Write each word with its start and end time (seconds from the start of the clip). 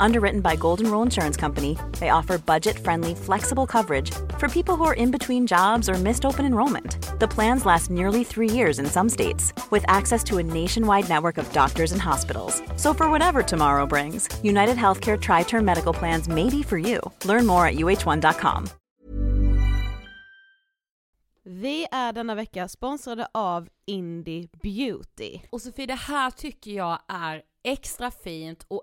Underwritten 0.00 0.40
by 0.40 0.56
Golden 0.56 0.90
Rule 0.90 1.02
Insurance 1.02 1.36
Company, 1.36 1.76
they 1.98 2.10
offer 2.10 2.38
budget 2.38 2.78
friendly, 2.78 3.14
flexible 3.14 3.66
coverage 3.66 4.10
for 4.38 4.48
people 4.48 4.76
who 4.76 4.84
are 4.84 4.94
in 4.94 5.10
between 5.10 5.46
jobs 5.46 5.88
or 5.88 5.94
missed 5.94 6.24
open 6.24 6.46
enrollment. 6.46 7.18
The 7.20 7.28
plans 7.28 7.66
last 7.66 7.90
nearly 7.90 8.24
three 8.24 8.50
years 8.50 8.78
in 8.78 8.86
some 8.86 9.08
states, 9.08 9.52
with 9.70 9.84
access 9.88 10.24
to 10.24 10.38
a 10.38 10.42
nationwide 10.42 11.08
network 11.08 11.38
of 11.38 11.52
doctors 11.52 11.92
and 11.92 12.00
hospitals. 12.00 12.62
So, 12.76 12.94
for 12.94 13.10
whatever 13.10 13.42
tomorrow 13.42 13.86
brings, 13.86 14.28
United 14.42 14.76
Healthcare 14.76 15.20
Tri 15.20 15.42
Term 15.42 15.64
Medical 15.64 15.92
Plans 15.92 16.28
may 16.28 16.48
be 16.50 16.62
for 16.62 16.78
you. 16.78 17.00
Learn 17.24 17.46
more 17.46 17.66
at 17.66 17.74
uh1.com. 17.74 18.68
Vi 21.46 21.86
är 21.90 22.12
denna 22.12 22.34
vecka 22.34 22.68
sponsrade 22.68 23.26
av 23.32 23.68
Indie 23.86 24.48
Beauty. 24.62 25.40
Och 25.50 25.62
Sofie, 25.62 25.86
det 25.86 25.94
här 25.94 26.30
tycker 26.30 26.70
jag 26.70 26.98
är 27.08 27.42
extra 27.64 28.10
fint 28.10 28.64
och 28.68 28.82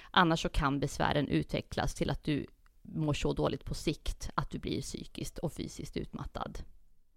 Annars 0.11 0.41
så 0.41 0.49
kan 0.49 0.79
besvären 0.79 1.27
utvecklas 1.27 1.93
till 1.93 2.09
att 2.09 2.23
du 2.23 2.45
mår 2.81 3.13
så 3.13 3.33
dåligt 3.33 3.65
på 3.65 3.73
sikt 3.73 4.29
att 4.35 4.51
du 4.51 4.59
blir 4.59 4.81
psykiskt 4.81 5.37
och 5.37 5.53
fysiskt 5.53 5.97
utmattad. 5.97 6.59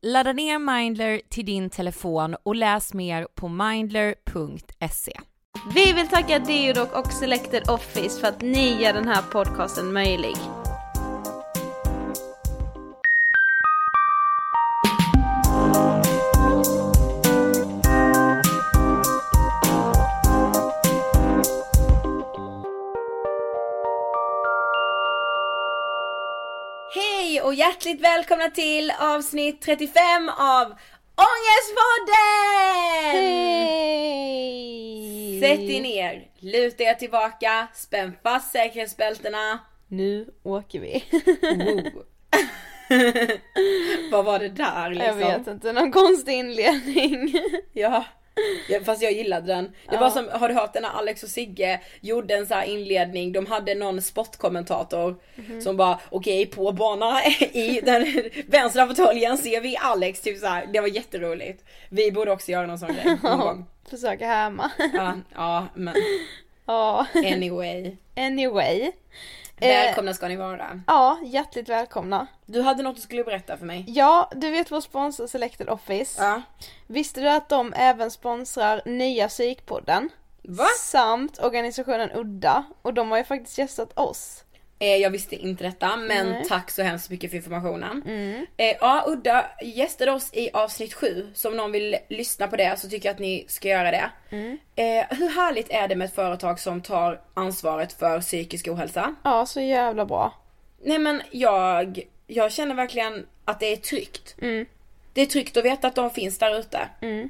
Ladda 0.02 0.32
ner 0.32 0.58
Mindler 0.58 1.20
till 1.28 1.46
din 1.46 1.70
telefon 1.70 2.36
och 2.42 2.54
läs 2.54 2.94
mer 2.94 3.28
på 3.34 3.48
mindler.se. 3.48 5.20
Vi 5.74 5.92
vill 5.92 6.08
tacka 6.08 6.38
Deodoc 6.38 6.92
och 6.92 7.12
Selected 7.12 7.62
Office 7.68 8.20
för 8.20 8.28
att 8.28 8.40
ni 8.40 8.82
gör 8.82 8.92
den 8.92 9.08
här 9.08 9.22
podcasten 9.22 9.92
möjlig. 9.92 10.36
Och 27.54 27.58
hjärtligt 27.58 28.00
välkomna 28.00 28.50
till 28.50 28.92
avsnitt 29.00 29.62
35 29.62 30.28
av 30.28 30.66
Ångestpodden! 31.16 32.16
Hej! 33.12 34.50
Sätt 35.40 35.60
er 35.60 35.82
ner, 35.82 36.28
luta 36.38 36.82
er 36.82 36.94
tillbaka, 36.94 37.66
spänn 37.74 38.12
fast 38.22 38.52
säkerhetsbältena. 38.52 39.58
Nu 39.88 40.28
åker 40.42 40.80
vi. 40.80 41.04
Vad 44.12 44.24
var 44.24 44.38
det 44.38 44.48
där 44.48 44.90
liksom? 44.90 45.20
Jag 45.20 45.38
vet 45.38 45.46
inte, 45.46 45.72
någon 45.72 45.92
konstig 45.92 46.32
inledning. 46.32 47.34
Ja. 47.72 48.04
Fast 48.84 49.02
jag 49.02 49.12
gillade 49.12 49.46
den. 49.46 49.72
Det 49.90 49.96
var 49.96 50.10
som, 50.10 50.28
har 50.32 50.48
du 50.48 50.54
hört 50.54 50.72
den 50.72 50.82
när 50.82 50.90
Alex 50.90 51.22
och 51.22 51.28
Sigge 51.28 51.80
gjorde 52.00 52.34
en 52.34 52.46
så 52.46 52.54
här 52.54 52.64
inledning, 52.64 53.32
de 53.32 53.46
hade 53.46 53.74
någon 53.74 54.02
sportkommentator 54.02 55.16
som 55.62 55.76
bara 55.76 55.98
okej 56.10 56.46
på 56.46 56.72
bana 56.72 57.24
i 57.52 57.80
den 57.84 58.06
vänstra 58.46 58.86
fåtöljen 58.86 59.38
ser 59.38 59.60
vi 59.60 59.76
Alex, 59.76 60.20
typ 60.20 60.38
så 60.38 60.46
här. 60.46 60.66
det 60.72 60.80
var 60.80 60.88
jätteroligt. 60.88 61.64
Vi 61.88 62.12
borde 62.12 62.32
också 62.32 62.50
göra 62.50 62.66
någon 62.66 62.78
sån 62.78 62.94
grej 62.94 63.18
någon 63.22 63.38
gång. 63.40 63.64
Försöka 63.90 64.26
härma. 64.26 64.70
Ja, 64.94 65.14
ja 65.34 65.66
men 65.74 65.94
Ja, 66.66 67.06
anyway. 67.14 67.96
anyway. 68.16 68.92
Eh, 69.60 69.68
Välkomna 69.68 70.14
ska 70.14 70.28
ni 70.28 70.36
vara. 70.36 70.80
Ja, 70.86 71.18
hjärtligt 71.24 71.68
välkomna. 71.68 72.26
Du 72.46 72.62
hade 72.62 72.82
något 72.82 72.96
du 72.96 73.02
skulle 73.02 73.24
berätta 73.24 73.56
för 73.56 73.66
mig. 73.66 73.84
Ja, 73.88 74.30
du 74.34 74.50
vet 74.50 74.70
vår 74.70 74.80
sponsor 74.80 75.26
Selected 75.26 75.68
Office. 75.68 76.22
Ja. 76.22 76.42
Visste 76.86 77.20
du 77.20 77.28
att 77.30 77.48
de 77.48 77.72
även 77.76 78.10
sponsrar 78.10 78.82
nya 78.84 79.28
psykpodden? 79.28 80.08
Va? 80.42 80.66
Samt 80.80 81.38
organisationen 81.44 82.10
Udda. 82.12 82.64
Och 82.82 82.94
de 82.94 83.10
har 83.10 83.18
ju 83.18 83.24
faktiskt 83.24 83.58
gästat 83.58 83.98
oss. 83.98 84.43
Eh, 84.78 84.96
jag 84.96 85.10
visste 85.10 85.36
inte 85.36 85.64
detta 85.64 85.96
men 85.96 86.30
Nej. 86.30 86.44
tack 86.48 86.70
så 86.70 86.82
hemskt 86.82 87.10
mycket 87.10 87.30
för 87.30 87.36
informationen. 87.36 88.02
Mm. 88.06 88.46
Eh, 88.56 88.76
ja, 88.80 89.04
Udda 89.06 89.50
gästade 89.62 90.12
oss 90.12 90.30
i 90.32 90.50
avsnitt 90.52 90.94
7. 90.94 91.30
Så 91.34 91.48
om 91.48 91.56
någon 91.56 91.72
vill 91.72 91.96
lyssna 92.08 92.46
på 92.48 92.56
det 92.56 92.80
så 92.80 92.88
tycker 92.88 93.08
jag 93.08 93.14
att 93.14 93.20
ni 93.20 93.44
ska 93.48 93.68
göra 93.68 93.90
det. 93.90 94.10
Mm. 94.30 94.58
Eh, 94.76 95.16
hur 95.18 95.28
härligt 95.28 95.70
är 95.70 95.88
det 95.88 95.96
med 95.96 96.04
ett 96.04 96.14
företag 96.14 96.60
som 96.60 96.80
tar 96.82 97.20
ansvaret 97.34 97.92
för 97.92 98.20
psykisk 98.20 98.68
ohälsa? 98.68 99.14
Ja, 99.24 99.46
så 99.46 99.60
jävla 99.60 100.04
bra. 100.04 100.34
Nej 100.82 100.98
men 100.98 101.22
jag, 101.30 102.00
jag 102.26 102.52
känner 102.52 102.74
verkligen 102.74 103.26
att 103.44 103.60
det 103.60 103.72
är 103.72 103.76
tryggt. 103.76 104.36
Mm. 104.42 104.66
Det 105.12 105.22
är 105.22 105.26
tryggt 105.26 105.56
att 105.56 105.64
veta 105.64 105.88
att 105.88 105.94
de 105.94 106.10
finns 106.10 106.38
där 106.38 106.58
ute. 106.58 106.88
Mm. 107.00 107.28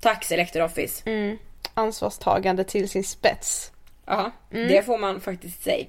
Tack 0.00 0.24
Selected 0.24 0.62
Office. 0.62 1.10
Mm. 1.10 1.38
Ansvarstagande 1.74 2.64
till 2.64 2.88
sin 2.88 3.04
spets. 3.04 3.72
Ja, 4.08 4.30
Mm. 4.52 4.68
det 4.68 4.82
får 4.82 4.98
man 4.98 5.20
faktiskt 5.20 5.62
säga. 5.62 5.86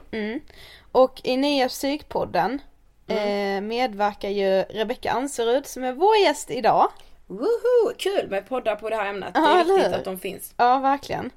Och 0.91 1.21
i 1.23 1.37
nya 1.37 1.67
psykpodden 1.67 2.61
Mm. 3.07 3.57
eh, 3.57 3.67
medverkar 3.67 4.29
ju 4.29 4.61
Rebecka 4.61 5.11
Anserud 5.11 5.65
som 5.65 5.83
är 5.83 5.93
vår 5.93 6.17
gäst 6.17 6.51
idag. 6.51 6.91
Woho! 7.27 7.93
Kul 7.97 8.29
med 8.29 8.49
poddar 8.49 8.75
på 8.75 8.89
det 8.89 8.95
här 8.95 9.05
ämnet. 9.09 9.31
Ja, 9.33 9.41
det 9.41 9.71
är 9.71 9.77
viktigt 9.77 9.93
att 9.93 10.03
de 10.05 10.19
finns. 10.19 10.53
Ja, 10.57 10.79
verkligen. 10.79 11.31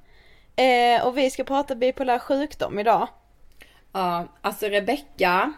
Eh, 0.56 1.06
och 1.06 1.18
vi 1.18 1.30
ska 1.30 1.44
prata 1.44 1.74
bipolär 1.74 2.18
sjukdom 2.18 2.78
idag. 2.78 3.08
Ja, 3.92 4.26
alltså 4.40 4.66
Rebecka, 4.66 5.52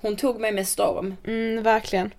hon 0.00 0.16
tog 0.16 0.40
mig 0.40 0.52
med 0.52 0.68
storm. 0.68 1.16
Mm, 1.26 1.62
verkligen. 1.62 2.14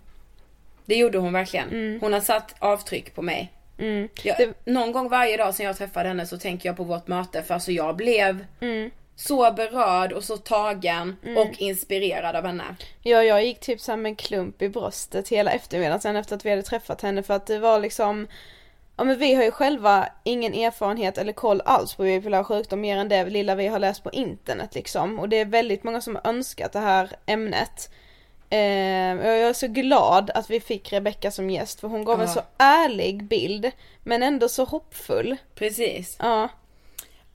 Det 0.85 0.95
gjorde 0.95 1.17
hon 1.17 1.33
verkligen. 1.33 1.97
Hon 2.01 2.13
har 2.13 2.19
satt 2.21 2.55
avtryck 2.59 3.15
på 3.15 3.21
mig. 3.21 3.51
Mm. 3.77 4.09
Jag, 4.23 4.37
Det- 4.37 4.71
Någon 4.71 4.91
gång 4.91 5.09
varje 5.09 5.37
dag 5.37 5.55
sen 5.55 5.65
jag 5.65 5.77
träffade 5.77 6.07
henne 6.07 6.25
så 6.25 6.37
tänker 6.37 6.69
jag 6.69 6.77
på 6.77 6.83
vårt 6.83 7.07
möte 7.07 7.43
för 7.43 7.53
alltså 7.53 7.71
jag 7.71 7.95
blev 7.95 8.45
Mm. 8.61 8.91
så 9.15 9.51
berörd 9.51 10.11
och 10.13 10.23
så 10.23 10.37
tagen 10.37 11.15
och 11.37 11.61
inspirerad 11.61 12.35
av 12.35 12.45
henne. 12.45 12.63
Ja, 13.01 13.23
jag 13.23 13.45
gick 13.45 13.59
typ 13.59 13.81
såhär 13.81 13.97
med 13.97 14.09
en 14.09 14.15
klump 14.15 14.61
i 14.61 14.69
bröstet 14.69 15.29
hela 15.29 15.51
eftermiddagen 15.51 15.99
sen 16.01 16.15
efter 16.15 16.35
att 16.35 16.45
vi 16.45 16.49
hade 16.49 16.61
träffat 16.63 17.01
henne 17.01 17.23
för 17.23 17.33
att 17.33 17.45
det 17.47 17.59
var 17.59 17.79
liksom 17.79 18.27
Ja 18.97 19.03
men 19.03 19.19
vi 19.19 19.33
har 19.33 19.43
ju 19.43 19.51
själva 19.51 20.09
ingen 20.23 20.53
erfarenhet 20.53 21.17
eller 21.17 21.33
koll 21.33 21.61
alls 21.65 21.95
på 21.95 22.03
bipolär 22.03 22.43
sjukdom 22.43 22.81
mer 22.81 22.97
än 22.97 23.09
det 23.09 23.25
lilla 23.25 23.55
vi 23.55 23.67
har 23.67 23.79
läst 23.79 24.03
på 24.03 24.11
internet 24.11 24.75
liksom. 24.75 25.19
Och 25.19 25.29
det 25.29 25.37
är 25.39 25.45
väldigt 25.45 25.83
många 25.83 26.01
som 26.01 26.15
har 26.15 26.29
önskat 26.29 26.73
det 26.73 26.79
här 26.79 27.09
ämnet. 27.25 27.89
Eh, 28.53 29.17
och 29.17 29.25
jag 29.25 29.39
är 29.49 29.53
så 29.53 29.67
glad 29.67 30.31
att 30.35 30.49
vi 30.49 30.59
fick 30.59 30.93
Rebecka 30.93 31.31
som 31.31 31.49
gäst 31.49 31.79
för 31.79 31.87
hon 31.87 32.05
gav 32.05 32.21
en 32.21 32.27
Ja. 32.27 32.33
så 32.33 32.41
ärlig 32.57 33.23
bild 33.23 33.71
men 34.03 34.23
ändå 34.23 34.49
så 34.49 34.63
hoppfull. 34.63 35.37
Precis. 35.55 36.17
Ja. 36.19 36.49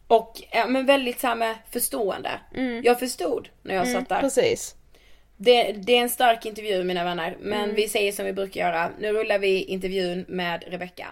Och 0.06 0.42
ja, 0.52 0.66
men 0.66 0.86
väldigt 0.86 1.20
så 1.20 1.34
med 1.34 1.56
förstående. 1.72 2.30
Jag 2.82 2.98
förstod 2.98 3.48
när 3.62 3.74
jag 3.74 3.88
satt 3.88 4.08
där. 4.08 4.20
Precis. 4.20 4.74
Det, 5.36 5.72
det 5.72 5.92
är 5.96 6.00
en 6.02 6.08
stark 6.08 6.46
intervju 6.46 6.84
mina 6.84 7.04
vänner. 7.04 7.36
Men 7.40 7.74
vi 7.74 7.88
säger 7.88 8.12
som 8.12 8.24
vi 8.24 8.32
brukar 8.32 8.60
göra. 8.60 8.90
Nu 8.98 9.12
rullar 9.12 9.38
vi 9.38 9.62
intervjun 9.62 10.24
med 10.28 10.64
Rebecka. 10.66 11.06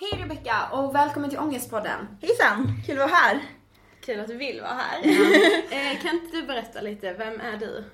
Hej 0.00 0.22
Rebecka 0.22 0.56
och 0.72 0.94
välkommen 0.94 1.30
till 1.30 1.38
Ångestpodden. 1.38 2.08
Hejsan, 2.22 2.82
kul 2.86 2.94
att 3.00 3.10
vara 3.10 3.16
här. 3.18 3.40
Kul 4.04 4.20
att 4.20 4.28
du 4.28 4.36
vill 4.36 4.60
vara 4.60 4.72
här. 4.72 4.98
eh, 5.70 6.02
kan 6.02 6.14
inte 6.14 6.36
du 6.36 6.42
berätta 6.42 6.80
lite, 6.80 7.12
vem 7.12 7.40
är 7.40 7.56
du? 7.56 7.84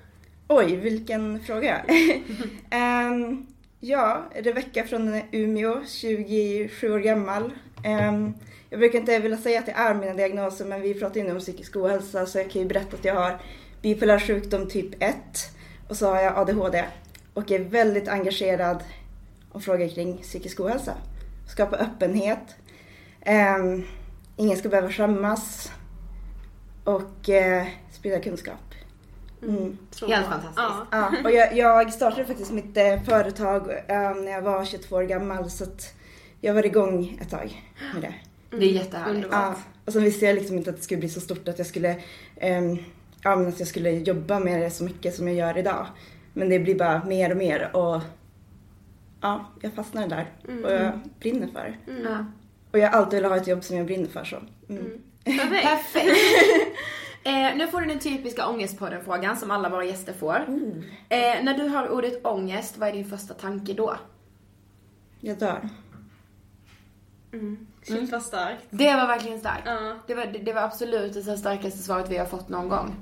Oj, 0.47 0.75
vilken 0.75 1.43
fråga. 1.43 1.85
Ehm, 2.69 3.47
ja, 3.79 4.25
Rebecka 4.35 4.83
från 4.83 5.21
Umeå, 5.31 5.81
27 5.87 6.93
år 6.93 6.99
gammal. 6.99 7.51
Ehm, 7.83 8.33
jag 8.69 8.79
brukar 8.79 8.99
inte 8.99 9.19
vilja 9.19 9.37
säga 9.37 9.59
att 9.59 9.65
det 9.65 9.71
är 9.71 9.93
mina 9.93 10.13
diagnoser, 10.13 10.65
men 10.65 10.81
vi 10.81 10.93
pratar 10.93 11.15
ju 11.15 11.23
nu 11.23 11.31
om 11.31 11.39
psykisk 11.39 11.75
ohälsa, 11.75 12.25
så 12.25 12.37
jag 12.37 12.51
kan 12.51 12.61
ju 12.61 12.67
berätta 12.67 12.97
att 12.97 13.05
jag 13.05 13.15
har 13.15 13.41
bipolär 13.81 14.19
sjukdom 14.19 14.69
typ 14.69 15.03
1 15.03 15.15
och 15.87 15.97
så 15.97 16.07
har 16.07 16.21
jag 16.21 16.37
ADHD 16.37 16.83
och 17.33 17.51
är 17.51 17.59
väldigt 17.59 18.07
engagerad 18.07 18.83
och 19.51 19.63
frågor 19.63 19.87
kring 19.87 20.17
psykisk 20.17 20.59
ohälsa. 20.59 20.93
Skapa 21.47 21.75
öppenhet. 21.75 22.55
Ehm, 23.21 23.83
ingen 24.37 24.57
ska 24.57 24.69
behöva 24.69 24.89
skämmas 24.89 25.71
och 26.83 27.29
eh, 27.29 27.67
sprida 27.91 28.19
kunskap. 28.19 28.55
Mm. 29.43 29.77
Helt 30.07 30.27
fantastiskt. 30.27 30.57
Ja. 30.57 30.87
Ja, 30.91 31.13
och 31.23 31.31
jag, 31.31 31.57
jag 31.57 31.93
startade 31.93 32.25
faktiskt 32.25 32.51
mitt 32.51 32.77
eh, 32.77 33.03
företag 33.03 33.69
eh, 33.71 34.15
när 34.15 34.31
jag 34.31 34.41
var 34.41 34.65
22 34.65 34.95
år 34.95 35.03
gammal 35.03 35.49
så 35.49 35.63
att 35.63 35.93
jag 36.41 36.53
var 36.53 36.65
igång 36.65 37.17
ett 37.21 37.29
tag 37.29 37.71
med 37.93 38.01
det. 38.01 38.13
Det 38.57 38.65
är 38.65 38.71
jättehärligt. 38.71 39.27
Ja, 39.31 39.55
och 39.85 39.93
så 39.93 39.99
visste 39.99 40.25
jag 40.25 40.35
liksom 40.35 40.57
inte 40.57 40.69
att 40.69 40.75
det 40.75 40.81
skulle 40.81 40.99
bli 40.99 41.09
så 41.09 41.19
stort 41.19 41.47
att 41.47 41.57
jag 41.57 41.67
skulle, 41.67 41.95
ehm, 42.37 42.77
ja, 43.23 43.35
men 43.35 43.47
att 43.47 43.59
jag 43.59 43.67
skulle 43.67 43.91
jobba 43.91 44.39
med 44.39 44.61
det 44.61 44.69
så 44.69 44.83
mycket 44.83 45.15
som 45.15 45.27
jag 45.27 45.37
gör 45.37 45.57
idag. 45.57 45.87
Men 46.33 46.49
det 46.49 46.59
blir 46.59 46.75
bara 46.75 47.03
mer 47.03 47.31
och 47.31 47.37
mer 47.37 47.75
och 47.75 48.01
ja, 49.21 49.45
jag 49.61 49.73
fastnade 49.73 50.07
där 50.07 50.25
och 50.63 50.71
jag 50.71 50.99
brinner 51.19 51.47
för 51.47 51.77
det. 51.85 51.93
Och 52.71 52.79
jag 52.79 52.89
har 52.89 52.99
alltid 52.99 53.17
velat 53.17 53.31
ha 53.31 53.37
ett 53.37 53.47
jobb 53.47 53.63
som 53.63 53.77
jag 53.77 53.85
brinner 53.85 54.07
för 54.07 54.23
så. 54.23 54.37
Mm. 55.25 55.49
Perfekt. 55.49 56.17
eh, 57.23 57.57
nu 57.57 57.67
får 57.67 57.81
du 57.81 57.87
den 57.87 57.99
typiska 57.99 58.47
ångestpodden-frågan 58.47 59.37
som 59.37 59.51
alla 59.51 59.69
våra 59.69 59.85
gäster 59.85 60.13
får. 60.13 60.45
Eh, 61.09 61.43
när 61.43 61.57
du 61.57 61.67
hör 61.67 61.89
ordet 61.89 62.25
ångest, 62.25 62.77
vad 62.77 62.89
är 62.89 62.93
din 62.93 63.09
första 63.09 63.33
tanke 63.33 63.73
då? 63.73 63.95
Jag 65.19 65.39
dör. 65.39 65.69
Shit 67.83 68.11
vad 68.11 68.23
starkt. 68.23 68.67
Det 68.69 68.93
var 68.95 69.07
verkligen 69.07 69.39
starkt. 69.39 69.63
Ja. 69.65 69.97
Det, 70.07 70.15
var, 70.15 70.25
det, 70.25 70.39
det 70.39 70.53
var 70.53 70.61
absolut 70.61 71.13
det 71.13 71.37
starkaste 71.37 71.79
svaret 71.79 72.09
vi 72.09 72.17
har 72.17 72.25
fått 72.25 72.49
någon 72.49 72.69
gång. 72.69 72.95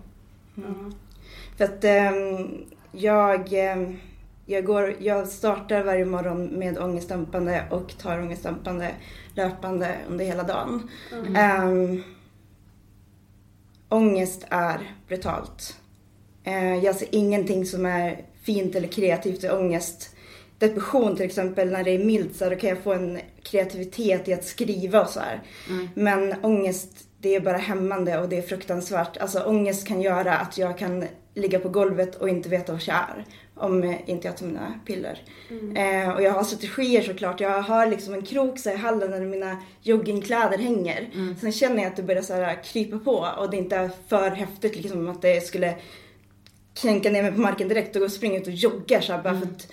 För 1.57 1.63
att 1.63 1.83
ehm, 1.83 2.65
jag, 2.91 3.53
ehm, 3.53 3.99
jag, 4.49 4.65
går, 4.65 4.95
jag 4.99 5.27
startar 5.27 5.83
varje 5.83 6.05
morgon 6.05 6.45
med 6.45 6.77
ångestdämpande 6.77 7.63
och 7.71 7.97
tar 7.97 8.19
ångestdämpande 8.19 8.91
löpande 9.33 9.95
under 10.09 10.25
hela 10.25 10.43
dagen. 10.43 10.89
Um, 11.63 12.03
ångest 13.89 14.45
är 14.49 14.95
brutalt. 15.07 15.77
Uh, 16.47 16.77
jag 16.77 16.95
ser 16.95 17.07
ingenting 17.11 17.65
som 17.65 17.85
är 17.85 18.21
fint 18.43 18.75
eller 18.75 18.87
kreativt 18.87 19.43
i 19.43 19.49
ångest. 19.49 20.15
Depression 20.57 21.15
till 21.15 21.25
exempel, 21.25 21.71
när 21.71 21.83
det 21.83 21.91
är 21.91 22.05
milt 22.05 22.35
så 22.35 22.43
här, 22.43 22.51
då 22.51 22.57
kan 22.57 22.69
jag 22.69 22.79
få 22.79 22.93
en 22.93 23.19
kreativitet 23.43 24.27
i 24.27 24.33
att 24.33 24.45
skriva 24.45 25.01
och 25.01 25.09
så 25.09 25.19
här. 25.19 25.41
Men 25.93 26.35
ångest, 26.43 26.89
det 27.19 27.35
är 27.35 27.39
bara 27.39 27.57
hämmande 27.57 28.19
och 28.19 28.29
det 28.29 28.37
är 28.37 28.41
fruktansvärt. 28.41 29.17
Alltså 29.17 29.39
ångest 29.39 29.87
kan 29.87 30.01
göra 30.01 30.37
att 30.37 30.57
jag 30.57 30.77
kan 30.77 31.05
ligga 31.33 31.59
på 31.59 31.69
golvet 31.69 32.15
och 32.15 32.29
inte 32.29 32.49
veta 32.49 32.71
var 32.71 32.83
jag 32.85 32.95
är 32.95 33.25
om 33.59 33.83
eh, 33.83 34.09
inte 34.09 34.27
jag 34.27 34.37
tar 34.37 34.45
mina 34.45 34.79
piller. 34.85 35.21
Eh, 35.75 36.09
och 36.09 36.21
jag 36.21 36.31
har 36.31 36.43
strategier 36.43 37.01
såklart. 37.01 37.39
Jag 37.39 37.61
har 37.61 37.87
liksom 37.87 38.13
en 38.13 38.21
krok 38.21 38.59
så 38.59 38.69
i 38.69 38.75
hallen 38.75 39.11
där 39.11 39.21
mina 39.21 39.57
joggingkläder 39.81 40.57
hänger. 40.57 41.09
Sen 41.41 41.51
känner 41.51 41.83
jag 41.83 41.87
att 41.87 41.95
det 41.95 42.03
börjar 42.03 42.21
så 42.21 42.33
här 42.33 42.63
krypa 42.63 42.99
på 42.99 43.27
och 43.37 43.49
det 43.49 43.57
inte 43.57 43.75
är 43.75 43.89
för 44.07 44.29
häftigt 44.29 44.75
liksom 44.75 45.09
att 45.09 45.21
det 45.21 45.45
skulle 45.45 45.75
kränka 46.73 47.09
ner 47.09 47.23
mig 47.23 47.31
på 47.31 47.39
marken 47.41 47.67
direkt 47.67 47.95
och 47.95 47.99
gå 47.99 48.05
och 48.05 48.11
springa 48.11 48.39
ut 48.39 48.47
och 48.47 48.53
jogga 48.53 49.01
så 49.01 49.13
här, 49.13 49.23
bara 49.23 49.39
för 49.39 49.45
att 49.45 49.67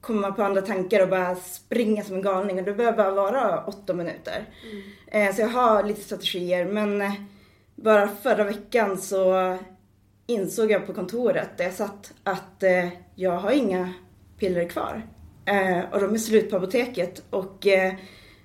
komma 0.00 0.32
på 0.32 0.42
andra 0.42 0.62
tankar 0.62 1.02
och 1.02 1.08
bara 1.08 1.34
springa 1.34 2.04
som 2.04 2.16
en 2.16 2.22
galning. 2.22 2.58
Och 2.58 2.64
det 2.64 2.72
behöver 2.72 2.96
bara 2.96 3.10
vara 3.10 3.64
åtta 3.64 3.94
minuter. 3.94 4.44
Eh, 5.06 5.34
så 5.34 5.40
jag 5.40 5.48
har 5.48 5.82
lite 5.82 6.00
strategier 6.00 6.64
men 6.64 7.02
eh, 7.02 7.12
bara 7.74 8.08
förra 8.08 8.44
veckan 8.44 8.98
så 8.98 9.58
insåg 10.32 10.70
jag 10.70 10.86
på 10.86 10.92
kontoret 10.92 11.58
där 11.58 11.64
jag 11.64 11.74
satt 11.74 12.12
att 12.22 12.62
eh, 12.62 12.88
jag 13.14 13.38
har 13.38 13.50
inga 13.50 13.92
piller 14.38 14.68
kvar. 14.68 15.02
Eh, 15.44 15.80
och 15.92 16.00
de 16.00 16.14
är 16.14 16.18
slut 16.18 16.50
på 16.50 16.56
apoteket 16.56 17.22
och 17.30 17.66
eh, 17.66 17.92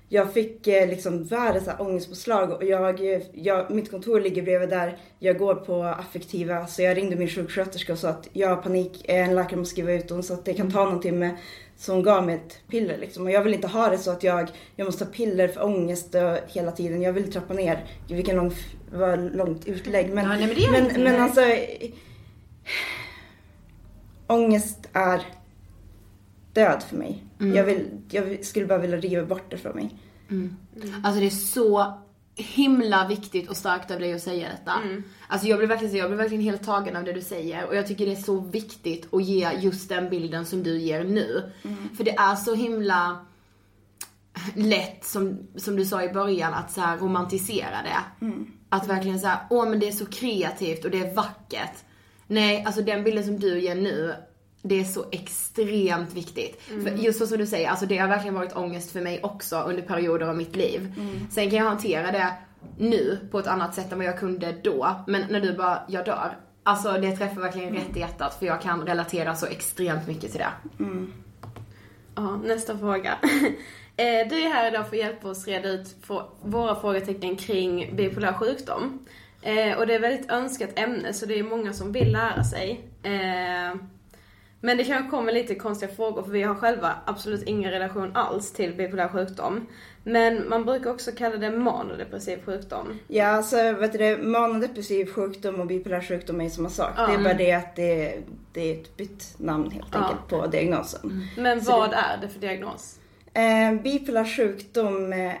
jag 0.08 0.32
fick 0.32 0.66
eh, 0.66 0.88
liksom 0.88 1.24
världens 1.24 1.68
ångestpåslag 1.78 2.50
och 2.52 2.64
jag, 2.64 3.00
jag, 3.32 3.70
mitt 3.70 3.90
kontor 3.90 4.20
ligger 4.20 4.42
bredvid 4.42 4.68
där 4.68 4.98
jag 5.18 5.38
går 5.38 5.54
på 5.54 5.82
affektiva 5.82 6.66
så 6.66 6.82
jag 6.82 6.96
ringde 6.96 7.16
min 7.16 7.28
sjuksköterska 7.28 7.92
och 7.92 7.98
sa 7.98 8.08
att 8.08 8.28
jag 8.32 8.48
har 8.48 8.56
panik, 8.56 9.04
en 9.04 9.34
läkare 9.34 9.56
måste 9.56 9.72
skriva 9.72 9.92
ut 9.92 10.08
dem 10.08 10.22
så 10.22 10.34
att 10.34 10.44
det 10.44 10.54
kan 10.54 10.72
ta 10.72 10.84
någon 10.84 11.00
timme. 11.00 11.36
Så 11.76 11.92
hon 11.92 12.02
gav 12.02 12.26
mig 12.26 12.34
ett 12.34 12.60
piller 12.70 12.98
liksom. 12.98 13.24
Och 13.24 13.30
jag 13.30 13.42
vill 13.42 13.54
inte 13.54 13.66
ha 13.66 13.88
det 13.88 13.98
så 13.98 14.10
att 14.10 14.22
jag, 14.22 14.50
jag 14.76 14.84
måste 14.84 15.04
ha 15.04 15.12
piller 15.12 15.48
för 15.48 15.64
ångest 15.64 16.14
hela 16.48 16.72
tiden. 16.72 17.02
Jag 17.02 17.12
vill 17.12 17.32
trappa 17.32 17.54
ner. 17.54 17.84
Gud, 18.08 18.16
Vilken 18.16 18.36
lång, 18.36 18.52
vad 18.92 19.36
långt 19.36 19.66
utlägg. 19.66 20.14
Men, 20.14 20.24
Ja, 20.24 20.36
nej, 20.36 20.70
men 20.72 20.84
men, 20.84 21.02
men 21.02 21.22
alltså. 21.22 21.40
Ångest 24.26 24.88
är 24.92 25.22
död 26.58 26.82
för 26.82 26.96
mig. 26.96 27.24
Mm. 27.40 27.56
Jag, 27.56 27.64
vill, 27.64 27.86
jag 28.10 28.44
skulle 28.44 28.66
bara 28.66 28.78
vilja 28.78 28.96
riva 28.96 29.24
bort 29.24 29.50
det 29.50 29.56
från 29.56 29.74
mig. 29.74 29.96
Alltså 31.04 31.20
det 31.20 31.26
är 31.26 31.30
så 31.30 31.98
himla 32.34 33.08
viktigt 33.08 33.50
och 33.50 33.56
starkt 33.56 33.90
av 33.90 34.00
dig 34.00 34.12
att 34.12 34.22
säga 34.22 34.48
detta. 34.48 34.72
Alltså 35.28 35.46
jag 35.46 35.58
blir 35.58 35.68
verkligen, 35.68 35.96
jag 35.96 36.10
blir 36.10 36.18
verkligen 36.18 36.44
helt 36.44 36.64
tagen 36.64 36.96
av 36.96 37.04
det 37.04 37.12
du 37.12 37.20
säger 37.20 37.66
och 37.66 37.76
jag 37.76 37.86
tycker 37.86 38.06
det 38.06 38.12
är 38.12 38.16
så 38.16 38.40
viktigt 38.40 39.14
att 39.14 39.24
ge 39.24 39.50
just 39.58 39.88
den 39.88 40.10
bilden 40.10 40.46
som 40.46 40.62
du 40.62 40.78
ger 40.78 41.04
nu. 41.04 41.52
För 41.96 42.04
det 42.04 42.16
är 42.16 42.36
så 42.36 42.54
himla 42.54 43.26
lätt, 44.54 45.04
som, 45.04 45.38
som 45.56 45.76
du 45.76 45.84
sa 45.84 46.02
i 46.02 46.08
början, 46.08 46.54
att 46.54 46.72
så 46.72 46.80
här 46.80 46.98
romantisera 46.98 47.82
det. 47.82 48.26
Att 48.68 48.88
verkligen 48.88 49.20
säga, 49.20 49.40
åh 49.50 49.68
men 49.68 49.80
det 49.80 49.88
är 49.88 49.92
så 49.92 50.06
kreativt 50.06 50.84
och 50.84 50.90
det 50.90 50.98
är 50.98 51.14
vackert. 51.14 51.76
Nej, 52.26 52.64
alltså 52.66 52.82
den 52.82 53.04
bilden 53.04 53.24
som 53.24 53.38
du 53.40 53.60
ger 53.60 53.74
nu, 53.74 54.14
det 54.62 54.80
är 54.80 54.84
så 54.84 55.04
extremt 55.12 56.14
viktigt. 56.14 56.62
För 56.62 56.90
just 56.90 57.18
så 57.18 57.26
som 57.26 57.38
du 57.38 57.46
säger, 57.46 57.68
alltså 57.68 57.86
det 57.86 57.98
har 57.98 58.08
verkligen 58.08 58.34
varit 58.34 58.56
ångest 58.56 58.90
för 58.92 59.00
mig 59.00 59.20
också 59.22 59.56
under 59.62 59.82
perioder 59.82 60.26
av 60.26 60.36
mitt 60.36 60.56
liv. 60.56 60.92
Sen 61.30 61.50
kan 61.50 61.58
jag 61.58 61.64
hantera 61.66 62.12
det 62.12 62.32
nu 62.78 63.18
på 63.30 63.38
ett 63.38 63.46
annat 63.46 63.74
sätt 63.74 63.92
än 63.92 63.98
vad 63.98 64.06
jag 64.06 64.18
kunde 64.18 64.54
då. 64.62 64.94
Men 65.06 65.22
när 65.30 65.40
du 65.40 65.52
bara, 65.56 65.82
jag 65.88 66.04
dör. 66.04 66.36
Alltså 66.62 66.92
det 66.92 67.16
träffar 67.16 67.40
verkligen 67.40 67.74
rätt 67.74 67.96
i 67.96 68.00
hjärtat 68.00 68.34
för 68.38 68.46
jag 68.46 68.62
kan 68.62 68.86
relatera 68.86 69.34
så 69.34 69.46
extremt 69.46 70.06
mycket 70.06 70.30
till 70.32 70.40
det. 70.40 70.52
Ja, 72.14 72.36
nästa 72.36 72.78
fråga. 72.78 73.18
Eh, 74.00 74.28
Du 74.30 74.42
är 74.42 74.48
här 74.48 74.68
idag 74.70 74.88
för 74.88 74.96
att 74.96 75.02
hjälpa 75.02 75.28
oss 75.28 75.46
reda 75.46 75.68
ut 75.68 75.96
våra 76.42 76.80
frågetecken 76.80 77.36
kring 77.36 77.96
bipolär 77.96 78.32
sjukdom. 78.32 78.98
Eh, 79.42 79.78
Och 79.78 79.86
det 79.86 79.92
är 79.94 79.96
ett 79.96 80.02
väldigt 80.02 80.30
önskat 80.30 80.70
ämne 80.78 81.12
så 81.12 81.26
det 81.26 81.38
är 81.38 81.42
många 81.42 81.72
som 81.72 81.92
vill 81.92 82.12
lära 82.12 82.44
sig. 82.44 82.80
Men 84.60 84.76
det 84.76 84.84
kanske 84.84 85.10
kommer 85.10 85.32
lite 85.32 85.54
konstiga 85.54 85.92
frågor 85.92 86.22
för 86.22 86.30
vi 86.30 86.42
har 86.42 86.54
själva 86.54 86.94
absolut 87.04 87.42
ingen 87.42 87.70
relation 87.70 88.10
alls 88.16 88.52
till 88.52 88.74
bipolär 88.74 89.08
sjukdom. 89.08 89.66
Men 90.04 90.48
man 90.48 90.64
brukar 90.64 90.90
också 90.90 91.10
kalla 91.12 91.36
det 91.36 91.50
manodepressiv 91.50 92.38
sjukdom. 92.44 92.98
Ja, 93.08 93.26
alltså 93.26 93.56
vet 93.72 93.92
du, 93.92 93.98
det, 93.98 94.18
manodepressiv 94.18 95.06
sjukdom 95.12 95.60
och 95.60 95.66
bipolär 95.66 96.00
sjukdom 96.00 96.40
är 96.40 96.44
ju 96.44 96.50
samma 96.50 96.68
sak. 96.70 96.90
Det 96.96 97.14
är 97.14 97.24
bara 97.24 97.34
det 97.34 97.52
att 97.52 97.76
det, 97.76 98.18
det 98.52 98.60
är 98.60 98.80
ett 98.80 98.96
bytt 98.96 99.34
namn 99.38 99.70
helt 99.70 99.86
Ja. 99.92 99.98
enkelt 99.98 100.28
på 100.28 100.46
diagnosen. 100.46 101.26
Men 101.36 101.60
vad 101.60 101.92
är 101.92 102.18
det 102.20 102.28
för 102.28 102.40
diagnos? 102.40 102.98
Eh, 103.34 103.82
bipolär 103.82 104.24
sjukdom, 104.36 105.12
eh, 105.12 105.32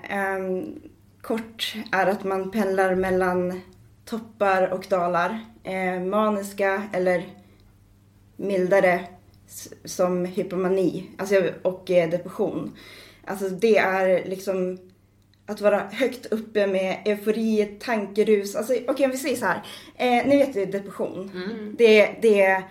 kort, 1.22 1.74
är 1.92 2.06
att 2.06 2.24
man 2.24 2.50
pendlar 2.50 2.94
mellan 2.94 3.60
toppar 4.04 4.72
och 4.72 4.86
dalar. 4.90 5.40
Eh, 5.64 6.00
maniska 6.00 6.82
eller 6.92 7.24
mildare 8.38 9.00
som 9.84 10.24
hypomani 10.24 11.10
alltså, 11.18 11.42
och 11.62 11.90
eh, 11.90 12.10
depression. 12.10 12.76
Alltså 13.24 13.48
det 13.48 13.78
är 13.78 14.24
liksom 14.24 14.78
att 15.46 15.60
vara 15.60 15.88
högt 15.92 16.26
uppe 16.26 16.66
med 16.66 17.02
eufori, 17.04 17.76
tankerus. 17.80 18.56
Alltså 18.56 18.74
okej 18.88 19.04
om 19.04 19.10
vi 19.10 19.18
säger 19.18 19.36
så 19.36 19.46
här. 19.46 19.62
Eh, 19.96 20.26
ni 20.26 20.36
vet 20.36 20.56
ju 20.56 20.66
depression. 20.66 21.30
Det, 21.78 22.14
det, 22.22 22.62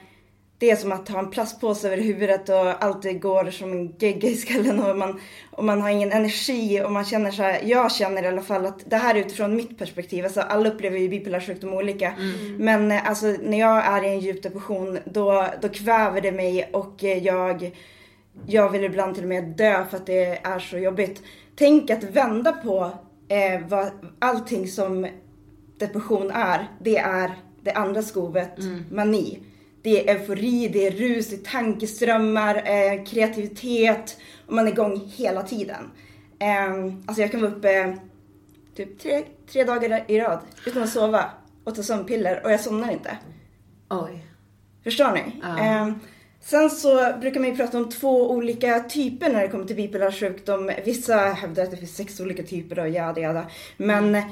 det 0.60 0.72
är 0.72 0.76
som 0.76 0.92
att 0.92 1.10
ha 1.10 1.20
en 1.20 1.30
plastpåse 1.30 1.88
över 1.88 1.98
huvudet 1.98 2.50
och 2.50 2.84
allt 2.84 3.22
går 3.22 3.52
som 3.52 3.72
en 3.72 3.96
gegga 4.00 4.30
i 4.30 4.36
skallen 4.36 4.80
och 4.80 4.98
man, 4.98 5.20
och 5.52 5.64
man 5.64 5.82
har 5.82 5.90
ingen 5.90 6.12
energi 6.12 6.82
och 6.84 6.92
man 6.92 7.06
känner 7.06 7.32
så 7.32 7.44
här, 7.44 7.62
jag 7.64 7.92
känner 7.92 8.24
i 8.24 8.28
alla 8.28 8.42
fall 8.42 8.66
att 8.66 8.90
det 8.90 8.96
här 8.96 9.16
är 9.16 9.20
utifrån 9.20 9.56
mitt 9.56 9.78
perspektiv, 9.78 10.26
alltså 10.26 10.42
alla 10.42 10.70
upplever 10.70 10.98
ju 10.98 11.10
bipolär 11.10 11.40
sjukdom 11.40 11.74
olika. 11.74 12.14
Men 12.58 12.92
eh, 12.92 13.10
alltså 13.10 13.26
när 13.26 13.60
jag 13.60 13.86
är 13.86 14.04
i 14.04 14.08
en 14.08 14.20
djup 14.20 14.44
depression 14.44 15.00
då, 15.06 15.48
då 15.62 15.70
kväver 15.70 16.22
det 16.22 16.32
mig 16.32 16.70
och 16.74 17.04
eh, 17.04 17.24
jag 17.24 17.72
jag 18.46 18.70
vill 18.70 18.84
ibland 18.84 19.16
till 19.16 19.24
och 19.24 19.30
med 19.30 19.44
dö 19.44 19.86
för 19.90 19.98
att 19.98 20.06
det 20.06 20.40
är 20.44 20.60
så 20.60 20.78
jobbigt. 20.78 21.24
Tänk 21.56 21.90
att 21.90 22.04
vända 22.04 22.52
på 22.52 22.92
eh, 23.28 23.68
vad, 23.68 23.90
allting 24.20 24.68
som 24.68 25.08
depression 25.78 26.32
är. 26.32 26.68
Det 26.82 26.98
är 26.98 27.32
det 27.62 27.72
andra 27.72 28.02
skovet, 28.02 28.58
mani. 28.92 29.40
Det 29.88 30.10
är 30.10 30.16
eufori, 30.16 30.68
det 30.68 30.88
är 30.88 30.92
rus, 30.92 31.30
det 31.30 31.36
är 31.36 31.52
tankeströmmar, 31.52 32.56
eh, 32.56 33.04
kreativitet 33.04 34.18
och 34.48 34.54
man 34.54 34.68
är 34.68 34.72
igång 34.72 35.12
hela 35.16 35.42
tiden. 35.42 35.92
Eh, 36.40 36.94
alltså 37.06 37.22
jag 37.22 37.32
kan 37.32 37.42
vara 37.42 37.52
uppe 37.52 37.98
typ 38.76 39.00
tre, 39.00 39.24
tre 39.52 39.64
dagar 39.64 40.04
i 40.08 40.20
rad 40.20 40.40
utan 40.66 40.84
att 40.84 40.90
sova 40.90 41.26
och 41.64 41.76
ta 41.76 41.84
sömnpiller 41.84 42.42
och 42.44 42.52
jag 42.52 42.60
somnar 42.60 42.92
inte. 42.92 43.18
Oj. 43.90 44.26
Förstår 44.84 45.12
ni? 45.12 45.42
Eh, 45.44 45.92
sen 46.50 46.70
så 46.70 47.14
brukar 47.22 47.40
man 47.40 47.50
ju 47.50 47.56
prata 47.56 47.78
om 47.78 47.90
två 47.90 48.32
olika 48.32 48.80
typer 48.80 49.30
när 49.30 49.42
det 49.42 49.48
kommer 49.48 49.66
till 49.66 49.76
bipolär 49.76 50.12
sjukdom. 50.12 50.72
Vissa 50.86 51.16
hävdar 51.18 51.64
att 51.64 51.72
det 51.72 51.78
finns 51.78 51.96
sex 51.96 52.20
olika 52.20 52.44
typer 52.44 52.80
och 52.80 52.90
jada 52.90 53.22
jada. 53.22 53.46
Men 53.78 54.16
eh, 54.16 54.24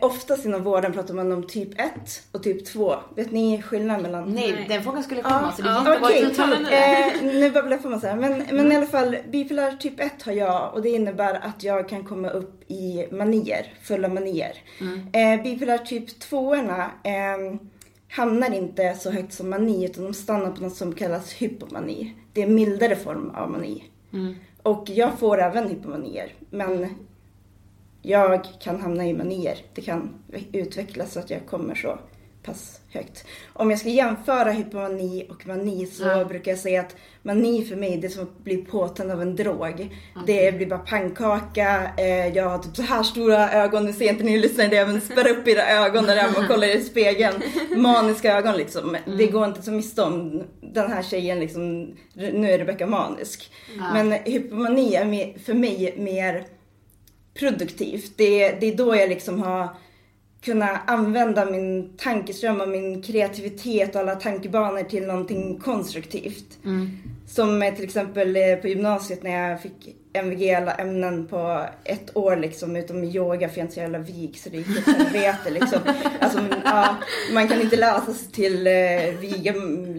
oftast 0.00 0.44
inom 0.44 0.62
vården 0.62 0.92
pratar 0.92 1.14
man 1.14 1.32
om 1.32 1.46
typ 1.46 1.80
1 1.80 1.90
och 2.32 2.42
typ 2.42 2.64
2. 2.66 2.94
Vet 3.16 3.30
ni 3.32 3.62
skillnaden 3.62 4.02
mellan? 4.02 4.34
Nej, 4.34 4.66
den 4.68 4.82
frågan 4.82 5.02
skulle 5.02 5.22
komma 5.22 5.52
så 5.56 5.62
det 5.62 5.68
är 5.68 5.72
Ja, 5.72 6.46
nu. 6.60 7.26
eh, 7.28 7.34
nu 7.40 7.50
babblar 7.50 7.72
jag 7.72 7.82
på 7.82 8.00
så 8.00 8.06
här. 8.06 8.16
Men, 8.16 8.42
men 8.50 8.72
i 8.72 8.76
alla 8.76 8.86
fall, 8.86 9.16
bipolär 9.30 9.72
typ 9.72 10.00
1 10.00 10.22
har 10.22 10.32
jag 10.32 10.74
och 10.74 10.82
det 10.82 10.88
innebär 10.90 11.34
att 11.34 11.64
jag 11.64 11.88
kan 11.88 12.04
komma 12.04 12.30
upp 12.30 12.70
i 12.70 13.06
manier, 13.10 13.74
fulla 13.82 14.08
manier. 14.08 14.52
Eh, 15.12 15.42
bipolär 15.42 15.78
typ 15.78 16.20
2 16.20 16.54
eh, 16.54 16.60
hamnar 18.12 18.54
inte 18.54 18.94
så 18.94 19.10
högt 19.10 19.32
som 19.32 19.50
mani 19.50 19.84
utan 19.84 20.04
de 20.04 20.14
stannar 20.14 20.50
på 20.50 20.62
något 20.62 20.76
som 20.76 20.94
kallas 20.94 21.32
hypomani. 21.32 22.14
Det 22.32 22.42
är 22.42 22.46
en 22.46 22.54
mildare 22.54 22.96
form 22.96 23.30
av 23.30 23.50
mani. 23.50 23.84
Och 24.62 24.84
jag 24.88 25.18
får 25.18 25.40
även 25.40 25.68
hypomanier 25.68 26.34
men 26.50 26.88
jag 28.02 28.46
kan 28.60 28.80
hamna 28.80 29.06
i 29.06 29.14
manier. 29.14 29.58
Det 29.74 29.80
kan 29.80 30.14
utvecklas 30.52 31.12
så 31.12 31.20
att 31.20 31.30
jag 31.30 31.46
kommer 31.46 31.74
så 31.74 31.98
pass 32.42 32.80
högt. 32.92 33.24
Om 33.52 33.70
jag 33.70 33.78
ska 33.78 33.88
jämföra 33.88 34.50
hypomani 34.50 35.26
och 35.30 35.46
mani 35.46 35.86
så 35.86 36.02
Ja. 36.06 36.24
brukar 36.24 36.52
jag 36.52 36.58
säga 36.58 36.80
att 36.80 36.96
mani 37.22 37.64
för 37.64 37.76
mig 37.76 37.96
det 37.96 38.06
är 38.06 38.08
som 38.08 38.22
att 38.22 38.38
bli 38.44 38.56
påtänd 38.56 39.10
av 39.10 39.22
en 39.22 39.36
drog. 39.36 39.96
Det 40.26 40.56
blir 40.56 40.66
bara 40.66 40.78
pannkaka, 40.78 41.90
eh, 41.98 42.26
jag 42.28 42.48
har 42.48 42.58
typ 42.58 42.76
så 42.76 42.82
här 42.82 43.02
stora 43.02 43.52
ögon, 43.52 43.84
nu 43.84 43.92
ser 43.92 44.08
inte 44.08 44.24
ni 44.24 44.38
lyssnare 44.38 44.68
det, 44.68 44.86
men 44.86 45.00
spärra 45.00 45.30
upp 45.30 45.48
era 45.48 45.68
ögon 45.68 46.04
där 46.04 46.16
hemma 46.16 46.38
och 46.38 46.46
kolla 46.48 46.66
i 46.66 46.80
spegeln. 46.80 47.42
Maniska 47.76 48.36
ögon 48.38 48.56
liksom. 48.56 48.96
Det 49.18 49.26
går 49.26 49.44
inte 49.44 49.62
ta 49.62 49.70
miste 49.70 50.02
om 50.02 50.42
den 50.60 50.92
här 50.92 51.02
tjejen 51.02 51.40
liksom, 51.40 51.94
nu 52.14 52.50
är 52.50 52.58
Rebecca 52.58 52.86
manisk. 52.86 53.52
Men 53.92 54.12
hypomani 54.12 54.94
är 54.94 55.38
för 55.38 55.54
mig 55.54 55.94
mer 55.98 56.44
produktivt. 57.38 58.12
Det, 58.16 58.48
det 58.60 58.66
är 58.72 58.76
då 58.76 58.96
jag 58.96 59.08
liksom 59.08 59.42
har 59.42 59.68
kunnat 60.42 60.80
använda 60.86 61.44
min 61.44 61.96
tankeström 61.96 62.60
och 62.60 62.68
min 62.68 63.02
kreativitet 63.02 63.94
och 63.94 64.00
alla 64.00 64.14
tankebanor 64.14 64.82
till 64.82 65.06
någonting 65.06 65.58
konstruktivt. 65.58 66.58
Som 67.26 67.62
eh, 67.62 67.74
till 67.74 67.84
exempel 67.84 68.36
eh, 68.36 68.56
på 68.56 68.68
gymnasiet 68.68 69.22
när 69.22 69.48
jag 69.48 69.62
fick 69.62 69.96
MVG 70.12 70.54
alla 70.54 70.74
ämnen 70.74 71.26
på 71.26 71.66
ett 71.84 72.16
år 72.16 72.36
liksom 72.36 72.76
utom 72.76 73.04
yoga 73.04 73.48
för 73.48 73.56
jag 73.56 73.58
är 73.58 73.62
inte 73.62 73.74
så 73.74 73.80
jävla 73.80 73.98
vig 73.98 74.38
så 74.38 74.48
det 74.48 74.56
gick 74.56 74.78
åt 74.78 74.96
helvete 74.96 75.50
liksom. 75.50 75.78
Alltså, 76.20 76.38
ja, 76.64 76.96
man 77.34 77.48
kan 77.48 77.60
inte 77.60 77.76
läsa 77.76 78.14
sig 78.14 78.32
till 78.32 78.66
eh, 78.66 79.20
viga 79.20 79.52
mm, 79.52 79.94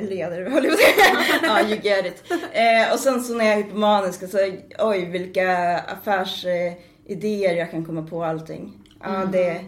ledare 0.00 0.50
höll 0.50 0.64
jag 0.64 0.72
på 0.72 0.78
att 0.78 0.94
säga. 0.94 1.40
Ja, 1.42 1.68
you 1.68 1.80
get 1.82 2.06
it. 2.06 2.22
Eh, 2.52 2.92
och 2.92 2.98
sen 2.98 3.24
så 3.24 3.34
när 3.34 3.44
jag 3.44 3.58
är 3.58 3.62
hypomanisk 3.62 4.30
så 4.30 4.38
oj 4.78 5.04
vilka 5.04 5.78
affärsidéer 5.78 7.54
jag 7.56 7.70
kan 7.70 7.84
komma 7.84 8.02
på 8.02 8.24
allting. 8.24 8.85
Ja, 9.12 9.24
det, 9.24 9.64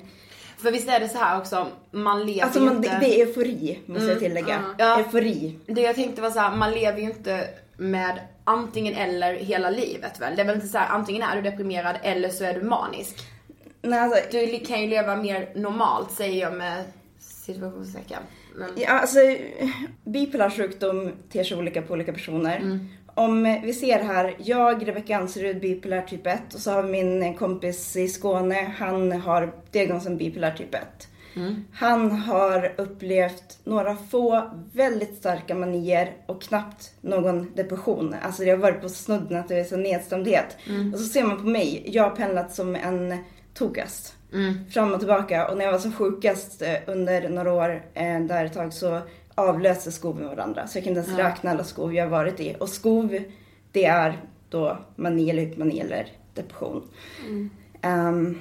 För 0.56 0.72
visst 0.72 0.88
är 0.88 1.00
det 1.00 1.08
så 1.08 1.18
här 1.18 1.38
också, 1.38 1.66
man 1.90 2.26
lever 2.26 2.42
alltså 2.42 2.60
man, 2.60 2.76
inte... 2.76 2.98
det, 3.00 3.20
är 3.20 3.26
eufori 3.26 3.78
måste 3.86 4.06
jag 4.06 4.18
tillägga. 4.18 4.64
Ja. 4.78 4.98
Eufori. 4.98 5.58
Det 5.66 5.80
jag 5.80 5.94
tänkte 5.94 6.22
var 6.22 6.30
så 6.30 6.38
här, 6.38 6.56
man 6.56 6.70
lever 6.70 6.98
ju 6.98 7.04
inte 7.04 7.48
med 7.76 8.20
antingen 8.44 8.94
eller 8.94 9.34
hela 9.34 9.70
livet 9.70 10.20
väl? 10.20 10.36
Det 10.36 10.42
är 10.42 10.46
väl 10.46 10.54
inte 10.54 10.68
så 10.68 10.78
här, 10.78 10.88
antingen 10.88 11.22
är 11.22 11.36
du 11.36 11.42
deprimerad 11.42 11.96
eller 12.02 12.28
så 12.28 12.44
är 12.44 12.54
du 12.54 12.62
manisk. 12.62 13.16
Nej, 13.82 13.98
alltså, 13.98 14.20
Du 14.30 14.60
kan 14.66 14.82
ju 14.82 14.88
leva 14.88 15.16
mer 15.16 15.52
normalt 15.54 16.10
säger 16.10 16.40
jag 16.40 16.54
med 16.54 16.84
situationstecken. 17.18 18.22
Men... 18.54 18.70
Ja, 18.76 18.88
alltså, 18.88 19.18
bipolär 20.04 20.50
sjukdom 20.50 21.12
ter 21.32 21.44
sig 21.44 21.56
olika 21.56 21.82
på 21.82 21.92
olika 21.92 22.12
personer. 22.12 22.80
Om 23.18 23.58
vi 23.62 23.72
ser 23.72 23.98
här, 23.98 24.34
jag, 24.38 24.88
Rebecka 24.88 25.16
Anserud, 25.16 25.60
bipolär 25.60 26.02
typ 26.02 26.26
1 26.26 26.54
och 26.54 26.60
så 26.60 26.70
har 26.70 26.82
vi 26.82 27.04
min 27.04 27.34
kompis 27.34 27.96
i 27.96 28.08
Skåne, 28.08 28.72
han 28.78 29.12
har 29.12 29.54
diagnosen 29.70 30.16
bipolär 30.16 30.50
typ 30.50 30.74
1. 30.74 30.80
Han 31.72 32.10
har 32.10 32.74
upplevt 32.76 33.58
några 33.64 33.96
få 33.96 34.50
väldigt 34.72 35.16
starka 35.16 35.54
manier 35.54 36.16
och 36.26 36.42
knappt 36.42 36.92
någon 37.00 37.54
depression. 37.54 38.14
Alltså 38.22 38.44
det 38.44 38.50
har 38.50 38.56
varit 38.56 38.80
på 38.80 38.88
snudden 38.88 39.38
att 39.38 39.48
det 39.48 39.56
är 39.56 39.64
så 39.64 39.76
nedstämdhet. 39.76 40.56
Och 40.92 41.00
så 41.00 41.04
ser 41.04 41.24
man 41.24 41.36
på 41.36 41.48
mig, 41.48 41.82
jag 41.86 42.02
har 42.02 42.16
pendlat 42.16 42.54
som 42.54 42.74
en 42.74 43.14
tokast. 43.54 44.14
Fram 44.70 44.92
och 44.92 44.98
tillbaka. 44.98 45.48
Och 45.48 45.56
när 45.56 45.64
jag 45.64 45.72
var 45.72 45.78
som 45.78 45.92
sjukast 45.92 46.62
eh, 46.62 46.74
under 46.86 47.28
några 47.28 47.52
år 47.52 47.82
eh, 47.94 48.20
där 48.20 48.44
ett 48.44 48.54
tag 48.54 48.72
så 48.72 49.00
avlöste 49.38 49.92
skov 49.92 50.16
med 50.20 50.28
varandra. 50.28 50.66
Så 50.66 50.78
jag 50.78 50.84
kan 50.84 50.96
inte 50.96 51.10
ens 51.10 51.18
räkna 51.20 51.50
alla 51.50 51.64
skov 51.64 51.94
jag 51.94 52.04
har 52.04 52.10
varit 52.10 52.40
i. 52.40 52.56
Och 52.60 52.68
skov, 52.68 53.18
det 53.72 53.84
är 53.84 54.18
då 54.48 54.78
mani 54.96 55.30
eller 55.30 55.42
hypomani 55.42 55.80
eller 55.80 56.08
depression. 56.34 56.82
Ehm, 57.82 58.40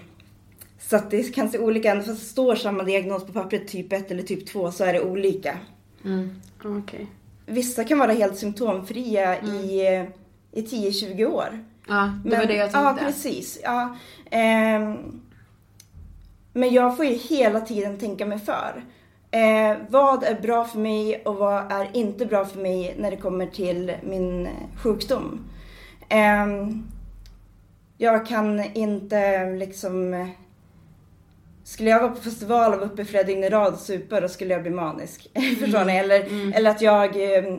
så 0.80 0.96
att 0.96 1.12
det 1.12 1.36
kan 1.36 1.50
se 1.50 1.60
olika 1.60 1.96
ut. 1.96 2.06
Fast 2.06 2.20
det 2.22 2.26
står 2.26 2.56
samma 2.56 2.84
diagnos 2.84 3.26
på 3.26 3.34
pappret, 3.34 3.68
typ 3.68 3.94
1 3.94 4.12
eller 4.12 4.24
typ 4.24 4.48
2, 4.48 4.72
så 4.72 4.84
är 4.84 4.94
det 4.94 5.02
olika. 5.02 5.58
Okej. 6.64 7.08
Vissa 7.46 7.84
kan 7.84 8.00
vara 8.00 8.12
helt 8.12 8.38
symptomfria 8.38 9.42
i, 9.42 9.88
eh, 9.98 10.04
i 10.52 10.62
10-20 10.62 11.26
år. 11.26 11.60
Ja, 11.88 12.14
det 12.26 12.38
var 12.38 12.46
det 12.46 12.56
jag 12.56 12.70
Ja, 12.74 12.88
tänkte. 12.88 13.06
precis. 13.06 13.60
Ja, 13.64 13.96
ehm, 14.32 15.22
men 16.54 16.74
jag 16.74 16.98
får 16.98 17.06
ju 17.06 17.14
hela 17.14 17.62
tiden 17.62 17.98
tänka 18.00 18.26
mig 18.26 18.40
för. 18.40 18.84
Eh, 19.38 19.78
vad 19.90 20.24
är 20.24 20.42
bra 20.42 20.66
för 20.66 20.80
mig 20.80 21.22
och 21.26 21.36
vad 21.36 21.72
är 21.72 21.90
inte 21.94 22.26
bra 22.26 22.46
för 22.46 22.60
mig 22.60 22.96
när 23.00 23.12
det 23.12 23.18
kommer 23.18 23.46
till 23.48 23.94
min 24.04 24.46
eh, 24.46 24.52
sjukdom? 24.84 25.40
Ehm, 26.10 26.88
jag 27.98 28.26
kan 28.26 28.64
inte 28.78 29.46
liksom... 29.46 30.14
eh, 30.14 30.28
Skulle 31.64 31.90
jag 31.90 32.00
vara 32.02 32.12
på 32.12 32.22
festival 32.22 32.74
och 32.74 32.80
vara 32.80 32.90
uppe 32.90 33.06
flera 33.06 33.24
dygn 33.24 33.44
i 33.44 33.50
rad 33.50 33.74
och 33.74 33.80
supa, 33.80 34.22
då 34.22 34.28
skulle 34.28 34.54
jag 34.54 34.62
bli 34.62 34.72
manisk. 34.72 35.28
förstår 35.60 35.86
ni? 35.86 35.98
Eller, 35.98 36.54
eller 36.56 36.72
att 36.72 36.82
jag... 36.82 37.36
eh, 37.38 37.58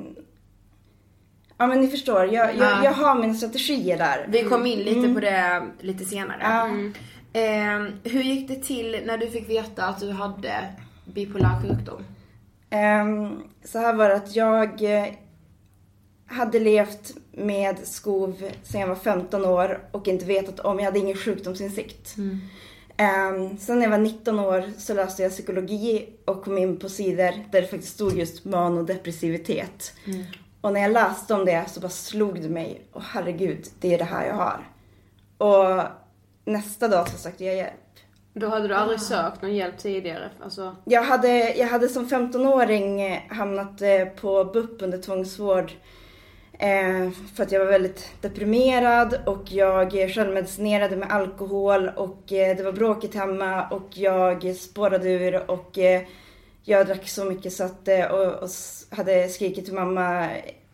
Ja 1.60 1.66
men 1.66 1.80
ni 1.80 1.88
förstår, 1.88 2.24
jag, 2.24 2.56
jag, 2.56 2.56
Ja. 2.56 2.84
jag 2.84 2.92
har 2.92 3.14
mina 3.14 3.34
strategier 3.34 3.98
där. 3.98 4.26
Vi 4.28 4.42
kom 4.42 4.66
in 4.66 4.78
lite 4.78 5.14
på 5.14 5.20
det 5.20 5.62
lite 5.80 6.04
senare. 6.04 6.38
Ja. 6.42 6.68
Eh, 7.40 7.86
hur 8.04 8.22
gick 8.22 8.48
det 8.48 8.56
till 8.62 9.00
när 9.06 9.18
du 9.18 9.30
fick 9.30 9.48
veta 9.50 9.84
att 9.84 10.00
du 10.00 10.10
hade 10.10 10.52
bipolär 11.14 11.60
sjukdom? 11.62 12.04
Ehm, 12.70 13.42
så 13.64 13.78
här 13.78 13.94
var 13.94 14.08
det 14.08 14.16
att 14.16 14.36
jag 14.36 14.82
eh, 14.82 15.06
hade 16.26 16.58
levt 16.60 17.16
med 17.32 17.78
skov 17.78 18.50
sedan 18.62 18.80
jag 18.80 18.88
var 18.88 18.94
15 18.94 19.44
år 19.44 19.88
och 19.92 20.08
inte 20.08 20.24
vetat 20.24 20.60
om, 20.60 20.78
jag 20.78 20.84
hade 20.84 20.98
ingen 20.98 21.16
sjukdomsinsikt. 21.16 22.16
Ehm, 22.96 23.58
sen 23.58 23.76
när 23.76 23.82
jag 23.82 23.90
var 23.90 23.98
19 23.98 24.38
år 24.38 24.72
så 24.78 24.94
läste 24.94 25.22
jag 25.22 25.32
psykologi 25.32 26.08
och 26.24 26.44
kom 26.44 26.58
in 26.58 26.76
på 26.76 26.88
sidor 26.88 27.50
där 27.52 27.60
det 27.60 27.66
faktiskt 27.66 27.94
stod 27.94 28.18
just 28.18 28.44
manodepressivitet. 28.44 29.92
Och 30.60 30.72
när 30.72 30.80
jag 30.80 30.92
läste 30.92 31.34
om 31.34 31.44
det 31.44 31.64
så 31.68 31.80
bara 31.80 31.88
slog 31.88 32.42
det 32.42 32.48
mig, 32.48 32.80
åh 32.92 33.02
herregud, 33.06 33.66
det 33.80 33.94
är 33.94 33.98
det 33.98 34.04
här 34.04 34.26
jag 34.26 34.34
har. 34.34 34.68
Och 35.38 35.82
nästa 36.44 36.88
dag 36.88 37.08
så 37.08 37.18
sökte 37.18 37.44
jag 37.44 37.56
hjälp. 37.56 37.74
Då 38.38 38.48
hade 38.48 38.68
du 38.68 38.74
aldrig 38.74 39.00
sökt 39.00 39.42
någon 39.42 39.54
hjälp 39.56 39.78
tidigare? 39.78 40.30
Alltså, 40.42 40.76
Jag 40.84 41.02
hade, 41.02 41.54
jag 41.54 41.66
hade 41.66 41.88
som 41.88 42.06
15-åring 42.06 43.00
eh, 43.00 43.18
hamnat 43.28 43.82
eh, 43.82 44.04
på 44.04 44.44
BUP 44.44 44.82
under 44.82 44.98
tvångsvård 44.98 45.72
eh, 46.52 47.10
för 47.34 47.42
att 47.42 47.52
jag 47.52 47.60
var 47.60 47.66
väldigt 47.66 48.10
deprimerad 48.20 49.18
och 49.26 49.52
jag 49.52 49.92
självmedicinerade 49.92 50.96
med 50.96 51.12
alkohol 51.12 51.90
och 51.96 52.32
eh, 52.32 52.56
det 52.56 52.62
var 52.62 52.72
bråkigt 52.72 53.14
hemma 53.14 53.68
och 53.68 53.88
jag 53.94 54.56
spårade 54.56 55.10
ur 55.10 55.50
och 55.50 55.78
eh, 55.78 56.02
jag 56.64 56.86
drack 56.86 57.08
så 57.08 57.24
mycket 57.24 57.52
så 57.52 57.64
att, 57.64 57.88
eh, 57.88 58.04
och, 58.04 58.42
och 58.42 58.48
hade 58.90 59.28
skrikit 59.28 59.64
till 59.64 59.74
mamma 59.74 60.28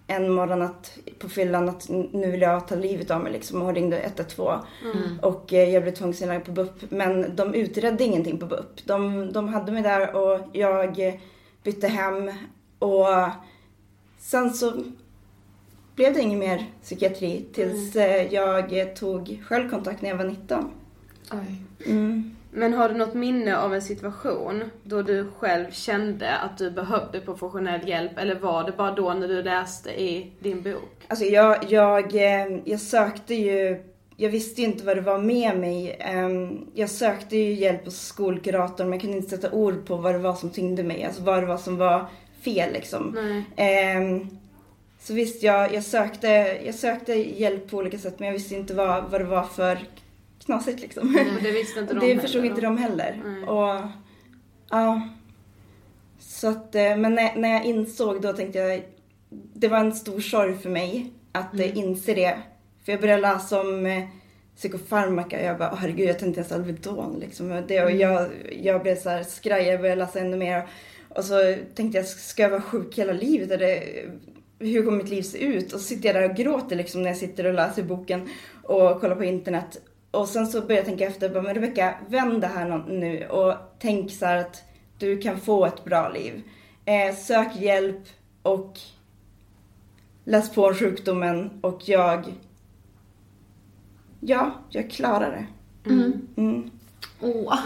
en 0.06 0.32
morgon 0.32 0.62
att, 0.62 0.98
på 1.18 1.28
fyllan 1.28 1.68
att 1.68 1.88
nu 1.88 2.30
vill 2.30 2.40
jag 2.40 2.68
ta 2.68 2.74
livet 2.74 3.10
av 3.10 3.20
mig 3.20 3.32
liksom 3.32 3.62
och 3.62 3.74
ringde 3.74 3.98
112. 3.98 4.58
Och 5.22 5.52
eh, 5.52 5.70
jag 5.70 5.82
blev 5.82 5.94
tvångsinlagd 5.94 6.44
på 6.44 6.52
BUP. 6.52 6.90
Men 6.90 7.36
de 7.36 7.54
utredde 7.54 8.04
ingenting 8.04 8.38
på 8.38 8.46
BUP. 8.46 8.86
De, 8.86 9.32
de 9.32 9.48
hade 9.48 9.72
mig 9.72 9.82
där 9.82 10.16
och 10.16 10.40
jag 10.52 11.08
eh, 11.08 11.14
bytte 11.62 11.88
hem. 11.88 12.32
Och 12.78 13.06
sen 14.18 14.54
så 14.54 14.72
blev 15.94 16.14
det 16.14 16.20
ingen 16.20 16.38
mer 16.38 16.66
psykiatri 16.82 17.44
tills 17.52 17.96
eh, 17.96 18.34
jag 18.34 18.96
tog 18.96 19.42
självkontakt 19.44 20.02
när 20.02 20.08
jag 20.08 20.16
var 20.16 20.24
19. 20.24 20.70
Mm. 21.86 22.33
Men 22.56 22.72
har 22.74 22.88
du 22.88 22.94
något 22.94 23.14
minne 23.14 23.56
av 23.58 23.74
en 23.74 23.82
situation 23.82 24.64
då 24.82 25.02
du 25.02 25.30
själv 25.38 25.70
kände 25.70 26.30
att 26.36 26.58
du 26.58 26.70
behövde 26.70 27.20
professionell 27.20 27.88
hjälp 27.88 28.18
eller 28.18 28.34
var 28.34 28.64
det 28.64 28.72
bara 28.72 28.90
då 28.90 29.12
när 29.14 29.28
du 29.28 29.42
läste 29.42 29.90
i 29.90 30.32
din 30.40 30.62
bok? 30.62 31.04
Alltså 31.08 31.24
jag, 31.24 31.64
jag, 31.68 32.14
eh, 32.14 32.58
jag 32.64 32.80
sökte 32.80 33.34
ju, 33.34 33.82
jag 34.16 34.30
visste 34.30 34.60
ju 34.60 34.66
inte 34.66 34.84
vad 34.84 34.96
det 34.96 35.00
var 35.00 35.18
med 35.18 35.58
mig. 35.58 35.96
Ehm, 36.00 36.66
Jag 36.74 36.90
sökte 36.90 37.36
ju 37.36 37.52
hjälp 37.52 37.84
hos 37.84 38.00
skolkuratorn 38.00 38.86
men 38.88 38.92
jag 38.92 39.00
kunde 39.00 39.16
inte 39.16 39.30
sätta 39.30 39.50
ord 39.52 39.86
på 39.86 39.96
vad 39.96 40.14
det 40.14 40.18
var 40.18 40.34
som 40.34 40.50
tyngde 40.50 40.82
mig. 40.82 41.04
Alltså 41.04 41.22
vad 41.22 41.42
det 41.42 41.46
var 41.46 41.56
som 41.58 41.76
var 41.76 42.06
fel 42.44 42.72
liksom. 42.72 43.16
Nej. 43.16 43.44
Ehm, 43.56 44.28
Så 45.00 45.14
visst, 45.14 45.42
jag, 45.42 45.74
jag, 45.74 45.82
sökte, 45.84 46.28
jag 46.64 46.74
sökte 46.74 47.14
hjälp 47.14 47.70
på 47.70 47.76
olika 47.76 47.98
sätt 47.98 48.18
men 48.18 48.26
jag 48.26 48.32
visste 48.32 48.54
inte 48.54 48.74
vad, 48.74 49.04
vad 49.10 49.20
det 49.20 49.24
var 49.24 49.42
för 49.42 49.78
knasigt 50.44 50.80
liksom. 50.80 51.08
Och 51.36 51.42
det 51.42 51.50
visste 51.50 51.80
inte 51.80 51.94
de 51.94 52.00
det 52.00 52.06
heller 52.06 52.20
förstod 52.20 52.42
då. 52.42 52.46
inte 52.46 52.60
de 52.60 52.78
heller. 52.78 53.22
Nej. 53.24 53.44
Och, 53.44 53.80
ja. 54.70 55.08
Så 56.18 56.48
att, 56.48 56.74
eh, 56.74 56.96
men 56.96 57.14
när, 57.14 57.36
när 57.36 57.48
jag 57.48 57.64
insåg 57.64 58.22
då 58.22 58.32
tänkte 58.32 58.58
jag, 58.58 58.82
det 59.30 59.68
var 59.68 59.78
en 59.78 59.94
stor 59.94 60.20
sorg 60.20 60.58
för 60.58 60.70
mig 60.70 61.12
att 61.32 61.54
mm. 61.54 61.70
inse 61.74 62.14
det. 62.14 62.38
För 62.84 62.92
jag 62.92 63.00
började 63.00 63.22
läsa 63.22 63.60
om 63.60 63.86
eh, 63.86 64.04
psykofarmaka 64.56 65.38
och 65.38 65.44
jag 65.44 65.58
bara, 65.58 65.72
oh, 65.72 65.76
herregud 65.76 66.08
jag 66.08 66.18
tänkte 66.18 66.40
ens 66.40 66.52
Alvedon 66.52 67.18
liksom. 67.20 67.64
Det, 67.68 67.84
och 67.84 67.90
jag, 67.90 68.28
jag 68.62 68.82
blev 68.82 68.96
så 68.96 69.10
här 69.10 69.22
skraj, 69.22 69.66
jag 69.66 69.80
började 69.80 70.04
läsa 70.04 70.20
ännu 70.20 70.36
mer. 70.36 70.68
Och 71.08 71.24
så 71.24 71.54
tänkte 71.74 71.98
jag, 71.98 72.06
ska 72.06 72.42
jag 72.42 72.50
vara 72.50 72.62
sjuk 72.62 72.98
hela 72.98 73.12
livet? 73.12 73.50
Eller, 73.50 73.82
hur 74.58 74.84
kommer 74.84 74.98
mitt 74.98 75.08
liv 75.08 75.22
se 75.22 75.38
ut? 75.38 75.72
Och 75.72 75.80
så 75.80 75.86
sitter 75.86 76.06
jag 76.06 76.22
där 76.22 76.30
och 76.30 76.36
gråter 76.36 76.76
liksom 76.76 77.02
när 77.02 77.10
jag 77.10 77.16
sitter 77.16 77.46
och 77.46 77.54
läser 77.54 77.82
boken 77.82 78.28
och 78.62 79.00
kollar 79.00 79.16
på 79.16 79.24
internet. 79.24 79.80
Och 80.14 80.28
sen 80.28 80.46
så 80.46 80.60
började 80.60 80.74
jag 80.74 80.84
tänka 80.84 81.06
efter, 81.06 81.28
bara, 81.28 81.42
men 81.42 81.54
Rebecka, 81.54 81.94
vänd 82.08 82.40
det 82.40 82.46
här 82.46 82.84
nu 82.88 83.26
och 83.26 83.54
tänk 83.78 84.12
så 84.12 84.26
här 84.26 84.36
att 84.36 84.62
du 84.98 85.18
kan 85.18 85.40
få 85.40 85.66
ett 85.66 85.84
bra 85.84 86.08
liv. 86.08 86.42
Eh, 86.84 87.14
sök 87.14 87.56
hjälp 87.56 88.02
och 88.42 88.78
läs 90.24 90.54
på 90.54 90.64
om 90.64 90.74
sjukdomen 90.74 91.50
och 91.60 91.80
jag, 91.88 92.24
ja, 94.20 94.50
jag 94.70 94.90
klarar 94.90 95.30
det. 95.30 95.46
Mm. 95.90 96.70
Åh. 97.20 97.58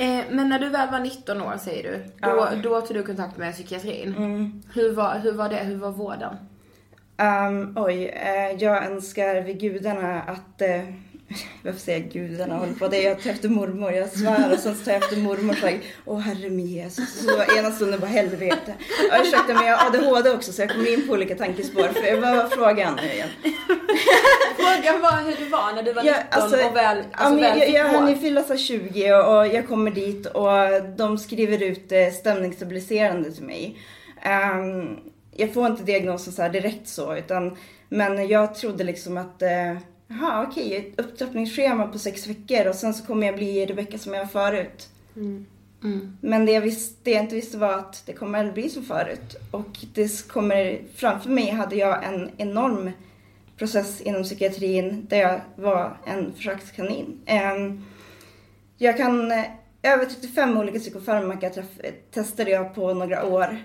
Eh, 0.00 0.24
men 0.30 0.48
när 0.48 0.58
du 0.58 0.68
väl 0.68 0.90
var 0.90 1.00
19 1.00 1.42
år 1.42 1.54
säger 1.58 1.82
du, 1.82 1.98
då, 1.98 2.28
Ja. 2.28 2.50
då 2.62 2.80
tog 2.80 2.96
du 2.96 3.02
kontakt 3.02 3.36
med 3.36 3.54
psykiatrin. 3.54 4.14
Mm. 4.16 4.62
Hur, 4.74 4.94
var, 4.94 5.18
hur 5.18 5.32
var 5.32 5.48
det? 5.48 5.56
Hur 5.56 5.76
var 5.76 5.90
vården? 5.90 6.36
Um, 7.18 7.72
oj, 7.76 8.04
eh, 8.04 8.62
jag 8.62 8.86
önskar 8.86 9.40
vid 9.40 9.60
gudarna 9.60 10.22
att... 10.22 10.62
Eh, 10.62 10.80
varför 11.62 11.80
säger 11.80 12.00
jag 12.00 12.10
gudarna? 12.10 12.56
Håller 12.58 12.72
på 12.72 12.88
det. 12.88 13.02
Jag 13.02 13.22
tar 13.22 13.30
efter 13.30 13.48
mormor, 13.48 13.92
jag 13.92 14.08
svär. 14.08 14.52
Och 14.52 14.58
sen 14.58 14.74
tar 14.74 14.92
jag 14.92 15.02
efter 15.02 15.16
mormor 15.16 15.52
och 15.52 15.58
säger 15.58 15.80
Åh 16.04 16.18
herre 16.18 16.50
min 16.50 16.66
Jesus. 16.66 17.24
Så 17.24 17.58
ena 17.58 17.70
stunden 17.70 18.00
bara 18.00 18.06
helvete. 18.06 18.74
Ja, 19.10 19.22
ursäkta 19.22 19.54
men 19.54 19.66
jag 19.66 19.76
har 19.76 19.86
ADHD 19.86 20.30
också 20.30 20.52
så 20.52 20.62
jag 20.62 20.70
kommer 20.70 20.92
in 20.92 21.06
på 21.06 21.12
olika 21.12 21.34
tankespår. 21.34 21.82
För 21.82 22.20
vad 22.20 22.36
var 22.36 22.48
frågan 22.48 22.98
nu 23.02 23.12
igen? 23.12 23.28
Frågan 24.56 25.00
var 25.00 25.22
hur 25.24 25.44
det 25.44 25.50
var 25.50 25.72
när 25.74 25.82
du 25.82 25.92
var 25.92 26.02
19 26.02 26.18
Ja, 26.30 26.38
alltså, 26.38 26.68
och 26.68 26.76
väl, 26.76 26.96
ja, 26.96 27.04
alltså, 27.12 27.34
men 27.34 27.42
väl 27.42 27.58
jag, 27.58 27.70
jag 27.70 27.88
hann 27.88 28.08
ju 28.08 28.16
fylla 28.16 28.42
så 28.42 28.48
här 28.48 28.58
20 28.58 29.12
och, 29.12 29.38
och 29.38 29.46
jag 29.46 29.68
kommer 29.68 29.90
dit 29.90 30.26
och 30.26 30.82
de 30.96 31.18
skriver 31.18 31.62
ut 31.62 31.92
eh, 31.92 32.10
stämningsstabiliserande 32.12 33.32
till 33.32 33.44
mig. 33.44 33.78
Ehm, 34.22 34.96
jag 35.32 35.54
får 35.54 35.66
inte 35.66 35.82
diagnosen 35.82 36.32
så 36.32 36.42
här 36.42 36.50
direkt 36.50 36.88
så 36.88 37.16
utan 37.16 37.56
men 37.88 38.28
jag 38.28 38.54
trodde 38.54 38.84
liksom 38.84 39.16
att 39.16 39.42
eh, 39.42 39.76
Jaha 40.08 40.46
okej, 40.48 40.76
ett 40.76 41.00
upptrappningsschema 41.00 41.86
på 41.86 41.98
sex 41.98 42.26
veckor 42.26 42.66
och 42.66 42.74
sen 42.74 42.94
så 42.94 43.06
kommer 43.06 43.26
jag 43.26 43.36
bli 43.36 43.66
Rebecka 43.66 43.98
som 43.98 44.14
jag 44.14 44.20
var 44.20 44.26
förut. 44.28 44.88
Men 46.20 46.46
det 46.46 46.52
jag, 46.52 46.60
visste, 46.60 46.94
det 47.02 47.10
jag 47.10 47.22
inte 47.22 47.34
visste 47.34 47.58
var 47.58 47.72
att 47.74 48.02
det 48.06 48.12
kommer 48.12 48.44
att 48.44 48.54
bli 48.54 48.68
som 48.68 48.84
förut. 48.84 49.36
Och 49.50 49.78
det 49.94 50.28
kommer, 50.28 50.78
framför 50.94 51.30
mig 51.30 51.50
hade 51.50 51.76
jag 51.76 52.04
en 52.04 52.30
enorm 52.36 52.90
process 53.56 54.00
inom 54.00 54.22
psykiatrin 54.22 55.06
där 55.08 55.18
jag 55.18 55.40
var 55.56 55.96
en 56.06 56.32
försökskanin. 56.34 57.20
Ehm, 57.26 57.84
Jag 58.78 58.96
kan, 58.96 59.32
eh, 59.32 59.44
över 59.82 60.04
35 60.04 60.56
olika 60.56 60.78
psykofarmaka 60.78 61.48
träff- 61.50 61.92
testade 62.10 62.50
jag 62.50 62.74
på 62.74 62.94
några 62.94 63.24
år. 63.26 63.56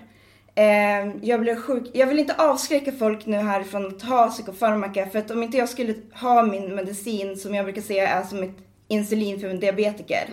Ehm, 0.54 1.20
Jag 1.22 1.40
blev 1.40 1.56
sjuk. 1.56 1.84
Jag 1.92 2.06
vill 2.06 2.18
inte 2.18 2.34
avskräcka 2.34 2.92
folk 2.92 3.26
nu 3.26 3.36
här 3.36 3.62
från 3.62 3.86
att 3.86 4.00
ta 4.00 4.28
psykofarmaka 4.30 5.06
för 5.06 5.18
att 5.18 5.30
om 5.30 5.42
inte 5.42 5.56
jag 5.56 5.68
skulle 5.68 5.94
ha 6.14 6.42
min 6.42 6.74
medicin 6.74 7.36
som 7.36 7.54
jag 7.54 7.64
brukar 7.64 7.82
säga 7.82 8.08
är 8.08 8.22
som 8.22 8.42
ett 8.42 8.56
insulin 8.88 9.40
för 9.40 9.48
en 9.48 9.60
diabetiker 9.60 10.24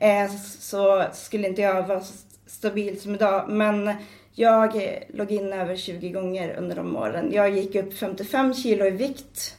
eh, 0.00 0.30
så 0.60 1.04
skulle 1.12 1.48
inte 1.48 1.62
jag 1.62 1.86
vara 1.86 2.00
så 2.00 2.14
stabil 2.46 3.00
som 3.00 3.14
idag. 3.14 3.44
Men 3.48 3.90
jag 4.34 4.98
låg 5.08 5.32
in 5.32 5.52
över 5.52 5.76
20 5.76 6.10
gånger 6.10 6.56
under 6.58 6.76
de 6.76 6.96
åren. 6.96 7.32
Jag 7.32 7.50
gick 7.50 7.74
upp 7.74 7.98
55 7.98 8.54
kilo 8.54 8.84
i 8.86 8.90
vikt. 8.90 9.56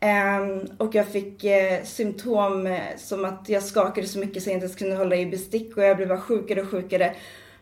Ehm, 0.00 0.60
och 0.78 0.94
jag 0.94 1.06
fick 1.08 1.44
eh, 1.44 1.82
symptom 1.84 2.66
eh, 2.66 2.80
som 2.96 3.24
att 3.24 3.48
jag 3.48 3.62
skakade 3.62 4.06
så 4.06 4.18
mycket 4.18 4.42
så 4.42 4.50
jag 4.50 4.54
inte 4.54 4.66
ens 4.66 4.78
kunde 4.78 4.96
hålla 4.96 5.16
i 5.16 5.26
bestick 5.26 5.76
och 5.76 5.82
jag 5.82 5.96
blev 5.96 6.08
bara 6.08 6.20
sjukare 6.20 6.60
och 6.60 6.68
sjukare. 6.70 7.14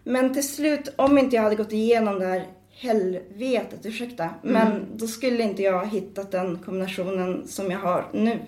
Men 0.05 0.35
till 0.35 0.49
slut, 0.49 0.93
om 0.97 1.19
inte 1.19 1.37
jag 1.37 1.43
hade 1.43 1.57
gått 1.57 1.73
igenom 1.73 2.19
det 2.19 2.27
här 2.27 2.47
helvetet, 2.73 3.87
ursäkta, 3.87 4.31
men 4.43 4.87
då 4.97 5.07
skulle 5.07 5.43
inte 5.43 5.63
jag 5.63 5.73
ha 5.73 5.85
hittat 5.85 6.31
den 6.31 6.59
kombinationen 6.59 7.49
som 7.49 7.71
jag 7.71 7.79
har 7.79 8.09
nu. 8.13 8.39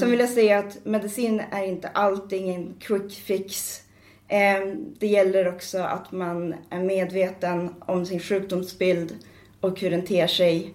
Sen 0.00 0.10
vill 0.10 0.20
jag 0.20 0.28
säga 0.28 0.58
att 0.58 0.84
medicin 0.84 1.42
är 1.50 1.64
inte 1.64 1.88
allting 1.88 2.54
en 2.54 2.74
quick 2.80 3.12
fix. 3.12 3.80
Ehm, 4.28 4.94
Det 4.98 5.06
gäller 5.06 5.48
också 5.48 5.78
att 5.78 6.12
man 6.12 6.54
är 6.70 6.80
medveten 6.80 7.74
om 7.80 8.06
sin 8.06 8.20
sjukdomsbild 8.20 9.14
och 9.60 9.80
hur 9.80 9.90
den 9.90 10.02
ter 10.06 10.26
sig 10.26 10.74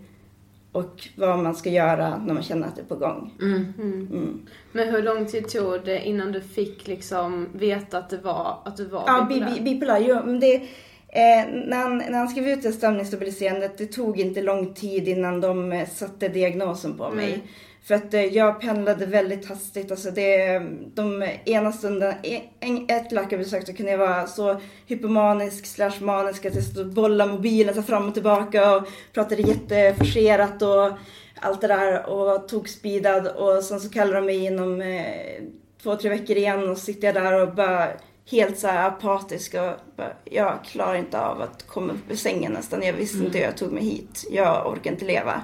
och 0.77 1.07
vad 1.15 1.39
man 1.39 1.55
ska 1.55 1.69
göra 1.69 2.17
när 2.25 2.33
man 2.33 2.43
känner 2.43 2.67
att 2.67 2.75
det 2.75 2.81
är 2.81 2.85
på 2.85 2.95
gång. 2.95 3.33
Mm. 3.41 4.45
Men 4.71 4.89
hur 4.89 5.01
lång 5.01 5.25
tid 5.25 5.47
tog 5.47 5.85
det 5.85 6.05
innan 6.07 6.31
du 6.31 6.41
fick 6.41 6.87
liksom 6.87 7.47
veta 7.53 7.97
att 7.97 8.09
det 8.09 8.17
var, 8.17 8.57
att 8.65 8.77
du 8.77 8.85
var 8.85 9.03
Ja, 9.07 9.25
bi- 9.29 9.33
bipolär? 9.35 9.55
bi- 9.55 9.61
bipolär. 9.73 9.99
Jo, 10.07 10.15
men 10.25 10.39
det, 10.39 10.55
eh, 10.55 11.47
när, 11.67 11.77
han, 11.77 11.97
när 11.97 12.17
han 12.17 12.27
skrev 12.27 12.47
ut 12.47 12.63
det 12.63 12.71
stämningsstabiliserandet, 12.71 13.77
det 13.77 13.85
tog 13.85 14.19
inte 14.19 14.41
lång 14.41 14.73
tid 14.73 15.07
innan 15.07 15.41
de 15.41 15.71
eh, 15.71 15.87
satte 15.89 16.27
diagnosen 16.27 16.97
på 16.97 17.09
mig. 17.09 17.43
För 17.87 17.95
att 17.95 18.13
eh, 18.13 18.25
jag 18.25 18.61
pendlade 18.61 19.05
väldigt 19.05 19.49
hastigt. 19.49 19.91
Alltså 19.91 20.11
det, 20.11 20.59
de 20.93 21.23
ena 21.45 21.71
stunden, 21.71 22.13
e- 22.23 22.41
ett 22.87 23.11
läkarbesök 23.11 23.65
så 23.65 23.73
kunde 23.73 23.91
jag 23.91 23.97
vara 23.97 24.27
så 24.27 24.61
hypomanisk 24.87 25.65
slash 25.65 26.01
manisk 26.01 26.45
att 26.45 26.55
jag 26.55 26.63
stod 26.63 26.87
och 26.87 26.93
bollade 26.93 27.31
mobilen 27.31 27.75
så 27.75 27.83
fram 27.83 28.07
och 28.07 28.13
tillbaka 28.13 28.75
och 28.75 28.87
pratade 29.13 29.41
jätteforcerat 29.41 30.61
och 30.61 30.97
allt 31.41 31.61
det 31.61 31.67
där 31.67 32.09
och 32.09 32.47
tog 32.47 32.69
speedad 32.69 33.27
och 33.27 33.63
sen 33.63 33.79
så 33.79 33.89
kallade 33.89 34.15
de 34.15 34.25
mig 34.25 34.45
inom 34.45 34.81
eh, 34.81 35.43
två, 35.83 35.95
tre 35.95 36.09
veckor 36.09 36.37
igen 36.37 36.69
och 36.69 36.77
sitter 36.77 37.07
jag 37.07 37.15
där 37.15 37.41
och 37.41 37.55
bara 37.55 37.87
helt 38.31 38.59
så 38.59 38.67
här 38.67 38.87
apatisk 38.87 39.53
och 39.53 39.95
bara, 39.97 40.13
jag 40.25 40.59
klarar 40.65 40.95
inte 40.95 41.19
av 41.19 41.41
att 41.41 41.67
komma 41.67 41.93
upp 41.93 42.11
ur 42.11 42.15
sängen 42.15 42.51
nästan. 42.51 42.83
Jag 42.83 42.93
visste 42.93 43.25
inte 43.25 43.37
hur 43.37 43.45
jag 43.45 43.57
tog 43.57 43.71
mig 43.71 43.83
hit. 43.83 44.27
Jag 44.31 44.71
orkar 44.71 44.91
inte 44.91 45.05
leva. 45.05 45.41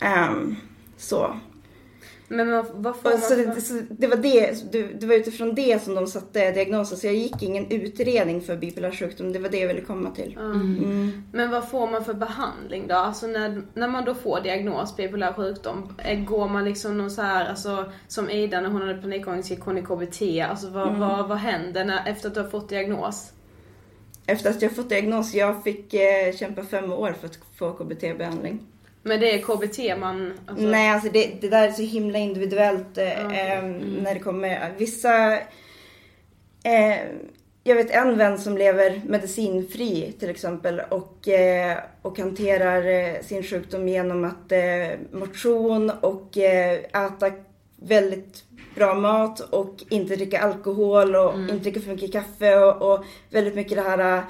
Ehm, 0.00 0.56
så. 0.96 1.36
Men 2.34 2.50
vad, 2.50 2.66
vad 2.74 2.96
får 2.96 3.10
så, 3.10 3.36
man 3.36 3.54
det, 3.54 3.60
så 3.60 3.74
det, 3.90 4.06
var 4.06 4.16
det, 4.16 4.72
det, 5.00 5.06
var 5.06 5.14
utifrån 5.14 5.54
det 5.54 5.82
som 5.82 5.94
de 5.94 6.06
satte 6.06 6.50
diagnosen. 6.50 6.98
Så 6.98 7.06
jag 7.06 7.14
gick 7.14 7.42
ingen 7.42 7.70
utredning 7.70 8.40
för 8.40 8.56
bipolär 8.56 8.90
sjukdom. 8.90 9.32
Det 9.32 9.38
var 9.38 9.48
det 9.48 9.58
jag 9.58 9.68
ville 9.68 9.80
komma 9.80 10.10
till. 10.10 10.36
Mm. 10.38 11.22
Men 11.32 11.50
vad 11.50 11.68
får 11.68 11.90
man 11.90 12.04
för 12.04 12.14
behandling 12.14 12.86
då? 12.86 12.94
Alltså 12.94 13.26
när, 13.26 13.62
när 13.74 13.88
man 13.88 14.04
då 14.04 14.14
får 14.14 14.40
diagnos 14.40 14.96
bipolär 14.96 15.32
sjukdom, 15.32 15.94
eh, 15.98 16.20
går 16.20 16.48
man 16.48 16.64
liksom 16.64 16.98
någon 16.98 17.10
så 17.10 17.22
här, 17.22 17.48
alltså 17.48 17.92
som 18.08 18.30
Ida 18.30 18.60
när 18.60 18.68
hon 18.68 18.82
hade 18.82 19.02
panikångest 19.02 19.50
gick 19.50 19.60
hon 19.60 19.78
i 19.78 19.82
KBT, 19.82 20.40
alltså 20.40 20.70
vad, 20.70 20.88
Mm. 20.88 21.00
vad, 21.00 21.28
vad 21.28 21.38
händer 21.38 21.84
när, 21.84 22.08
efter 22.08 22.28
att 22.28 22.34
du 22.34 22.40
har 22.40 22.48
fått 22.48 22.68
diagnos? 22.68 23.32
Efter 24.26 24.50
att 24.50 24.62
jag 24.62 24.76
fått 24.76 24.88
diagnos, 24.88 25.34
jag 25.34 25.64
fick 25.64 25.94
eh, 25.94 26.34
kämpa 26.36 26.62
fem 26.62 26.92
år 26.92 27.14
för 27.20 27.26
att 27.26 27.38
få 27.58 27.72
KBT-behandling. 27.72 28.58
Men 29.06 29.20
det 29.20 29.34
är 29.34 29.38
KBT 29.38 30.00
man... 30.00 30.32
Alltså, 30.46 30.66
Nej, 30.66 30.90
alltså 30.90 31.08
det, 31.12 31.30
det 31.40 31.48
där 31.48 31.68
är 31.68 31.72
så 31.72 31.82
himla 31.82 32.18
individuellt 32.18 32.98
eh, 32.98 33.20
eh, 33.20 33.64
när 34.02 34.14
det 34.14 34.20
kommer. 34.20 34.72
Vissa... 34.78 35.32
Eh, 36.62 36.98
jag 37.64 37.74
vet 37.74 37.90
en 37.90 38.18
vän 38.18 38.38
som 38.38 38.58
lever 38.58 39.02
medicinfri 39.06 40.14
till 40.18 40.30
exempel 40.30 40.80
och, 40.90 41.28
eh, 41.28 41.78
och 42.02 42.18
hanterar 42.18 42.86
eh, 42.86 43.20
sin 43.22 43.42
sjukdom 43.42 43.88
genom 43.88 44.24
att 44.24 44.52
motion 45.12 45.90
och 45.90 46.36
äta 46.36 47.30
väldigt 47.76 48.44
bra 48.74 48.94
mat 48.94 49.40
och 49.40 49.74
inte 49.88 50.16
dricka 50.16 50.40
alkohol 50.40 51.16
och 51.16 51.34
inte 51.34 51.54
dricka 51.54 51.80
för 51.80 51.90
mycket 51.90 52.12
kaffe 52.12 52.56
och, 52.56 52.92
och 52.92 53.04
väldigt 53.30 53.54
mycket 53.54 53.76
det 53.76 53.82
här 53.82 54.24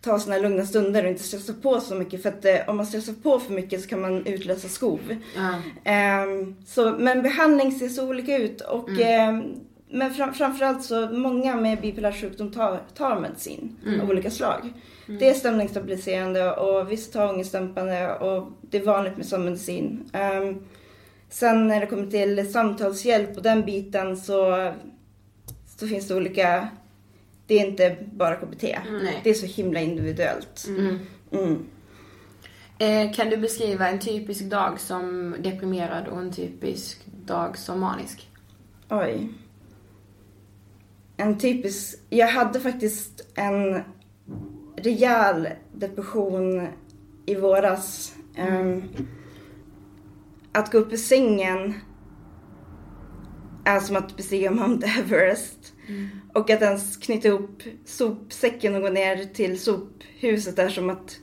ta 0.00 0.18
här 0.18 0.40
lugna 0.40 0.66
stunder 0.66 1.04
och 1.04 1.10
inte 1.10 1.22
stressa 1.22 1.52
på 1.62 1.80
så 1.80 1.94
mycket. 1.94 2.22
För 2.22 2.28
att 2.28 2.44
eh, 2.44 2.56
om 2.66 2.76
man 2.76 2.86
stressar 2.86 3.12
på 3.12 3.38
för 3.38 3.52
mycket 3.52 3.80
så 3.80 3.88
kan 3.88 4.00
man 4.00 4.26
utlösa 4.26 4.68
skov. 4.68 5.00
Ehm, 5.84 6.56
så, 6.66 6.90
men 6.98 7.22
behandling 7.22 7.72
ser 7.72 7.88
så 7.88 8.08
olika 8.08 8.36
ut. 8.36 8.60
Och, 8.60 8.90
ehm, 8.90 9.42
men 9.90 10.14
fram, 10.14 10.34
framförallt 10.34 10.84
så 10.84 11.10
många 11.10 11.56
med 11.56 11.80
bipolär 11.80 12.12
sjukdom 12.12 12.52
tar, 12.52 12.80
tar 12.94 13.20
medicin 13.20 13.76
av 14.02 14.10
olika 14.10 14.30
slag. 14.30 14.72
Det 15.06 15.28
är 15.28 15.34
stämningsstabiliserande 15.34 16.52
och 16.52 16.92
vissa 16.92 17.12
tar 17.12 17.34
ångestdämpande 17.34 18.14
och 18.14 18.48
det 18.60 18.78
är 18.78 18.84
vanligt 18.84 19.16
med 19.16 19.26
sån 19.26 19.44
medicin. 19.44 20.10
Ehm, 20.12 20.66
sen 21.28 21.68
när 21.68 21.80
det 21.80 21.86
kommer 21.86 22.06
till 22.06 22.52
samtalshjälp 22.52 23.36
och 23.36 23.42
den 23.42 23.64
biten 23.64 24.16
så, 24.16 24.70
så 25.78 25.88
finns 25.88 26.08
det 26.08 26.14
olika 26.14 26.68
det 27.50 27.60
är 27.60 27.66
inte 27.66 27.96
bara 28.12 28.36
KBT. 28.36 28.62
Nej. 28.62 29.20
Det 29.24 29.30
är 29.30 29.34
så 29.34 29.46
himla 29.46 29.80
individuellt. 29.80 30.66
Mm. 30.68 31.66
Eh, 32.78 33.12
kan 33.12 33.30
du 33.30 33.36
beskriva 33.36 33.88
en 33.88 33.98
typisk 33.98 34.44
dag 34.44 34.80
som 34.80 35.34
deprimerad 35.38 36.08
och 36.08 36.18
en 36.18 36.32
typisk 36.32 37.06
dag 37.26 37.58
som 37.58 37.80
manisk? 37.80 38.30
Oj. 38.88 39.28
En 41.16 41.38
typisk... 41.38 41.98
Jag 42.10 42.28
hade 42.28 42.60
faktiskt 42.60 43.26
en 43.34 43.82
rejäl 44.76 45.48
depression 45.72 46.68
i 47.26 47.34
våras. 47.34 48.14
Ehm, 48.36 48.82
att 50.52 50.72
gå 50.72 50.78
upp 50.78 50.92
ur 50.92 50.96
sängen 50.96 51.74
är 53.64 53.80
som 53.80 53.96
att 53.96 54.16
bestiga 54.16 54.50
Mount 54.50 54.86
Everest. 54.98 55.72
Och 56.32 56.50
att 56.50 56.62
ens 56.62 56.96
knyta 56.96 57.28
ihop 57.28 57.62
sopsäcken 57.84 58.74
och 58.74 58.82
gå 58.82 58.88
ner 58.88 59.24
till 59.34 59.60
sophuset 59.60 60.58
är 60.58 60.68
som 60.68 60.90
att 60.90 61.16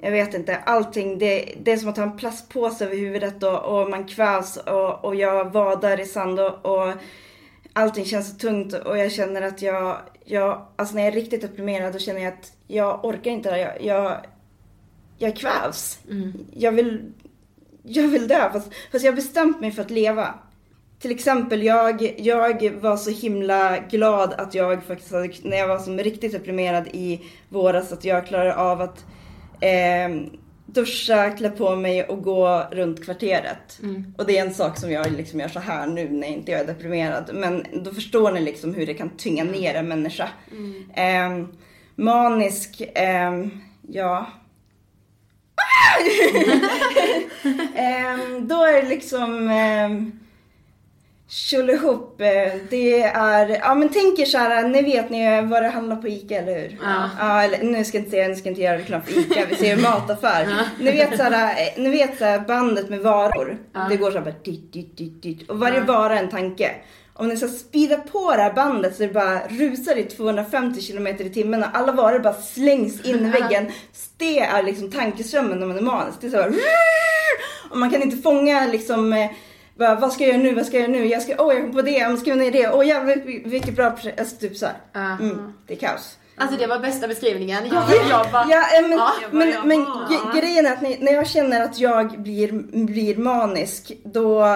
jag 0.00 0.10
vet 0.10 0.34
inte, 0.34 0.56
allting. 0.56 1.18
Det, 1.18 1.54
det 1.62 1.72
är 1.72 1.76
som 1.76 1.88
att 1.88 1.96
ha 1.96 2.04
en 2.04 2.16
plastpåse 2.16 2.84
över 2.84 2.96
huvudet 2.96 3.42
och, 3.42 3.80
och 3.80 3.90
man 3.90 4.06
kvävs 4.06 4.56
och, 4.56 5.04
och 5.04 5.14
jag 5.14 5.52
vadar 5.52 6.00
i 6.00 6.06
sand 6.06 6.40
och, 6.40 6.66
och 6.66 6.92
allting 7.72 8.04
känns 8.04 8.30
så 8.30 8.36
tungt 8.36 8.74
och 8.74 8.98
jag 8.98 9.12
känner 9.12 9.42
att 9.42 9.62
jag, 9.62 9.98
jag 10.24 10.66
alltså 10.76 10.94
när 10.94 11.02
jag 11.02 11.12
är 11.12 11.16
riktigt 11.16 11.40
deprimerad 11.40 11.92
då 11.92 11.98
känner 11.98 12.20
jag 12.20 12.32
att 12.32 12.52
jag 12.66 13.04
orkar 13.04 13.30
inte 13.30 13.50
det 13.50 13.58
jag, 13.58 13.84
jag, 13.84 14.16
jag 15.18 15.36
kvävs. 15.36 15.98
Jag 16.52 16.72
vill, 16.72 17.12
jag 17.82 18.08
vill 18.08 18.28
dö 18.28 18.50
fast, 18.52 18.74
fast 18.92 19.04
jag 19.04 19.12
har 19.12 19.16
bestämt 19.16 19.60
mig 19.60 19.70
för 19.70 19.82
att 19.82 19.90
leva. 19.90 20.34
Till 21.00 21.10
exempel, 21.10 21.62
jag, 21.62 22.14
jag 22.18 22.70
var 22.80 22.96
så 22.96 23.10
himla 23.10 23.78
glad 23.78 24.32
att 24.32 24.54
jag 24.54 24.84
faktiskt 24.84 25.12
hade, 25.12 25.30
när 25.42 25.56
jag 25.56 25.68
var 25.68 25.78
som 25.78 25.98
riktigt 25.98 26.32
deprimerad 26.32 26.86
i 26.86 27.20
våras, 27.48 27.92
att 27.92 28.04
jag 28.04 28.26
klarade 28.26 28.56
av 28.56 28.80
att 28.80 29.04
eh, 29.60 30.30
duscha, 30.66 31.30
klä 31.30 31.50
på 31.50 31.76
mig 31.76 32.04
och 32.04 32.22
gå 32.22 32.66
runt 32.70 33.04
kvarteret. 33.04 33.80
Och 34.16 34.26
det 34.26 34.38
är 34.38 34.46
en 34.46 34.54
sak 34.54 34.78
som 34.78 34.90
jag 34.92 35.12
liksom 35.12 35.40
gör 35.40 35.48
så 35.48 35.60
här 35.60 35.86
nu 35.86 36.08
när 36.08 36.28
inte 36.28 36.52
jag 36.52 36.60
är 36.60 36.66
deprimerad. 36.66 37.30
Men 37.34 37.64
då 37.84 37.90
förstår 37.90 38.32
ni 38.32 38.40
liksom 38.40 38.74
hur 38.74 38.86
det 38.86 38.94
kan 38.94 39.10
tynga 39.10 39.44
ner 39.44 39.74
en 39.74 39.88
människa. 39.88 40.28
Eh, 40.94 41.44
manisk, 41.94 42.80
eh, 42.80 43.46
ja. 43.88 44.26
eh, 47.74 48.18
då 48.40 48.64
är 48.64 48.82
det 48.82 48.88
liksom 48.88 49.50
eh, 51.28 51.32
Tjolihop, 51.32 52.20
eh, 52.20 52.52
det 52.70 53.02
är, 53.02 53.48
ja 53.48 53.74
men 53.74 53.88
tänk 53.88 54.18
er 54.18 54.24
såhär, 54.24 54.68
ni 54.68 54.82
vet 54.82 55.10
ni 55.10 55.42
vad 55.42 55.62
det 55.62 55.68
handlar 55.68 55.96
på 55.96 56.08
ICA 56.08 56.34
eller 56.34 56.54
hur? 56.60 56.78
Ja. 56.82 57.10
ja 57.18 57.42
eller, 57.42 57.62
nu 57.62 57.84
ska 57.84 57.96
jag 57.96 58.02
inte 58.02 58.10
säga, 58.10 58.28
nu 58.28 58.34
ska 58.34 58.48
jag 58.48 58.52
inte 58.52 58.62
göra 58.62 58.78
reklam 58.78 59.02
för 59.02 59.18
ICA, 59.18 59.46
vi 59.48 59.56
ser 59.56 59.72
en 59.72 59.82
mataffär. 59.82 60.48
Ni 60.78 60.90
vet 60.92 61.16
såhär, 61.16 61.50
eh, 61.50 61.82
ni 61.82 61.90
vet 61.90 62.18
såhär 62.18 62.40
bandet 62.40 62.88
med 62.88 63.00
varor. 63.00 63.58
Det 63.90 63.96
går 63.96 64.10
såhär 64.10 64.24
bara 64.24 64.34
dit, 64.44 64.72
dit, 64.72 64.96
dit, 64.96 65.22
dit. 65.22 65.50
Och 65.50 65.58
varje 65.58 65.80
vara 65.80 66.18
är 66.18 66.22
en 66.22 66.30
tanke. 66.30 66.70
Om 67.14 67.28
ni 67.28 67.36
ska 67.36 67.48
speeda 67.48 67.96
på 67.96 68.36
det 68.36 68.42
här 68.42 68.52
bandet 68.52 68.96
så 68.96 69.02
det 69.02 69.08
bara 69.08 69.40
rusar 69.48 69.96
i 69.96 70.04
250 70.04 70.80
km 70.80 71.06
i 71.06 71.30
timmen 71.30 71.62
och 71.62 71.68
alla 71.72 71.92
varor 71.92 72.18
bara 72.18 72.34
slängs 72.34 73.04
in 73.04 73.26
i 73.26 73.30
väggen. 73.30 73.66
Det 74.16 74.38
är 74.38 74.62
liksom 74.62 74.90
tankeströmmen 74.90 75.58
när 75.58 75.66
man 75.66 75.76
är 75.76 75.82
manisk. 75.82 76.20
Det 76.20 76.26
är 76.26 76.30
så 76.30 76.36
här, 76.36 76.52
och 77.70 77.78
man 77.78 77.90
kan 77.90 78.02
inte 78.02 78.16
fånga 78.16 78.66
liksom 78.66 79.12
eh, 79.12 79.30
bara, 79.78 79.94
vad 79.94 80.12
ska 80.12 80.24
jag 80.24 80.32
göra 80.32 80.42
nu, 80.42 80.54
vad 80.54 80.66
ska 80.66 80.76
jag 80.78 80.90
göra 80.90 81.00
nu? 81.00 81.06
Jag 81.06 81.22
ska, 81.22 81.34
åh 81.44 81.54
jag 81.54 81.62
kom 81.62 81.72
på 81.72 81.82
det, 81.82 81.90
jag 81.90 82.18
skriver 82.18 82.38
ner 82.38 82.50
det, 82.50 82.68
åh 82.72 82.86
jävlar 82.86 83.16
vilket 83.48 83.76
bra 83.76 83.90
projekt. 83.90 84.20
Alltså 84.20 84.36
typ 84.36 84.56
såhär. 84.56 84.76
Mm, 84.94 85.52
det 85.66 85.74
är 85.74 85.78
kaos. 85.78 86.18
Alltså 86.40 86.56
det 86.58 86.66
var 86.66 86.78
bästa 86.78 87.08
beskrivningen. 87.08 87.66
Jag, 87.66 87.84
jag 88.10 88.30
bara, 88.32 88.46
Ja, 88.50 88.64
men, 88.82 88.90
Ja. 88.98 89.12
men, 89.30 89.48
Jag 89.50 89.56
bara, 89.56 89.64
men 89.66 89.78
ge- 90.10 90.40
grejen 90.40 90.66
är 90.66 90.72
att 90.72 90.82
ni, 90.82 90.98
när 91.00 91.12
jag 91.12 91.26
känner 91.28 91.60
att 91.64 91.78
jag 91.80 92.22
blir, 92.22 92.52
blir 92.86 93.16
manisk, 93.16 93.92
då... 94.04 94.46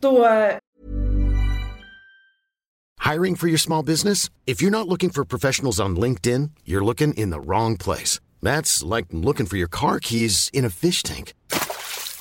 Då... 0.00 0.28
Hiring 3.12 3.36
for 3.36 3.48
your 3.48 3.58
small 3.58 3.84
business? 3.84 4.30
If 4.46 4.62
you're 4.62 4.70
not 4.70 4.86
looking 4.88 5.10
for 5.10 5.24
professionals 5.24 5.80
on 5.80 5.96
LinkedIn, 5.96 6.50
you're 6.64 6.84
looking 6.84 7.14
in 7.14 7.30
the 7.30 7.40
wrong 7.40 7.76
place. 7.78 8.20
That's 8.42 8.82
like 8.96 9.06
looking 9.10 9.46
for 9.46 9.56
your 9.56 9.68
car 9.70 9.98
keys 10.02 10.50
in 10.52 10.64
a 10.64 10.70
fish 10.70 11.02
tank. 11.02 11.32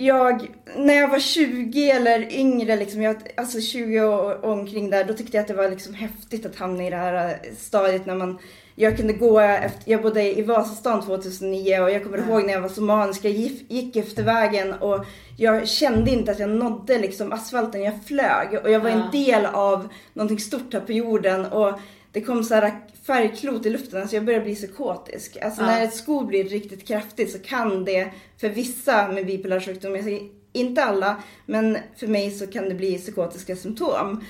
Jag, 0.00 0.46
när 0.76 0.94
jag 0.94 1.08
var 1.08 1.18
20 1.18 1.90
eller 1.90 2.32
yngre, 2.32 2.76
liksom, 2.76 3.02
jag, 3.02 3.16
alltså 3.36 3.60
20 3.60 4.00
och, 4.00 4.44
och 4.44 4.52
omkring 4.52 4.90
där, 4.90 5.04
då 5.04 5.14
tyckte 5.14 5.36
jag 5.36 5.42
att 5.42 5.48
det 5.48 5.54
var 5.54 5.70
liksom 5.70 5.94
häftigt 5.94 6.46
att 6.46 6.56
hamna 6.56 6.86
i 6.86 6.90
det 6.90 6.96
här 6.96 7.28
eh, 7.28 7.54
stadiet 7.56 8.06
när 8.06 8.14
man 8.14 8.38
jag 8.80 8.96
kunde 8.96 9.12
gå 9.12 9.40
efter, 9.40 9.90
jag 9.90 10.02
bodde 10.02 10.38
i 10.38 10.42
Vasastan 10.42 11.02
2009 11.02 11.80
och 11.80 11.90
jag 11.90 12.04
kommer 12.04 12.18
ihåg 12.18 12.44
när 12.44 12.52
jag 12.52 12.60
var 12.60 12.68
så 12.68 12.82
manisk, 12.82 13.24
jag 13.24 13.32
gick, 13.32 13.70
gick 13.70 13.96
efter 13.96 14.22
vägen 14.22 14.72
och 14.72 15.04
jag 15.36 15.68
kände 15.68 16.10
inte 16.10 16.32
att 16.32 16.38
jag 16.38 16.50
nådde 16.50 16.98
liksom 16.98 17.32
asfalten, 17.32 17.82
jag 17.82 18.04
flög 18.06 18.60
och 18.64 18.70
jag 18.70 18.80
var 18.80 18.90
en 18.90 19.10
del 19.10 19.46
av 19.46 19.88
någonting 20.12 20.38
stort 20.38 20.72
här 20.72 20.80
på 20.80 20.92
jorden 20.92 21.46
och 21.46 21.80
det 22.18 22.24
kom 22.24 22.44
så 22.44 22.54
här 22.54 22.72
färgklot 23.06 23.66
i 23.66 23.70
luften, 23.70 24.00
alltså 24.00 24.16
jag 24.16 24.24
började 24.24 24.44
bli 24.44 24.54
psykotisk. 24.54 25.36
Alltså 25.42 25.62
när 25.62 25.84
ett 25.84 25.94
skov 25.94 26.26
blir 26.26 26.44
riktigt 26.44 26.88
kraftigt 26.88 27.32
så 27.32 27.38
kan 27.38 27.84
det 27.84 28.08
för 28.40 28.48
vissa 28.48 29.08
med 29.08 29.26
bipolär 29.26 29.60
sjukdom, 29.60 29.94
jag 29.94 30.04
säger 30.04 30.22
inte 30.52 30.84
alla, 30.84 31.16
men 31.46 31.78
för 31.96 32.06
mig 32.06 32.30
så 32.30 32.46
kan 32.46 32.68
det 32.68 32.74
bli 32.74 32.98
psykotiska 32.98 33.56
symptom. 33.56 34.24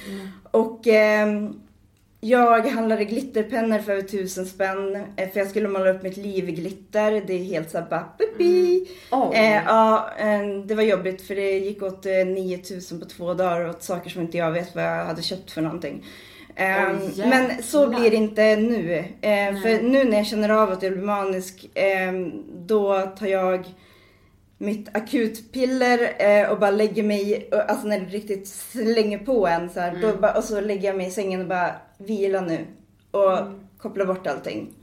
Och 0.51 0.87
ehm, 0.87 1.61
jag 2.21 2.67
handlade 2.67 3.05
glitterpennor 3.05 3.79
för 3.79 3.93
över 3.93 4.03
tusen 4.03 4.47
spänn 4.47 4.97
eh, 5.17 5.31
för 5.31 5.41
jag 5.41 5.49
skulle 5.49 5.69
måla 5.69 5.91
upp 5.91 6.03
mitt 6.03 6.17
liv 6.17 6.49
i 6.49 6.53
glitter. 6.53 7.23
Det 7.27 7.33
är 7.33 7.45
helt 7.45 7.71
såhär 7.71 7.87
bara 7.91 8.05
pipi. 8.19 8.89
Oj. 9.11 9.37
Eh, 9.37 9.63
ja, 9.67 10.11
eh, 10.19 10.65
det 10.67 10.75
var 10.75 10.83
jobbigt 10.83 11.23
för 11.23 11.35
det 11.35 11.59
gick 11.59 11.83
åt 11.83 12.07
eh, 12.07 12.27
9000 12.27 13.01
på 13.01 13.07
två 13.07 13.35
dagar 13.35 13.69
åt 13.69 13.83
saker 13.83 14.11
som 14.11 14.23
inte 14.23 14.39
jag 14.39 14.51
vet 14.51 14.75
vad 14.75 14.85
jag 14.85 15.05
hade 15.05 15.23
köpt 15.23 15.51
för 15.51 15.63
någonting. 15.63 16.05
Oj, 17.01 17.13
men 17.29 17.63
så 17.63 17.89
blir 17.89 18.11
det 18.11 18.17
inte 18.17 18.57
nu. 18.57 18.99
Eh, 19.21 19.61
för 19.63 19.83
nu 19.83 20.05
när 20.05 20.17
jag 20.17 20.27
känner 20.27 20.49
av 20.49 20.73
att 20.73 20.83
jag 20.83 20.93
blir 20.93 21.03
manisk, 21.03 21.71
eh, 21.75 22.13
då 22.67 23.01
tar 23.19 23.27
jag 23.27 23.65
mitt 24.59 24.97
akutpiller 24.97 26.11
eh, 26.19 26.51
och 26.51 26.59
bara 26.59 26.71
lägger 26.71 27.03
mig, 27.03 27.49
och- 27.53 27.71
alltså 27.71 27.87
när 27.87 28.01
det 28.01 28.07
riktigt 28.07 28.49
slänger 28.49 29.19
på 29.19 29.47
en 29.47 29.71
så 29.71 29.81
här, 29.81 29.99
då 30.03 30.17
bara, 30.17 30.33
och 30.39 30.45
så 30.45 30.61
lägger 30.61 30.89
jag 30.89 30.97
mig 30.97 31.07
i 31.07 31.11
sängen 31.11 31.41
och 31.41 31.47
bara 31.49 31.71
vila 31.99 32.41
nu 32.41 32.59
och 33.11 33.39
koppla 33.79 34.05
bort 34.05 34.27
allting. 34.27 34.75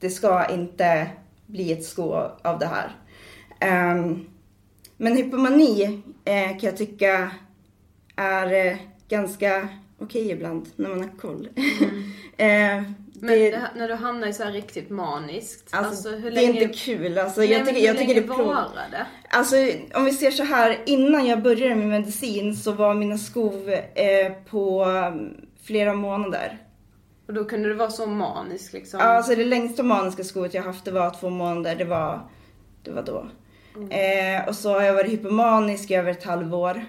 Det 0.00 0.10
ska 0.10 0.46
inte 0.50 1.06
bli 1.46 1.72
ett 1.72 1.84
skå 1.84 2.30
av 2.42 2.58
det 2.58 2.66
här. 2.66 2.90
Ehm, 3.60 4.26
men 4.96 5.16
hypomani 5.16 6.02
eh, 6.24 6.48
kan 6.50 6.60
jag 6.60 6.76
tycka 6.76 7.30
är 8.16 8.66
eh, 8.66 8.76
ganska 9.08 9.68
okej 10.00 10.30
ibland 10.30 10.68
när 10.76 10.88
man 10.88 11.00
har 11.00 11.18
koll. 11.18 11.48
eh, 12.36 12.46
Men 12.46 12.86
det, 13.20 13.50
det, 13.50 13.70
när 13.76 13.88
du 13.88 13.94
hamnar 13.94 14.28
i 14.28 14.32
så 14.32 14.44
här 14.44 14.52
riktigt 14.52 14.90
maniskt, 14.90 15.74
alltså, 15.74 15.90
alltså, 15.90 16.10
hur 16.10 16.30
det 16.30 16.40
är 16.40 16.46
länge... 16.46 16.62
inte 16.62 16.78
kul. 16.78 17.18
Alltså, 17.18 17.40
Nej, 17.40 17.50
jag 17.50 17.58
men 17.58 17.74
tycker, 17.74 17.86
jag 17.86 17.98
tycker 17.98 18.14
det 18.14 18.20
länge 18.20 18.42
varar 18.42 18.90
det? 18.90 19.06
Alltså 19.28 19.56
om 19.94 20.04
vi 20.04 20.12
ser 20.12 20.30
så 20.30 20.42
här, 20.42 20.78
innan 20.86 21.26
jag 21.26 21.42
började 21.42 21.74
med 21.74 21.88
medicin 21.88 22.56
så 22.56 22.72
var 22.72 22.94
mina 22.94 23.18
skov 23.18 23.70
eh, 23.94 24.32
på 24.50 24.84
um, 24.84 25.46
flera 25.62 25.94
månader. 25.94 26.58
Och 27.26 27.34
då 27.34 27.44
kunde 27.44 27.68
du 27.68 27.74
vara 27.74 27.90
så 27.90 28.06
manisk 28.06 28.72
liksom. 28.72 29.00
Ja, 29.00 29.06
Alltså 29.06 29.34
det 29.34 29.44
längsta 29.44 29.82
maniska 29.82 30.24
skovet 30.24 30.54
jag 30.54 30.62
haft 30.62 30.84
det 30.84 30.90
var 30.90 31.10
två 31.20 31.30
månader, 31.30 31.76
det 31.76 31.84
var, 31.84 32.28
det 32.82 32.90
var 32.90 33.02
då. 33.02 33.26
Mm. 33.76 33.90
Eh, 33.90 34.48
och 34.48 34.54
så 34.54 34.72
har 34.72 34.82
jag 34.82 34.94
varit 34.94 35.12
hypomanisk 35.12 35.90
i 35.90 35.94
över 35.94 36.10
ett 36.10 36.24
halvår. 36.24 36.84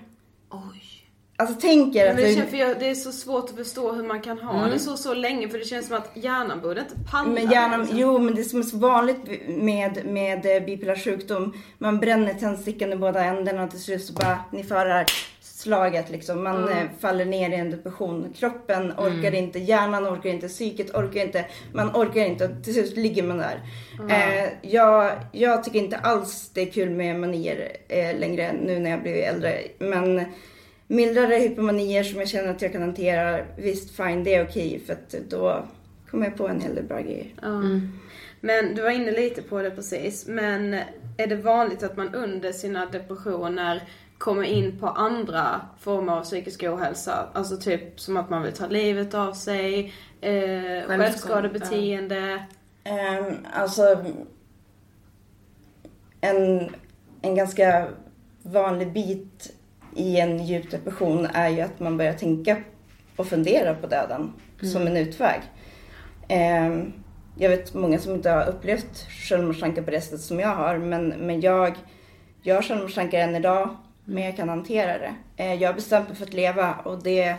Alltså 1.42 1.56
tänker 1.62 2.00
Men 2.04 2.12
att 2.12 2.18
det, 2.18 2.24
vi- 2.26 2.36
känns, 2.36 2.50
för 2.50 2.58
jag, 2.58 2.80
det 2.80 2.90
är 2.90 2.96
så 2.96 3.12
svårt 3.12 3.50
att 3.50 3.56
förstå 3.56 3.92
hur 3.92 4.04
man 4.04 4.22
kan 4.22 4.40
ha 4.40 4.58
Mm. 4.60 4.70
det 4.72 4.80
så, 4.80 4.98
så 4.98 5.14
länge 5.14 5.50
för 5.50 5.58
det 5.58 5.66
känns 5.66 5.88
som 5.88 5.98
att 5.98 6.10
hjärnan 6.14 6.62
borde 6.62 6.80
inte 6.82 6.96
palla 7.12 7.30
Men 7.30 7.48
det, 7.48 7.54
hjärnan, 7.54 7.80
liksom. 7.80 7.98
jo 8.00 8.18
men 8.20 8.36
det 8.36 8.44
som 8.44 8.60
är 8.60 8.64
så 8.64 8.78
vanligt 8.78 9.18
med, 9.48 10.06
med 10.06 10.46
eh, 10.58 10.64
bipolär 10.66 10.96
sjukdom, 10.96 11.54
man 11.78 12.00
bränner 12.00 12.34
tändstickan 12.34 12.94
i 12.94 12.96
båda 12.96 13.24
ändarna 13.24 13.64
och 13.64 13.70
till 13.72 13.82
slut 13.82 14.06
så 14.06 14.14
bara, 14.14 14.38
ni 14.52 14.64
det 14.86 14.94
här 14.94 15.06
slaget 15.42 16.10
liksom. 16.10 16.44
Man 16.44 16.58
Mm. 16.64 16.78
eh, 16.78 16.84
faller 17.00 17.26
ner 17.26 17.50
i 17.50 17.56
en 17.56 17.72
depression. 17.72 18.34
Kroppen 18.40 18.92
orkar 18.92 19.28
Mm. 19.28 19.36
inte, 19.36 19.60
hjärnan 19.60 20.08
orkar 20.08 20.30
inte, 20.30 20.48
psyket 20.48 20.96
orkar 20.96 21.22
inte, 21.22 21.46
man 21.74 21.90
orkar 21.96 22.22
inte 22.22 22.46
och 22.46 22.64
till 22.64 22.74
slut 22.74 22.98
ligger 22.98 23.24
man 23.24 23.38
där. 23.38 23.60
Mm. 24.00 24.12
Eh, 24.44 24.50
jag, 24.62 25.12
jag 25.32 25.64
tycker 25.64 25.80
inte 25.80 25.98
alls 25.98 26.50
det 26.54 26.62
är 26.62 26.72
kul 26.72 26.90
med 26.90 27.20
manier 27.20 27.72
eh, 27.88 28.20
längre 28.20 28.54
nu 28.64 28.80
när 28.80 28.90
jag 28.92 29.02
blivit 29.02 29.24
äldre. 29.26 29.58
Men 29.80 30.26
mildare 30.92 31.36
hypomanier 31.36 32.04
som 32.04 32.20
jag 32.20 32.30
känner 32.30 32.50
att 32.50 32.62
jag 32.62 32.72
kan 32.72 32.82
hantera, 32.82 33.46
visst 33.58 33.96
fine 33.96 34.24
det 34.24 34.36
är 34.36 34.46
okej 34.46 34.82
för 34.86 34.94
att 34.94 35.16
då 35.30 35.66
kommer 36.10 36.26
jag 36.26 36.38
på 36.38 36.48
en 36.48 36.62
hel 36.62 36.76
del 36.76 36.84
bra 36.84 37.00
grejer. 37.00 37.28
Ja. 37.42 37.62
Men 38.42 38.76
du 38.76 38.82
var 38.82 38.90
inne 38.90 39.12
lite 39.12 39.42
på 39.42 39.62
det 39.62 39.72
precis. 39.72 40.28
Men 40.28 40.74
är 41.18 41.28
det 41.28 41.36
vanligt 41.36 41.84
att 41.84 41.98
man 41.98 42.16
under 42.16 42.52
sina 42.52 42.86
depressioner 42.86 43.84
kommer 44.18 44.44
in 44.44 44.80
på 44.80 44.88
andra 44.88 45.62
former 45.80 46.14
av 46.14 46.24
psykisk 46.24 46.64
ohälsa? 46.64 47.28
Alltså 47.34 47.58
typ 47.58 48.00
som 48.00 48.18
att 48.18 48.30
man 48.30 48.44
vill 48.44 48.54
ta 48.54 48.68
livet 48.68 49.14
av 49.14 49.34
sig, 49.34 49.94
eh, 50.22 50.88
självskadebeteende. 50.88 52.46
Um, 52.86 53.38
alltså 53.54 54.06
en, 56.22 56.70
en 57.22 57.36
ganska 57.36 57.88
vanlig 58.44 58.94
bit 58.94 59.54
i 59.96 60.20
en 60.20 60.46
djup 60.46 60.72
depression 60.72 61.26
är 61.26 61.50
ju 61.50 61.62
att 61.62 61.80
man 61.80 61.98
börjar 61.98 62.14
tänka 62.14 62.58
och 63.16 63.28
fundera 63.28 63.76
på 63.76 63.88
döden 63.88 64.34
som 64.62 64.88
en 64.88 64.98
utväg. 64.98 65.42
Ehm, 66.28 66.94
jag 67.38 67.50
vet 67.50 67.74
många 67.74 68.00
som 68.00 68.14
inte 68.14 68.30
har 68.30 68.50
upplevt 68.50 69.08
självmordstankar 69.10 69.82
på 69.82 69.92
det 69.92 70.02
sättet 70.02 70.22
som 70.22 70.40
jag 70.40 70.56
har 70.56 70.78
men, 70.78 71.08
men 71.08 71.42
jag, 71.42 71.76
jag 72.42 72.56
har 72.56 72.62
självmordstankar 72.62 73.20
än 73.20 73.36
idag 73.36 73.76
men 74.06 74.24
jag 74.24 74.36
kan 74.36 74.50
hantera 74.50 74.98
det. 74.98 75.14
Eh, 75.38 75.54
jag 75.54 75.70
har 75.70 75.74
bestämt 75.74 76.08
mig 76.08 76.18
för 76.18 76.26
att 76.26 76.34
leva 76.34 76.74
och 76.74 77.04
det, 77.04 77.36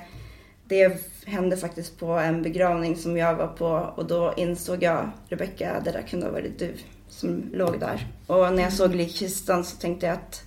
det 0.68 1.00
hände 1.26 1.56
faktiskt 1.56 1.98
på 1.98 2.06
en 2.06 2.42
begravning 2.42 2.96
som 2.96 3.16
jag 3.16 3.34
var 3.34 3.46
på 3.46 3.92
och 3.96 4.06
då 4.06 4.34
insåg 4.36 4.82
jag, 4.82 5.10
Rebecka, 5.28 5.80
det 5.84 5.90
där 5.90 6.02
kunde 6.02 6.26
ha 6.26 6.32
varit 6.32 6.58
du 6.58 6.74
som 7.08 7.50
låg 7.52 7.80
där. 7.80 8.06
Och 8.26 8.52
när 8.54 8.62
jag 8.62 8.72
såg 8.72 8.94
likkistan 8.94 9.64
så 9.64 9.76
tänkte 9.76 10.06
jag 10.06 10.12
att 10.12 10.42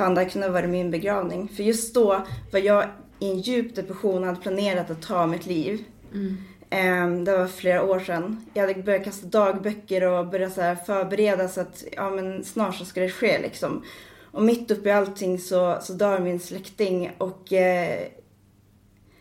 fan, 0.00 0.14
det 0.14 0.20
här 0.20 0.28
kunde 0.28 0.46
ha 0.46 0.52
varit 0.52 0.70
min 0.70 0.90
begravning. 0.90 1.48
För 1.48 1.62
just 1.62 1.94
då 1.94 2.26
var 2.52 2.60
jag 2.60 2.84
i 3.18 3.30
en 3.30 3.40
djup 3.40 3.74
depression 3.74 4.20
och 4.20 4.26
hade 4.26 4.40
planerat 4.40 4.90
att 4.90 5.02
ta 5.02 5.26
mitt 5.26 5.46
liv. 5.46 5.84
Ehm, 6.70 7.24
Det 7.24 7.36
var 7.38 7.46
flera 7.46 7.82
år 7.82 8.00
sedan. 8.00 8.44
Jag 8.54 8.66
hade 8.68 8.82
börjat 8.82 9.04
kasta 9.04 9.26
dagböcker 9.26 10.02
och 10.04 10.26
börjat 10.26 10.52
så 10.52 10.60
här 10.60 10.74
förbereda 10.74 11.48
så 11.48 11.60
att 11.60 11.84
ja, 11.96 12.10
men 12.10 12.44
snart 12.44 12.74
så 12.74 12.84
ska 12.84 13.00
det 13.00 13.08
ske 13.10 13.38
liksom. 13.42 13.82
Och 14.32 14.42
mitt 14.42 14.70
uppe 14.70 14.88
i 14.88 14.92
allting 14.92 15.38
så, 15.38 15.78
så 15.82 15.92
dör 15.92 16.18
min 16.18 16.40
släkting 16.40 17.10
och 17.18 17.52
eh, 17.52 17.98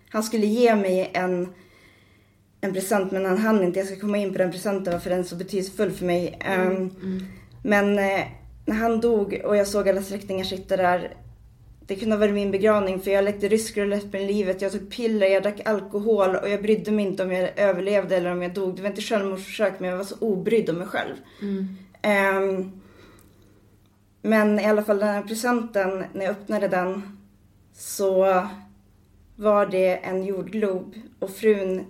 han 0.10 0.24
skulle 0.24 0.46
ge 0.46 0.76
mig 0.76 1.12
en, 1.13 1.54
en 2.62 2.74
present 2.74 3.12
men 3.12 3.26
han 3.26 3.38
hann 3.38 3.63
inte. 3.63 3.80
Jag 3.80 3.88
ska 3.88 4.00
komma 4.00 4.18
in 4.18 4.32
på 4.32 4.38
den 4.38 4.52
presenten 4.52 4.94
varför 4.94 5.10
den 5.10 5.20
är 5.20 5.24
så 5.24 5.36
betydelsefull 5.36 5.92
för 5.92 6.06
mig. 6.06 6.38
Ehm, 6.42 6.89
Men 7.63 8.00
eh, 8.00 8.22
när 8.69 8.75
han 8.75 8.99
dog 9.01 9.41
och 9.45 9.58
jag 9.58 9.67
såg 9.67 9.89
alla 9.89 10.01
släktingar 10.01 10.43
sitta 10.43 10.77
där. 10.77 11.13
Det 11.88 11.95
kunde 11.95 12.15
ha 12.15 12.19
varit 12.19 12.34
min 12.34 12.51
begravning 12.51 12.99
för 12.99 13.12
jag 13.12 13.23
lekte 13.23 13.47
rysk 13.47 13.77
roulette 13.77 14.17
med 14.17 14.27
livet. 14.27 14.62
Jag 14.62 14.71
tog 14.71 14.91
piller, 14.91 15.27
jag 15.27 15.43
drack 15.43 15.62
alkohol 15.65 16.36
och 16.36 16.49
jag 16.49 16.62
brydde 16.62 16.91
mig 16.91 17.05
inte 17.05 17.23
om 17.23 17.32
jag 17.32 17.60
överlevde 17.60 18.17
eller 18.17 18.32
om 18.32 18.41
jag 18.41 18.53
dog. 18.53 18.75
Det 18.75 18.82
var 18.82 18.89
inte 18.89 19.01
självmordsförsök 19.01 19.79
men 19.79 19.89
jag 19.89 19.97
var 19.97 20.03
så 20.03 20.15
obrydd 20.19 20.69
om 20.69 20.75
mig 20.75 20.88
själv. 20.88 21.15
Ehm, 22.01 22.82
men 24.21 24.60
i 24.60 24.65
alla 24.65 24.84
fall 24.84 24.99
den 24.99 25.08
här 25.08 25.21
presenten, 25.21 26.03
när 26.13 26.25
jag 26.25 26.32
öppnade 26.32 26.67
den 26.67 27.19
så 27.73 28.47
var 29.36 29.65
det 29.65 29.95
en 29.95 30.23
jordglob 30.23 30.95
och 31.19 31.29
frun 31.29 31.86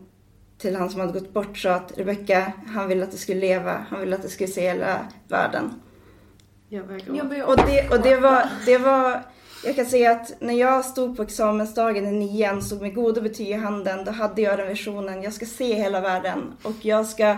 till 0.58 0.76
han 0.76 0.90
som 0.90 1.00
hade 1.00 1.14
gått 1.14 1.34
bort 1.34 1.58
sa 1.58 1.72
att 1.72 1.98
Rebecka, 1.98 2.54
han 2.68 2.88
ville 2.88 3.04
att 3.04 3.12
du 3.12 3.18
skulle 3.18 3.40
leva, 3.40 3.86
han 3.90 4.00
ville 4.00 4.16
att 4.16 4.24
du 4.24 4.30
skulle 4.30 4.50
se 4.50 4.62
hela 4.62 5.08
världen. 5.28 5.72
Jag 6.72 6.88
börjar 6.88 7.46
Och 7.46 7.58
det, 7.58 7.90
och 7.90 8.02
det 8.02 8.16
var, 8.16 8.44
det 8.66 8.78
var, 8.78 9.22
jag 9.66 9.76
kan 9.76 9.86
säga 9.86 10.12
att 10.12 10.42
när 10.42 10.54
jag 10.54 10.86
stod 10.86 11.18
på 11.18 11.24
examensdagen 11.24 12.08
i 12.08 12.12
nian, 12.12 12.62
stod 12.62 12.82
med 12.82 12.96
goda 12.96 13.22
betyg 13.22 13.48
i 13.48 13.54
handen, 13.54 14.06
då 14.06 14.12
hade 14.12 14.42
jag 14.42 14.60
den 14.60 14.68
visionen, 14.68 15.24
jag 15.24 15.34
ska 15.34 15.46
se 15.46 15.74
hela 15.74 16.02
världen. 16.02 16.54
Och 16.64 16.76
jag 16.82 17.06
ska, 17.06 17.38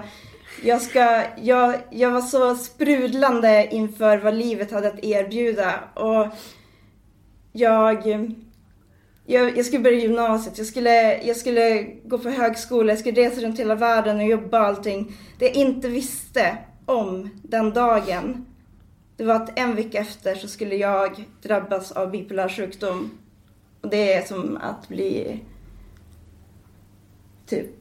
jag 0.63 0.81
ska, 0.81 1.23
jag, 1.41 1.75
jag 1.89 2.11
var 2.11 2.21
så 2.21 2.55
sprudlande 2.55 3.67
inför 3.71 4.17
vad 4.17 4.33
livet 4.33 4.71
hade 4.71 4.87
att 4.87 5.03
erbjuda. 5.03 5.73
Och 5.93 6.27
jag, 7.51 8.07
jag, 9.25 9.57
jag 9.57 9.65
skulle 9.65 9.83
börja 9.83 9.99
gymnasiet, 9.99 10.57
jag 10.57 10.67
skulle, 10.67 11.23
jag 11.23 11.37
skulle 11.37 11.83
gå 11.83 12.17
på 12.17 12.29
högskola, 12.29 12.91
jag 12.91 12.99
skulle 12.99 13.21
resa 13.21 13.41
runt 13.41 13.59
hela 13.59 13.75
världen 13.75 14.17
och 14.17 14.27
jobba 14.27 14.59
och 14.59 14.67
allting. 14.67 15.17
Det 15.39 15.45
jag 15.45 15.55
inte 15.55 15.87
visste 15.87 16.57
om 16.85 17.29
den 17.43 17.73
dagen, 17.73 18.45
det 19.21 19.27
var 19.27 19.35
att 19.35 19.59
en 19.59 19.75
vecka 19.75 19.99
efter 19.99 20.35
så 20.35 20.47
skulle 20.47 20.75
jag 20.75 21.25
drabbas 21.41 21.91
av 21.91 22.11
bipolär 22.11 22.49
sjukdom. 22.49 23.17
Och 23.81 23.89
det 23.89 24.13
är 24.13 24.25
som 24.25 24.57
att 24.57 24.87
bli 24.87 25.39
typ 27.45 27.75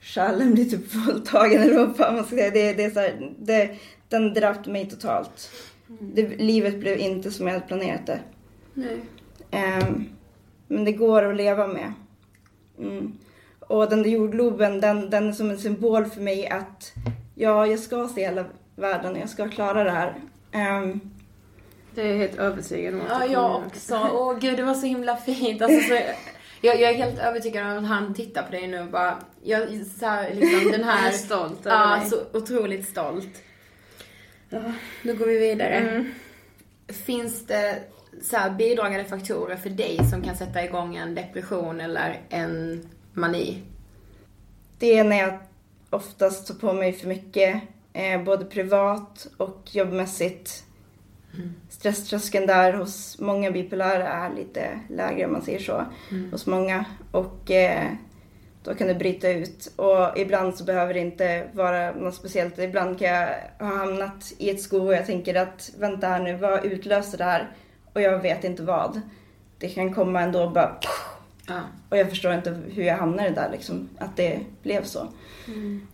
Charlen 0.00 0.54
blir 0.54 0.64
typ 0.64 0.94
våldtagen 0.94 1.62
eller 1.62 1.86
vad 1.86 2.14
man 2.14 2.24
ska 2.24 2.36
säga. 2.36 2.50
Det, 2.50 2.72
det 2.72 2.84
är 2.84 2.90
så 2.90 3.00
här, 3.00 3.32
det, 3.38 3.76
den 4.08 4.34
drabbade 4.34 4.70
mig 4.70 4.90
totalt. 4.90 5.50
Det, 5.86 6.36
livet 6.36 6.80
blev 6.80 6.98
inte 6.98 7.30
som 7.30 7.46
jag 7.46 7.54
hade 7.54 7.66
planerat 7.66 8.06
det. 8.06 8.20
Ehm, 9.50 10.04
men 10.68 10.84
det 10.84 10.92
går 10.92 11.22
att 11.22 11.36
leva 11.36 11.66
med. 11.66 11.92
Mm. 12.78 13.18
Och 13.60 13.90
den 13.90 14.02
där 14.02 14.10
jordgloben, 14.10 14.80
den, 14.80 15.10
den 15.10 15.28
är 15.28 15.32
som 15.32 15.50
en 15.50 15.58
symbol 15.58 16.04
för 16.04 16.20
mig 16.20 16.48
att 16.48 16.92
ja, 17.34 17.66
jag 17.66 17.78
ska 17.78 18.08
se 18.08 18.20
hela 18.20 18.44
världen 18.76 19.16
jag 19.16 19.28
ska 19.28 19.48
klara 19.48 19.84
det 19.84 19.90
här. 19.90 20.14
Ehm, 20.52 21.00
Det 21.94 22.02
är 22.02 22.06
jag 22.06 22.16
helt 22.16 22.38
övertygad 22.38 22.94
om 22.94 23.00
att 23.00 23.06
Ja, 23.08 23.26
jag 23.26 23.62
också. 23.66 24.08
Åh 24.12 24.38
gud, 24.38 24.56
det 24.56 24.62
var 24.62 24.74
så 24.74 24.86
himla 24.86 25.16
fint. 25.16 25.62
Alltså, 25.62 25.88
så, 25.88 25.94
jag, 26.60 26.80
jag 26.80 26.90
är 26.90 26.94
helt 26.94 27.18
övertygad 27.18 27.66
om 27.66 27.78
att 27.78 27.86
han 27.90 28.14
tittar 28.14 28.42
på 28.42 28.50
dig 28.52 28.66
nu 28.66 28.80
och 28.80 28.86
bara, 28.90 29.18
jag, 29.42 29.86
så 29.86 30.06
här, 30.06 30.34
liksom 30.34 30.70
den 30.72 30.84
här... 30.84 31.08
är 31.12 31.12
stolt 31.12 31.60
Ja, 31.64 31.96
dig. 31.96 32.10
så 32.10 32.38
otroligt 32.38 32.88
stolt. 32.88 33.42
Ja, 34.48 34.62
nu 35.02 35.14
går 35.14 35.26
vi 35.26 35.38
vidare. 35.38 35.74
Mm. 35.74 36.12
Finns 36.88 37.46
det 37.46 37.78
så 38.22 38.36
här, 38.36 38.50
bidragande 38.50 39.04
faktorer 39.04 39.56
för 39.56 39.70
dig 39.70 39.98
som 40.10 40.22
kan 40.22 40.36
sätta 40.36 40.64
igång 40.64 40.96
en 40.96 41.14
depression 41.14 41.80
eller 41.80 42.20
en 42.28 42.88
mani? 43.12 43.62
det 44.78 44.98
är 44.98 45.04
när 45.04 45.16
jag 45.18 45.38
oftast 45.90 46.46
tar 46.46 46.54
på 46.54 46.72
mig 46.72 46.92
för 46.92 47.08
mycket, 47.08 47.62
eh, 47.92 48.22
både 48.22 48.44
privat 48.44 49.26
och 49.36 49.60
jobbmässigt. 49.72 50.64
Stresströskeln 51.68 52.46
där 52.46 52.72
hos 52.72 53.18
många 53.20 53.50
bipolära 53.50 54.08
är 54.08 54.34
lite 54.34 54.80
lägre 54.88 55.26
om 55.26 55.32
man 55.32 55.42
säger 55.42 55.58
så. 55.58 55.84
Hos 56.30 56.46
många. 56.46 56.84
Och 57.10 57.50
eh, 57.50 57.88
då 58.64 58.74
kan 58.74 58.86
det 58.88 58.94
bryta 58.94 59.30
ut. 59.30 59.72
Och 59.76 60.18
ibland 60.18 60.54
så 60.56 60.64
behöver 60.64 60.94
det 60.94 61.00
inte 61.00 61.46
vara 61.52 61.92
något 61.92 62.14
speciellt. 62.14 62.58
Ibland 62.58 62.98
kan 62.98 63.08
jag 63.08 63.28
ha 63.58 63.76
hamnat 63.76 64.32
i 64.38 64.50
ett 64.50 64.62
skov 64.62 64.86
och 64.86 64.94
jag 64.94 65.06
tänker 65.06 65.34
att 65.34 65.70
vänta 65.78 66.08
här 66.08 66.20
nu, 66.22 66.36
vad 66.36 66.64
utlöser 66.64 67.18
det 67.18 67.24
här? 67.24 67.50
Och 67.92 68.00
jag 68.00 68.18
vet 68.18 68.44
inte 68.44 68.62
vad. 68.62 69.00
Det 69.58 69.68
kan 69.68 69.94
komma 69.94 70.20
ändå 70.20 70.42
och 70.42 70.52
bara 70.52 70.76
Ja. 71.48 71.60
och 71.88 71.96
jag 71.96 72.08
förstår 72.08 72.32
inte 72.34 72.60
hur 72.70 72.82
jag 72.82 72.96
hamnade 72.96 73.30
där 73.30 73.48
liksom, 73.52 73.88
att 73.98 74.16
det 74.16 74.40
blev 74.62 74.84
så. 74.84 75.08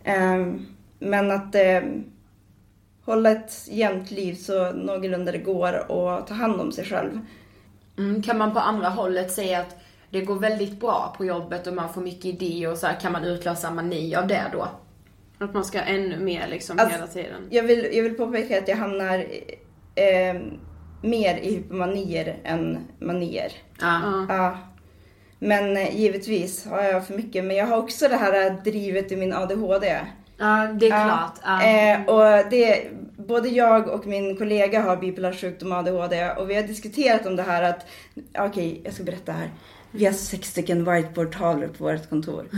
Ehm, 0.03 0.65
men 0.99 1.31
att 1.31 1.55
ehm, 1.55 2.03
hålla 3.05 3.31
ett 3.31 3.67
jämnt 3.67 4.11
liv 4.11 4.35
så 4.35 4.71
någorlunda 4.71 5.31
det 5.31 5.37
går 5.37 5.91
och 5.91 6.27
ta 6.27 6.33
hand 6.33 6.61
om 6.61 6.71
sig 6.71 6.85
själv. 6.85 7.19
Mm, 7.97 8.23
kan 8.23 8.37
man 8.37 8.53
på 8.53 8.59
andra 8.59 8.89
hållet 8.89 9.31
säga 9.31 9.59
att 9.59 9.75
det 10.09 10.21
går 10.21 10.35
väldigt 10.35 10.79
bra 10.79 11.15
på 11.17 11.25
jobbet 11.25 11.67
och 11.67 11.73
man 11.73 11.93
får 11.93 12.01
mycket 12.01 12.25
idéer 12.25 12.71
och 12.71 12.77
så 12.77 12.87
här, 12.87 12.99
kan 12.99 13.11
man 13.11 13.23
utlösa 13.23 13.71
mani 13.71 14.15
av 14.15 14.27
det 14.27 14.43
då? 14.53 14.67
Att 15.37 15.53
man 15.53 15.65
ska 15.65 15.81
ännu 15.81 16.19
mer 16.19 16.47
liksom 16.47 16.79
Alltså, 16.79 16.95
hela 16.95 17.07
tiden. 17.07 17.47
Jag 17.49 17.63
vill, 17.63 17.89
jag 17.93 18.03
vill 18.03 18.13
påpeka 18.13 18.57
att 18.57 18.67
jag 18.67 18.77
hamnar 18.77 19.25
ehm, 19.95 20.59
mer 21.01 21.37
i 21.37 21.55
hypomanier 21.55 22.37
än 22.43 22.87
manier. 22.99 23.51
Ja. 23.81 24.25
Ja. 24.29 24.57
Men 25.39 25.77
eh, 25.77 25.99
givetvis 25.99 26.65
har 26.65 26.83
jag 26.83 27.07
för 27.07 27.13
mycket. 27.13 27.45
Men 27.45 27.55
jag 27.55 27.65
har 27.65 27.77
också 27.77 28.07
det 28.07 28.15
här 28.15 28.49
drivet 28.63 29.11
i 29.11 29.15
min 29.15 29.33
ADHD. 29.33 29.99
Ja, 30.39 30.67
det 30.79 30.85
är 30.85 31.05
klart. 31.05 31.35
Ja. 31.43 31.63
Eh, 31.63 32.05
och 32.05 32.49
det, 32.49 32.87
både 33.17 33.49
jag 33.49 33.87
och 33.87 34.07
min 34.07 34.37
kollega 34.37 34.81
har 34.81 34.97
bipolär 34.97 35.33
sjukdom 35.33 35.71
och 35.71 35.77
ADHD 35.77 36.31
och 36.37 36.49
vi 36.49 36.55
har 36.55 36.63
diskuterat 36.63 37.25
om 37.25 37.35
det 37.35 37.43
här 37.43 37.63
att, 37.63 37.85
okej 38.37 38.81
jag 38.83 38.93
ska 38.93 39.03
berätta 39.03 39.31
här. 39.31 39.49
Vi 39.91 40.05
har 40.05 40.13
sex 40.13 40.49
stycken 40.49 40.85
whiteboardtavlor 40.91 41.67
på 41.67 41.83
vårt 41.83 42.09
kontor. 42.09 42.45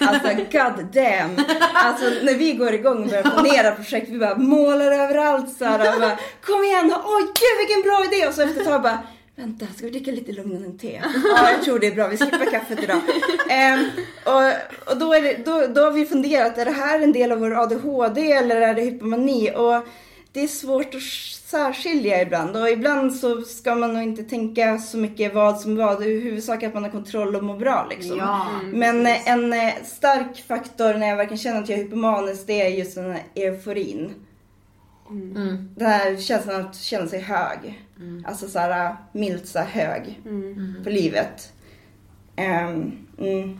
Alltså 0.00 0.28
god 0.28 0.86
damn. 0.92 1.44
Alltså 1.74 2.04
när 2.22 2.34
vi 2.34 2.52
går 2.52 2.72
igång 2.74 3.02
och 3.02 3.08
börjar 3.08 3.22
planera 3.22 3.70
projekt, 3.70 4.08
vi 4.08 4.18
bara 4.18 4.36
målar 4.36 4.90
överallt 4.92 5.56
så 5.56 5.64
här, 5.64 5.94
och 5.94 6.00
bara, 6.00 6.18
Kom 6.40 6.64
igen, 6.64 6.94
oj 7.04 7.22
gud 7.22 7.56
vilken 7.58 7.82
bra 7.82 8.04
idé! 8.04 8.28
Och 8.28 8.34
så 8.34 8.42
efter 8.42 8.60
ett 8.60 8.66
tag 8.66 8.82
bara 8.82 8.98
Vänta, 9.36 9.66
ska 9.76 9.84
vi 9.86 9.90
dricka 9.90 10.10
lite 10.10 10.32
lugnande 10.32 10.78
te? 10.78 11.00
Ja, 11.36 11.50
jag 11.50 11.62
tror 11.62 11.78
det 11.78 11.86
är 11.86 11.94
bra. 11.94 12.08
Vi 12.08 12.16
skippar 12.16 12.50
kaffet 12.50 12.82
idag. 12.82 13.00
Ehm, 13.50 13.84
och 14.24 14.42
och 14.92 14.98
då, 14.98 15.14
är 15.14 15.22
det, 15.22 15.44
då, 15.44 15.66
då 15.66 15.80
har 15.80 15.90
vi 15.90 16.06
funderat, 16.06 16.58
är 16.58 16.64
det 16.64 16.70
här 16.70 17.00
en 17.00 17.12
del 17.12 17.32
av 17.32 17.38
vår 17.38 17.62
ADHD 17.62 18.32
eller 18.32 18.60
är 18.60 18.74
det 18.74 18.82
hypomani? 18.82 19.50
Och 19.56 19.86
det 20.32 20.40
är 20.40 20.46
svårt 20.48 20.94
att 20.94 21.02
särskilja 21.50 22.22
ibland 22.22 22.56
och 22.56 22.70
ibland 22.70 23.14
så 23.14 23.42
ska 23.42 23.74
man 23.74 23.94
nog 23.94 24.02
inte 24.02 24.22
tänka 24.22 24.78
så 24.78 24.96
mycket 24.96 25.34
vad 25.34 25.60
som 25.60 25.76
vad. 25.76 26.02
Huvudsaken 26.02 26.68
att 26.68 26.74
man 26.74 26.84
har 26.84 26.90
kontroll 26.90 27.36
och 27.36 27.44
mår 27.44 27.58
bra 27.58 27.86
liksom. 27.90 28.18
Ja, 28.18 28.46
Men 28.72 29.06
eh, 29.06 29.28
en 29.28 29.52
eh, 29.52 29.72
stark 29.84 30.44
faktor 30.48 30.94
när 30.94 31.08
jag 31.08 31.16
verkligen 31.16 31.38
känner 31.38 31.62
att 31.62 31.68
jag 31.68 31.78
är 31.78 31.82
hypomanisk 31.84 32.46
det 32.46 32.62
är 32.62 32.68
just 32.68 32.94
den 32.94 33.12
här 33.12 33.22
euforin. 33.34 34.14
Mm. 35.12 35.68
Den 35.74 35.90
här 35.90 36.16
känslan 36.16 36.60
att 36.60 36.76
känna 36.76 37.06
sig 37.06 37.20
hög. 37.20 37.82
Alltså 38.24 38.48
så 38.48 38.58
här 38.58 38.96
milt 39.12 39.46
så 39.46 39.58
här 39.58 39.66
hög 39.66 40.20
på 40.84 40.90
livet. 40.90 41.52
Ehm, 42.36 42.92
mm. 43.18 43.58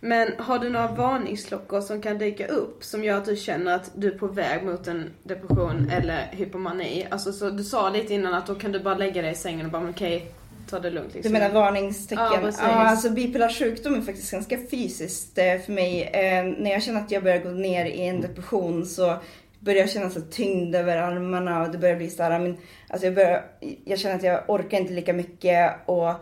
Men 0.00 0.32
har 0.38 0.58
du 0.58 0.70
några 0.70 0.86
varningsklockor 0.86 1.80
som 1.80 2.02
kan 2.02 2.18
dyka 2.18 2.46
upp 2.46 2.84
som 2.84 3.04
gör 3.04 3.16
att 3.18 3.24
du 3.24 3.36
känner 3.36 3.74
att 3.74 3.90
du 3.94 4.06
är 4.06 4.18
på 4.18 4.26
väg 4.26 4.64
mot 4.64 4.88
en 4.88 5.10
depression 5.22 5.90
eller 5.90 6.28
hypomani? 6.32 7.06
Alltså 7.10 7.32
så 7.32 7.50
du 7.50 7.64
sa 7.64 7.90
lite 7.90 8.14
innan 8.14 8.34
att 8.34 8.46
då 8.46 8.54
kan 8.54 8.72
du 8.72 8.80
bara 8.80 8.94
lägga 8.94 9.22
dig 9.22 9.32
i 9.32 9.34
sängen 9.34 9.66
och 9.66 9.72
bara 9.72 9.90
okej, 9.90 10.32
ta 10.70 10.78
det 10.78 10.90
lugnt 10.90 11.08
Du 11.12 11.14
liksom. 11.14 11.32
menar 11.32 11.50
varningstecken? 11.50 12.24
Ja, 12.32 12.38
precis. 12.40 12.62
alltså 12.62 13.10
bipolär 13.10 13.48
sjukdom 13.48 13.94
är 13.94 14.00
faktiskt 14.00 14.30
ganska 14.32 14.58
fysiskt 14.70 15.38
eh, 15.38 15.58
för 15.58 15.72
mig. 15.72 16.02
Eh, 16.02 16.44
när 16.44 16.70
jag 16.70 16.82
känner 16.82 17.00
att 17.00 17.10
jag 17.10 17.22
börjar 17.22 17.38
gå 17.38 17.50
ner 17.50 17.86
i 17.86 18.00
en 18.00 18.20
depression 18.20 18.86
så 18.86 19.16
börjar 19.60 19.86
känna 19.86 20.10
så 20.10 20.20
tyngd 20.20 20.74
över 20.74 20.96
armarna 20.96 21.62
och 21.62 21.70
det 21.70 21.78
börjar 21.78 21.96
bli 21.96 22.10
så 22.10 22.22
här, 22.22 22.38
men, 22.38 22.56
alltså 22.88 23.06
jag, 23.06 23.14
börjar, 23.14 23.44
jag 23.84 23.98
känner 23.98 24.16
att 24.16 24.22
jag 24.22 24.50
orkar 24.50 24.78
inte 24.78 24.92
lika 24.92 25.12
mycket 25.12 25.72
och 25.86 26.14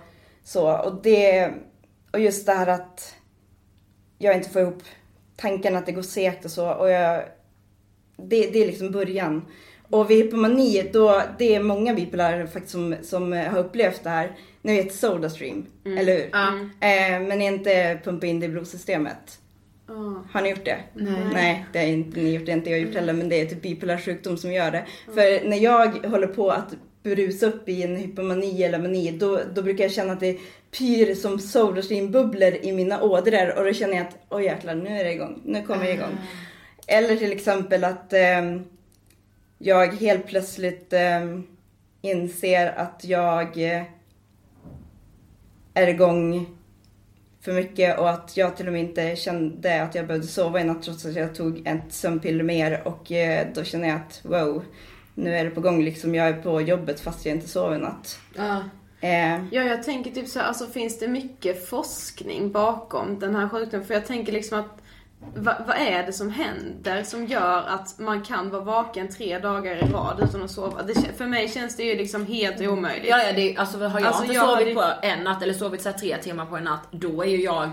så. 0.45 0.79
Och, 0.79 1.03
det, 1.03 1.51
och 2.13 2.21
just 2.21 2.47
det 2.47 2.53
här 2.53 2.67
att 2.67 3.15
jag 4.19 4.37
inte 4.37 4.51
får 4.51 4.63
ihop 4.63 4.83
tanken 5.37 5.77
att 5.77 5.87
det 5.87 5.93
går 5.93 6.03
segt 6.03 6.45
och 6.45 6.51
så. 6.51 6.71
Och 6.71 6.91
jag, 6.91 7.23
det, 8.17 8.51
det 8.51 8.63
är 8.63 8.67
liksom 8.67 8.91
början. 8.91 9.45
Och 9.91 10.11
vid 10.11 10.25
hypomani, 10.25 10.91
då, 10.93 11.23
det 11.39 11.55
är 11.55 11.63
många 11.63 11.95
bipolära 11.95 12.47
faktiskt 12.47 12.73
som, 12.73 12.97
som 13.03 13.33
har 13.33 13.59
upplevt 13.59 14.05
det 14.05 14.11
här. 14.11 14.37
Ni 14.63 14.77
vet 14.77 14.95
Sodastream, 14.95 15.67
eller 15.99 16.17
hur? 16.17 16.31
Eh, 16.81 17.29
men 17.29 17.43
inte 17.43 18.01
pumpa 18.05 18.27
in 18.27 18.41
det 18.41 18.47
i 18.47 18.49
blodsystemet. 18.49 19.39
Har 20.33 20.43
ni 20.43 20.51
gjort 20.51 20.65
det? 20.65 20.79
Nej. 20.95 21.15
Nej, 21.33 21.67
det 21.73 21.79
har 21.79 21.87
inte 21.87 22.21
ni 22.21 22.35
gjort, 22.35 22.47
det 22.47 22.53
inte 22.53 22.71
jag 22.71 22.81
gjort 22.81 22.95
heller. 22.95 23.13
Men 23.13 23.29
det 23.29 23.41
är 23.41 23.47
typ 23.47 23.63
bipolär 23.63 23.99
sjukdom 23.99 24.37
som 24.37 24.53
gör 24.53 24.71
det. 24.71 24.85
För 25.07 25.49
när 25.49 25.57
jag 25.57 26.07
håller 26.07 26.27
på 26.27 26.51
att 26.51 26.75
brusa 27.03 27.47
upp 27.47 27.69
i 27.69 27.83
en 27.83 27.97
hypomani 27.97 28.63
eller 28.63 28.79
mani, 28.79 29.11
då, 29.11 29.41
då 29.55 29.63
brukar 29.63 29.85
jag 29.85 29.93
känna 29.93 30.13
att 30.13 30.21
det 30.21 30.39
pyr 30.79 31.15
som 31.15 31.39
Sodastream-bubblor 31.39 32.57
i 32.63 32.73
mina 32.73 33.03
ådror. 33.03 33.59
Och 33.59 33.65
då 33.65 33.73
känner 33.73 33.97
jag 33.97 34.07
att, 34.07 34.19
oj 34.29 34.45
jäklar, 34.45 34.75
nu 34.75 35.01
är 35.01 35.05
det 35.05 35.13
igång. 35.13 35.43
Nu 35.45 35.63
kommer 35.63 35.85
jag 35.85 35.95
igång. 35.95 36.19
Eller 36.87 37.17
till 37.17 37.33
exempel 37.33 37.85
att 37.85 38.13
ehm, 38.13 38.65
jag 39.59 39.87
helt 39.95 40.27
plötsligt 40.27 40.93
ehm, 40.93 41.47
inser 42.03 42.67
att 42.77 43.05
jag 43.05 43.75
eh, 43.75 43.83
är 45.75 45.87
igång 45.87 46.58
för 47.49 47.55
mycket 47.55 47.99
och 47.99 48.11
att 48.11 48.37
jag 48.37 48.57
till 48.57 48.67
och 48.67 48.73
med 48.73 48.83
inte 48.83 49.17
kände 49.17 49.83
att 49.83 49.95
jag 49.95 50.07
behövde 50.07 50.27
sova 50.27 50.61
i 50.61 50.65
natt 50.65 50.83
trots 50.83 51.07
att 51.07 51.17
jag 51.17 51.35
tog 51.35 51.67
ett 51.67 51.93
sömnpiller 51.93 52.45
mer 52.45 52.83
och 52.85 53.13
eh, 53.13 53.47
då 53.55 53.65
känner 53.65 53.89
jag 53.89 53.97
att 53.97 54.21
wow, 54.23 54.65
nu 55.15 55.37
är 55.37 55.45
det 55.45 55.51
på 55.51 55.61
gång 55.61 55.85
liksom. 55.85 56.15
Jag 56.15 56.29
är 56.29 56.43
på 56.43 56.61
jobbet 56.61 57.01
fast 57.01 57.27
jag 57.27 57.37
inte 57.37 57.49
sov 57.49 57.75
i 57.75 57.79
natt. 57.79 58.19
Ja. 58.37 58.57
Eh, 59.01 59.45
Ja, 59.51 59.63
jag 59.63 59.83
tänker 59.83 60.11
typ 60.11 60.29
så 60.29 60.39
här, 60.39 60.47
alltså 60.47 60.67
finns 60.67 60.99
det 60.99 61.09
mycket 61.09 61.69
forskning 61.69 62.53
bakom 62.53 63.19
den 63.19 63.35
här 63.35 63.49
sjukdomen? 63.49 63.87
För 63.87 63.95
jag 63.95 64.07
tänker 64.07 64.33
liksom 64.33 64.59
att 64.59 64.83
vad, 65.37 65.55
vad 65.67 65.77
är 65.77 66.07
det 66.07 66.13
som 66.13 66.31
händer 66.31 67.03
som 67.03 67.27
gör 67.27 67.63
att 67.69 67.99
man 67.99 68.23
kan 68.23 68.51
vara 68.51 68.63
vaken 68.63 69.09
tre 69.09 69.39
dagar 69.39 69.77
i 69.77 69.81
rad 69.93 70.21
utan 70.29 70.43
att 70.43 70.51
sova? 70.51 70.83
Det, 70.83 70.95
för 71.19 71.27
mig 71.27 71.49
känns 71.49 71.77
det 71.77 71.83
ju 71.83 71.97
liksom 71.97 72.27
helt 72.27 72.61
omöjligt. 72.61 73.09
Ja, 73.11 73.23
ja 73.23 73.33
det, 73.33 73.57
alltså 73.57 73.79
har 73.79 74.01
jag 74.01 74.07
Alltså, 74.07 74.23
inte 74.23 74.35
jag 74.35 74.49
sovit 74.59 74.77
hade- 74.77 74.93
på 75.01 75.07
en 75.07 75.25
natt 75.25 75.43
eller 75.43 75.55
sovit 75.55 75.83
så 75.83 75.89
här 75.91 75.99
tre 75.99 76.17
timmar 76.17 76.47
på 76.47 76.57
en 76.57 76.65
natt, 76.65 76.89
då 76.91 77.23
är 77.23 77.29
ju 77.29 77.43
jag 77.43 77.71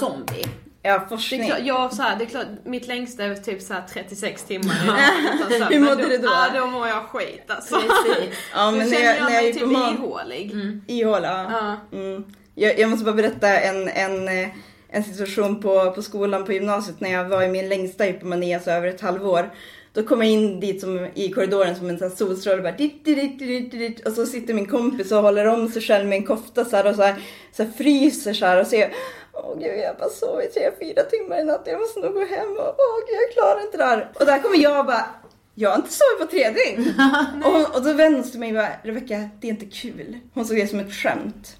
zombie. 0.00 0.42
ja, 0.82 0.98
Det 0.98 1.04
är 1.04 1.08
forskning. 1.08 1.46
klart, 1.46 1.58
jag, 1.64 1.92
så 1.94 2.02
här, 2.02 2.16
det 2.16 2.24
är 2.24 2.28
klart, 2.28 2.46
mitt 2.64 2.86
längsta 2.86 3.24
är 3.24 3.34
typ 3.34 3.62
så 3.62 3.74
här 3.74 3.82
36 3.92 4.44
timmar 4.44 4.74
sömn. 5.58 5.66
Hur 5.70 5.80
mådde 5.80 6.08
du 6.08 6.18
då? 6.18 6.28
Ja, 6.28 6.60
då 6.60 6.66
mår 6.66 6.88
jag 6.88 7.02
skit 7.02 7.44
alltså. 7.48 7.74
Precis. 7.74 8.34
Ja, 8.54 8.64
Då 8.64 8.70
men 8.70 8.78
när 8.88 8.96
känner 8.96 9.06
jag, 9.06 9.16
jag 9.16 9.24
mig 9.24 9.48
är 9.48 9.52
typ 9.52 9.62
på 9.62 9.68
man... 9.68 9.94
ihålig. 9.94 10.54
Ihåla. 10.86 11.46
Ja. 11.92 11.98
Mm. 11.98 12.24
Jag, 12.54 12.78
jag 12.78 12.90
måste 12.90 13.04
bara 13.04 13.14
berätta 13.14 13.48
en, 13.60 13.88
en, 13.88 14.28
eh, 14.28 14.48
en 14.96 15.04
situation 15.04 15.60
på, 15.60 15.90
på 15.90 16.02
skolan 16.02 16.44
på 16.44 16.52
gymnasiet 16.52 17.00
när 17.00 17.12
jag 17.12 17.24
var 17.28 17.42
i 17.42 17.48
min 17.48 17.68
längsta 17.68 18.04
hypomani, 18.04 18.54
alltså 18.54 18.70
över 18.70 18.88
ett 18.88 19.00
halvår. 19.00 19.50
Då 19.92 20.02
kom 20.02 20.20
jag 20.22 20.30
in 20.30 20.60
dit 20.60 20.80
som, 20.80 21.06
i 21.14 21.30
korridoren 21.32 21.76
som 21.76 21.88
en 21.90 21.98
sån 21.98 22.10
solstråle 22.10 22.56
och 22.56 22.62
bara 22.62 22.72
dit, 22.76 23.04
dit, 23.04 23.16
dit, 23.18 23.38
dit, 23.38 23.70
dit, 23.70 24.06
och 24.06 24.12
så 24.12 24.26
sitter 24.26 24.54
min 24.54 24.66
kompis 24.66 25.12
och 25.12 25.22
håller 25.22 25.46
om 25.46 25.68
sig 25.68 25.82
själv 25.82 26.08
med 26.08 26.18
en 26.18 26.26
kofta 26.26 26.64
så 26.64 26.76
här, 26.76 26.86
och 26.86 26.94
så 26.94 27.02
här, 27.02 27.14
så 27.52 27.62
här 27.62 27.70
fryser 27.70 28.32
så 28.32 28.46
här 28.46 28.60
och 28.60 28.66
säger 28.66 28.92
Åh 29.32 29.54
gud, 29.58 29.78
jag 29.78 29.86
har 29.88 29.94
bara 29.98 30.08
sovit 30.08 30.54
tre, 30.54 30.70
fyra 30.80 31.02
timmar 31.02 31.40
i 31.40 31.44
natt. 31.44 31.62
Jag 31.64 31.80
måste 31.80 32.00
nog 32.00 32.12
gå 32.14 32.20
hem 32.24 32.48
och 32.58 32.74
åh 32.78 32.98
gud, 33.06 33.18
jag 33.22 33.32
klarar 33.32 33.60
inte 33.62 33.76
det 33.76 33.84
här. 33.84 34.10
Och 34.20 34.26
där 34.26 34.38
kommer 34.38 34.58
jag 34.58 34.78
och 34.80 34.86
bara 34.86 35.06
jag 35.54 35.70
har 35.70 35.76
inte 35.76 35.92
sovit 35.92 36.18
på 36.20 36.36
tre 36.36 36.50
dygn. 36.50 36.94
och, 37.44 37.50
hon- 37.52 37.66
och 37.74 37.82
då 37.84 37.92
vände 37.92 38.16
hon 38.18 38.22
sig 38.22 38.30
till 38.30 38.40
mig 38.40 38.48
och 38.50 38.54
bara, 38.56 38.72
Rebecka, 38.82 39.28
det 39.40 39.46
är 39.46 39.50
inte 39.50 39.66
kul. 39.66 40.18
Hon 40.34 40.44
såg 40.44 40.56
det 40.56 40.66
som 40.66 40.80
ett 40.80 40.92
skämt. 40.94 41.56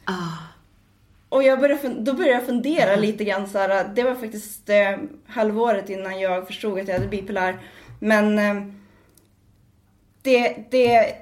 Och 1.29 1.43
jag 1.43 1.61
började, 1.61 1.89
då 1.89 2.13
började 2.13 2.35
jag 2.35 2.47
fundera 2.47 2.97
lite 2.97 3.25
grann 3.25 3.49
så 3.49 3.59
här, 3.59 3.91
det 3.95 4.03
var 4.03 4.15
faktiskt 4.15 4.71
eh, 4.71 4.97
halvåret 5.27 5.91
innan 5.91 6.21
jag 6.21 6.47
förstod 6.47 6.79
att 6.79 6.89
jag 6.89 6.95
hade 6.95 7.09
bipolär. 7.09 7.59
Men 8.01 8.39
eh, 8.39 8.73
det, 10.23 10.57
det, 10.71 11.15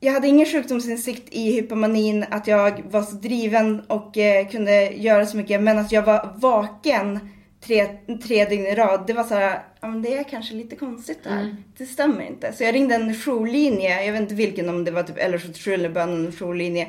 jag 0.00 0.12
hade 0.12 0.28
ingen 0.28 0.46
sjukdomsinsikt 0.46 1.28
i 1.30 1.52
hypomanin, 1.52 2.24
att 2.30 2.46
jag 2.46 2.82
var 2.90 3.02
så 3.02 3.16
driven 3.16 3.80
och 3.80 4.18
eh, 4.18 4.48
kunde 4.48 4.90
göra 4.90 5.26
så 5.26 5.36
mycket. 5.36 5.60
Men 5.62 5.78
att 5.78 5.92
jag 5.92 6.02
var 6.02 6.34
vaken 6.36 7.20
tre, 7.60 7.88
tre 8.26 8.44
dygn 8.44 8.66
i 8.66 8.74
rad, 8.74 9.04
det 9.06 9.12
var 9.12 9.24
så 9.24 9.34
här, 9.34 9.62
ja 9.80 9.88
men 9.88 10.02
det 10.02 10.14
är 10.14 10.24
kanske 10.24 10.54
lite 10.54 10.76
konstigt 10.76 11.18
det 11.24 11.30
här. 11.30 11.56
Det 11.78 11.86
stämmer 11.86 12.22
inte. 12.26 12.52
Så 12.52 12.64
jag 12.64 12.74
ringde 12.74 12.94
en 12.94 13.14
jourlinje, 13.14 14.04
jag 14.04 14.12
vet 14.12 14.22
inte 14.22 14.34
vilken, 14.34 14.68
om 14.68 14.84
det 14.84 14.90
var 14.90 15.02
typ 15.02 15.18
LR77 15.18 15.74
eller 15.74 15.88
bara 15.88 16.04
en 16.04 16.32
jourlinje. 16.32 16.88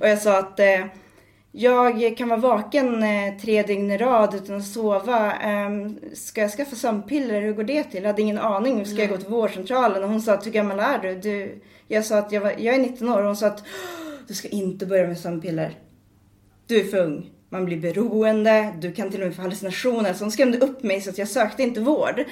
Och 0.00 0.08
jag 0.08 0.18
sa 0.18 0.38
att 0.38 0.60
eh, 0.60 0.84
jag 1.52 2.16
kan 2.16 2.28
vara 2.28 2.40
vaken 2.40 3.02
eh, 3.02 3.36
tre 3.40 3.62
dygn 3.62 3.90
i 3.90 3.98
rad 3.98 4.34
utan 4.34 4.56
att 4.56 4.66
sova. 4.66 5.32
Ehm, 5.32 5.98
ska 6.14 6.40
jag 6.40 6.50
skaffa 6.50 6.76
sömnpiller? 6.76 7.40
Hur 7.40 7.52
går 7.52 7.64
det 7.64 7.84
till? 7.84 8.02
Jag 8.02 8.10
hade 8.10 8.22
ingen 8.22 8.38
aning. 8.38 8.86
Ska 8.86 8.96
jag 8.96 9.10
gå 9.10 9.16
till 9.16 9.28
vårdcentralen? 9.28 10.04
Och 10.04 10.10
hon 10.10 10.22
sa 10.22 10.36
hur 10.44 10.50
gammal 10.50 10.80
är 10.80 10.98
du? 10.98 11.14
du 11.14 11.60
jag 11.88 12.04
sa 12.04 12.18
att 12.18 12.32
jag, 12.32 12.40
var, 12.40 12.54
jag 12.58 12.74
är 12.74 12.78
19 12.78 13.08
år 13.08 13.18
och 13.18 13.26
hon 13.26 13.36
sa 13.36 13.46
att 13.46 13.64
du 14.28 14.34
ska 14.34 14.48
inte 14.48 14.86
börja 14.86 15.06
med 15.06 15.18
sömnpiller. 15.18 15.78
Du 16.66 16.80
är 16.80 16.84
för 16.84 16.98
ung. 16.98 17.30
Man 17.48 17.64
blir 17.64 17.80
beroende. 17.80 18.74
Du 18.80 18.92
kan 18.92 19.10
till 19.10 19.20
och 19.20 19.26
med 19.26 19.36
få 19.36 19.42
hallucinationer. 19.42 20.14
Så 20.14 20.24
hon 20.24 20.32
skrämde 20.32 20.58
upp 20.58 20.82
mig 20.82 21.00
så 21.00 21.10
att 21.10 21.18
jag 21.18 21.28
sökte 21.28 21.62
inte 21.62 21.80
vård. 21.80 22.24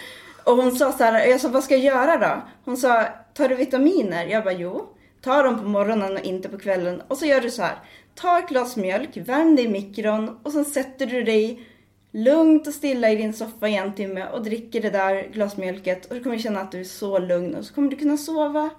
Och 0.45 0.57
hon 0.57 0.77
sa 0.77 0.93
så 0.93 1.05
här, 1.05 1.27
jag 1.27 1.41
sa 1.41 1.49
vad 1.49 1.64
ska 1.64 1.75
jag 1.75 1.85
göra 1.85 2.16
då? 2.16 2.43
Hon 2.64 2.77
sa, 2.77 3.05
tar 3.35 3.49
du 3.49 3.55
vitaminer? 3.55 4.27
Jag 4.27 4.45
bara 4.45 4.55
jo. 4.55 4.87
Ta 5.23 5.43
dem 5.43 5.59
på 5.59 5.69
morgonen 5.69 6.16
och 6.16 6.25
inte 6.25 6.49
på 6.49 6.59
kvällen. 6.59 7.03
Och 7.09 7.16
så 7.16 7.27
gör 7.27 7.41
du 7.41 7.51
så 7.51 7.62
här. 7.62 7.79
Ta 8.21 8.39
ett 8.39 8.49
glas 8.49 8.77
mjölk, 8.77 9.16
värm 9.16 9.57
det 9.57 9.62
i 9.62 9.69
mikron 9.69 10.39
och 10.43 10.53
sen 10.53 10.64
sätter 10.64 11.07
du 11.07 11.23
dig 11.23 11.61
lugnt 12.12 12.66
och 12.66 12.75
stilla 12.75 13.11
i 13.11 13.16
din 13.16 13.33
soffa 13.33 13.69
i 13.69 13.77
en 13.77 13.95
timme 13.95 14.27
och 14.33 14.43
dricker 14.43 14.81
det 14.83 14.91
där 14.91 15.29
glasmjölket 15.33 16.07
och 16.07 16.14
du 16.14 16.23
kommer 16.23 16.39
känna 16.39 16.61
att 16.61 16.73
du 16.73 16.81
är 16.81 16.85
så 16.85 17.19
lugn 17.19 17.55
och 17.55 17.64
så 17.64 17.75
kommer 17.75 17.91
du 17.91 17.97
kunna 17.97 18.16
sova. 18.16 18.71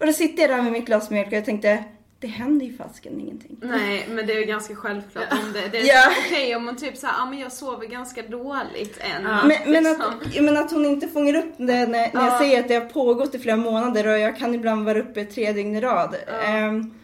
Och 0.00 0.06
då 0.06 0.12
sitter 0.12 0.42
jag 0.42 0.50
där 0.50 0.62
med 0.62 0.72
mitt 0.72 0.86
glas 0.86 1.10
mjölk 1.10 1.26
och 1.26 1.32
jag 1.32 1.44
tänkte, 1.44 1.84
det 2.20 2.26
händer 2.26 2.66
ju 2.66 2.76
fasken 2.76 3.20
ingenting. 3.20 3.56
Nej, 3.62 4.06
men 4.10 4.26
det 4.26 4.32
är 4.32 4.38
ju 4.40 4.44
ganska 4.44 4.74
självklart 4.74 5.32
om 5.32 5.52
det. 5.52 5.68
Det 5.72 5.78
är 5.78 5.86
Ja. 5.94 6.10
okej 6.26 6.56
om 6.56 6.64
man 6.64 6.76
typ 6.76 6.96
såhär, 6.96 7.14
ja 7.18 7.26
men 7.30 7.38
jag 7.38 7.52
sover 7.52 7.86
ganska 7.86 8.22
dåligt 8.22 8.98
än. 9.16 9.22
Men, 9.22 9.48
men, 9.66 9.84
liksom. 9.84 10.00
att, 10.00 10.34
ja, 10.34 10.42
men 10.42 10.56
att 10.56 10.70
hon 10.72 10.84
inte 10.86 11.08
fångar 11.08 11.34
upp 11.36 11.54
det 11.56 11.64
när, 11.64 11.86
när 11.86 11.98
jag 12.12 12.12
Ja. 12.32 12.38
säger 12.38 12.60
att 12.60 12.68
det 12.68 12.74
har 12.74 12.86
pågått 12.86 13.34
i 13.34 13.38
flera 13.38 13.56
månader 13.56 14.06
och 14.06 14.18
jag 14.18 14.38
kan 14.38 14.54
ibland 14.54 14.84
vara 14.84 14.98
uppe 14.98 15.24
tre 15.24 15.52
dygn 15.52 15.76
i 15.76 15.80
rad. 15.80 16.16
Ehm, 16.44 16.94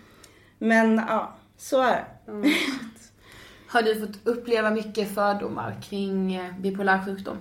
men 0.58 1.02
ja, 1.08 1.36
så 1.64 1.82
är 1.82 2.04
det. 2.26 2.54
Har 3.66 3.82
du 3.82 4.00
fått 4.00 4.18
uppleva 4.24 4.70
mycket 4.70 5.14
fördomar 5.14 5.80
kring 5.82 6.34
eh, 6.34 6.58
bipolär 6.58 7.04
sjukdom? 7.04 7.36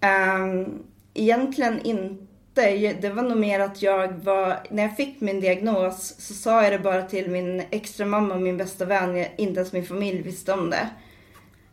Ehm, 0.00 0.82
egentligen 1.14 1.80
inte. 1.82 2.94
Det 3.00 3.10
var 3.10 3.22
nog 3.22 3.38
mer 3.38 3.60
att 3.60 3.82
jag 3.82 4.12
var, 4.12 4.60
när 4.70 4.82
jag 4.82 4.96
fick 4.96 5.20
min 5.20 5.40
diagnos 5.40 6.14
så 6.18 6.34
sa 6.34 6.62
jag 6.62 6.72
det 6.72 6.78
bara 6.78 7.02
till 7.02 7.30
min 7.30 7.62
extra 7.70 8.06
mamma 8.06 8.34
och 8.34 8.42
min 8.42 8.56
bästa 8.56 8.84
vän. 8.84 9.26
Inte 9.36 9.60
ens 9.60 9.72
min 9.72 9.86
familj 9.86 10.22
visste 10.22 10.52
om 10.52 10.70
det. 10.70 10.88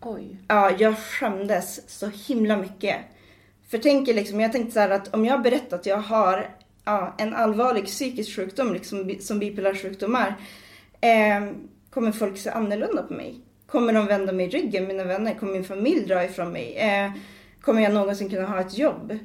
Oj. 0.02 0.38
Ja, 0.48 0.72
jag 0.78 0.98
skämdes 0.98 1.90
så 2.00 2.08
himla 2.08 2.58
mycket. 2.58 2.98
För 3.70 3.78
tänker 3.78 4.14
liksom, 4.14 4.40
jag 4.40 4.52
tänkte 4.52 4.74
så 4.74 4.80
här 4.80 4.90
att 4.90 5.14
om 5.14 5.26
jag 5.26 5.42
berättar 5.42 5.78
att 5.78 5.86
jag 5.86 5.98
har 5.98 6.50
ja, 6.86 7.16
en 7.18 7.34
allvarlig 7.34 7.86
psykisk 7.86 8.36
sjukdom, 8.36 8.74
liksom, 8.74 9.16
som 9.20 9.40
bipolär 9.40 9.76
sjukdom 9.76 10.16
är, 10.16 10.36
eh, 11.06 11.52
kommer 11.90 12.12
folk 12.12 12.38
se 12.38 12.50
annorlunda 12.50 13.04
på 13.04 13.14
mig? 13.14 13.40
Kommer 13.68 13.94
de 13.94 14.06
vända 14.06 14.34
mig 14.34 14.50
ryggen, 14.50 14.88
mina 14.88 15.04
vänner? 15.04 15.34
Kommer 15.34 15.54
min 15.54 15.64
familj 15.64 16.06
dra 16.06 16.24
ifrån 16.24 16.52
mig? 16.52 16.76
Eh, 16.78 17.12
kommer 17.62 17.82
jag 17.82 17.94
någonsin 17.94 18.30
kunna 18.30 18.48
ha 18.48 18.60
ett 18.60 18.78
jobb? 18.78 19.18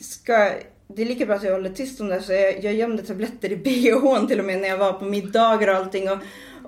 Ska, 0.00 0.50
det 0.88 1.02
är 1.02 1.06
lika 1.06 1.26
bra 1.26 1.34
att 1.36 1.42
jag 1.42 1.52
håller 1.52 1.70
tyst 1.70 2.00
om 2.00 2.08
det, 2.08 2.22
så 2.22 2.32
jag, 2.32 2.64
jag 2.64 2.74
gömde 2.74 3.02
tabletter 3.02 3.52
i 3.52 3.56
bhn 3.92 4.26
till 4.26 4.38
och 4.38 4.44
med 4.44 4.60
när 4.60 4.68
jag 4.68 4.78
var 4.78 4.92
på 4.92 5.04
middagar 5.04 5.68
och 5.68 5.76
allting. 5.76 6.10
Och, 6.10 6.18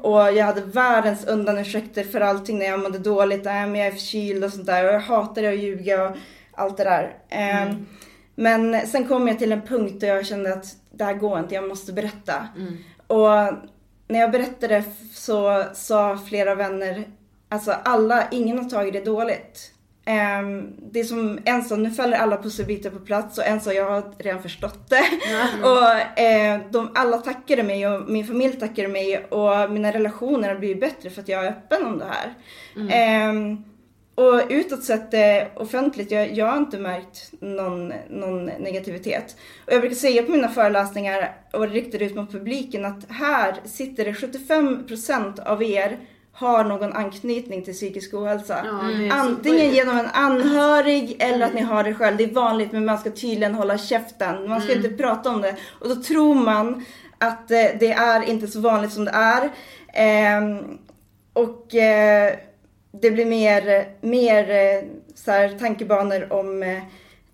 och 0.03 0.33
jag 0.33 0.45
hade 0.45 0.61
världens 0.61 1.25
undanursäkter 1.25 2.05
för 2.05 2.21
allting 2.21 2.59
när 2.59 2.67
jag 2.67 2.81
mådde 2.81 2.99
dåligt. 2.99 3.45
Nej, 3.45 3.67
men 3.67 3.81
jag 3.81 3.87
är 3.87 3.93
förkyld 3.93 4.45
och 4.45 4.53
sånt 4.53 4.67
där. 4.67 4.85
Och 4.89 4.95
jag 4.95 5.01
hatade 5.01 5.49
att 5.49 5.59
ljuga 5.59 6.09
och 6.09 6.17
allt 6.53 6.77
det 6.77 6.85
där. 6.85 7.15
Ehm, 7.29 7.87
Men 8.35 8.87
sen 8.87 9.09
kom 9.09 9.29
jag 9.29 9.39
till 9.39 9.53
en 9.53 9.63
punkt 9.63 10.01
där 10.01 10.09
jag 10.09 10.27
kände 10.27 10.53
att 10.53 10.67
det 10.91 11.05
här 11.05 11.15
går 11.15 11.39
inte, 11.39 11.55
jag 11.55 11.69
måste 11.69 11.93
berätta. 11.93 12.49
Och 13.07 13.29
när 14.09 14.21
jag 14.21 14.31
berättade 14.31 14.85
så 15.13 15.65
sa 15.75 16.19
flera 16.19 16.55
vänner, 16.55 17.05
alltså 17.49 17.73
alla, 17.85 18.29
ingen 18.31 18.59
har 18.59 18.71
tagit 18.71 18.93
det 18.93 19.05
dåligt. 19.05 19.73
Ehm, 20.09 20.73
det 20.93 21.01
är 21.01 21.05
som 21.05 21.39
en 21.45 21.65
sa, 21.65 21.77
nu 21.77 21.91
faller 21.91 22.17
alla 22.17 22.43
pusselbitar 22.43 22.91
på 22.91 22.99
plats 22.99 23.39
och 23.39 23.47
en 23.47 23.61
sa, 23.61 23.73
jag 23.73 23.91
har 23.91 24.13
redan 24.19 24.43
förstått 24.43 24.91
det. 24.91 25.05
och 25.63 26.21
eh, 26.21 26.61
de, 26.71 26.91
alla 26.95 27.19
tackade 27.19 27.63
mig 27.63 27.89
och 27.89 28.11
min 28.11 28.27
familj 28.27 28.53
tackade 28.53 28.89
mig 28.89 29.25
och 29.25 29.71
mina 29.71 29.93
relationer 29.93 30.49
har 30.49 30.57
blivit 30.57 30.81
bättre 30.81 31.11
för 31.11 31.23
att 31.23 31.29
jag 31.29 31.47
är 31.47 31.51
öppen 31.51 31.87
om 31.87 31.99
det 31.99 32.05
här. 32.05 32.35
Ehm, 32.91 33.65
och 34.17 34.43
utåt 34.49 34.85
sett 34.85 35.15
eh, 35.15 35.63
offentligt, 35.63 36.11
jag, 36.11 36.33
jag 36.33 36.47
har 36.47 36.57
inte 36.57 36.79
märkt 36.79 37.33
någon, 37.41 37.93
någon 38.11 38.45
negativitet. 38.45 39.37
Och 39.67 39.73
jag 39.73 39.81
brukar 39.81 39.97
säga 39.97 40.23
på 40.23 40.31
mina 40.31 40.49
föreläsningar 40.49 41.37
och 41.53 41.69
riktar 41.69 42.03
ut 42.03 42.15
mot 42.15 42.33
publiken 42.33 42.85
att 42.85 43.11
här 43.11 43.57
sitter 43.65 44.05
det 44.05 44.13
75% 44.13 45.47
av 45.47 45.63
er 45.63 45.99
har 46.33 46.65
någon 46.65 46.93
anknytning 46.93 47.65
till 47.65 47.75
psykisk 47.75 48.15
ohälsa. 48.15 48.61
Ja, 48.65 48.81
så 49.11 49.15
Antingen 49.17 49.71
genom 49.75 49.99
en 49.99 50.07
anhörig 50.07 51.17
eller 51.19 51.47
att 51.47 51.55
ni 51.55 51.61
har 51.61 51.85
det 51.85 51.95
själv. 51.95 52.17
Det 52.17 52.25
är 52.25 52.35
vanligt 52.35 52.73
men 52.73 52.85
man 52.85 52.99
ska 52.99 53.11
tydligen 53.11 53.55
hålla 53.55 53.79
käften. 53.79 54.49
Man 54.49 54.61
ska 54.61 54.73
inte 54.73 54.89
prata 54.89 55.31
om 55.31 55.41
det. 55.41 55.57
Och 55.81 55.89
då 55.89 55.95
tror 55.95 56.35
man 56.35 56.85
att 57.19 57.51
eh, 57.51 57.67
det 57.81 57.93
är 57.93 58.23
inte 58.23 58.47
så 58.47 58.61
vanligt 58.61 58.93
som 58.93 59.05
det 59.05 59.11
är. 59.11 59.51
Ehm, 59.93 60.79
och 61.33 61.75
eh, 61.75 62.35
det 63.01 63.11
blir 63.11 63.27
mer, 63.27 63.89
mer 64.01 64.51
eh, 64.51 64.83
så 65.15 65.31
här, 65.31 65.59
tankebanor 65.59 66.33
om 66.33 66.63
eh, 66.63 66.79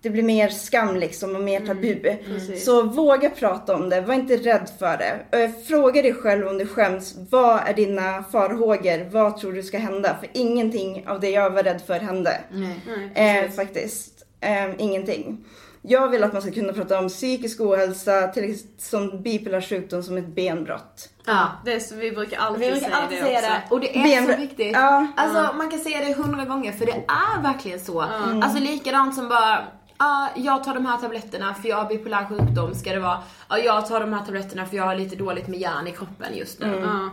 det 0.01 0.09
blir 0.09 0.23
mer 0.23 0.49
skam 0.49 0.95
liksom 0.95 1.35
och 1.35 1.41
mer 1.41 1.59
tabu. 1.59 1.95
precis. 2.25 2.65
Så 2.65 2.81
våga 2.83 3.29
prata 3.29 3.75
om 3.75 3.89
det, 3.89 4.01
var 4.01 4.13
inte 4.13 4.37
rädd 4.37 4.69
för 4.79 4.97
det. 4.97 5.37
Eh, 5.43 5.49
Fråga 5.67 6.01
dig 6.01 6.13
själv 6.13 6.47
om 6.47 6.57
du 6.57 6.67
skäms. 6.67 7.15
Vad 7.29 7.59
är 7.67 7.73
dina 7.73 8.23
farhågor? 8.23 9.09
Vad 9.11 9.37
tror 9.37 9.53
du 9.53 9.63
ska 9.63 9.77
hända? 9.77 10.17
För 10.19 10.29
ingenting 10.33 11.03
av 11.07 11.19
det 11.19 11.29
jag 11.29 11.49
var 11.49 11.63
rädd 11.63 11.81
för 11.87 11.99
hände. 11.99 12.39
Nej. 12.51 12.79
Nej, 13.15 13.43
Eh, 13.45 13.51
faktiskt. 13.51 14.25
Eh, 14.41 14.69
ingenting. 14.77 15.37
Jag 15.85 16.09
vill 16.09 16.23
att 16.23 16.33
man 16.33 16.41
ska 16.41 16.51
kunna 16.51 16.73
prata 16.73 16.99
om 16.99 17.07
psykisk 17.09 17.61
ohälsa, 17.61 18.27
till 18.27 18.43
exempel 18.43 18.73
som 18.77 19.21
bipolär 19.21 19.61
sjukdom 19.61 20.03
som 20.03 20.17
ett 20.17 20.27
benbrott. 20.27 21.09
Ja. 21.25 21.47
Det 21.65 21.73
är 21.73 21.79
så, 21.79 21.95
vi 21.95 22.11
brukar 22.11 22.37
alltid 22.39 22.61
Vi 22.61 22.71
brukar 22.71 22.85
säga 22.85 22.97
alltid 22.97 23.17
det 23.17 23.23
säga 23.23 23.39
också. 23.39 23.49
det 23.51 23.75
och 23.75 23.79
det 23.79 23.97
är 23.97 24.03
Ben- 24.03 24.33
så 24.33 24.41
viktigt. 24.41 24.71
Ja. 24.73 25.07
Alltså 25.17 25.57
man 25.57 25.69
kan 25.69 25.79
säga 25.79 26.05
det 26.05 26.13
hundra 26.13 26.45
gånger 26.45 26.71
för 26.71 26.85
det 26.85 26.91
är 27.07 27.41
verkligen 27.41 27.79
så. 27.79 28.01
Alltså 28.01 28.59
likadant 28.59 29.15
som 29.15 29.29
bara 29.29 29.59
Ja, 29.97 30.29
jag 30.35 30.63
tar 30.63 30.73
de 30.73 30.85
här 30.85 30.97
tabletterna 30.97 31.53
för 31.53 31.69
jag 31.69 31.75
har 31.77 31.89
bipolär 31.89 32.25
sjukdom. 32.25 32.73
Ska 32.75 32.93
det 32.93 32.99
vara, 32.99 33.23
ja, 33.49 33.57
jag 33.57 33.87
tar 33.87 33.99
de 33.99 34.13
här 34.13 34.25
tabletterna 34.25 34.65
för 34.65 34.77
jag 34.77 34.83
har 34.83 34.95
lite 34.95 35.15
dåligt 35.15 35.47
med 35.47 35.59
järn 35.59 35.87
i 35.87 35.91
kroppen 35.91 36.37
just 36.37 36.59
nu. 36.59 36.81
Ja. 36.83 37.09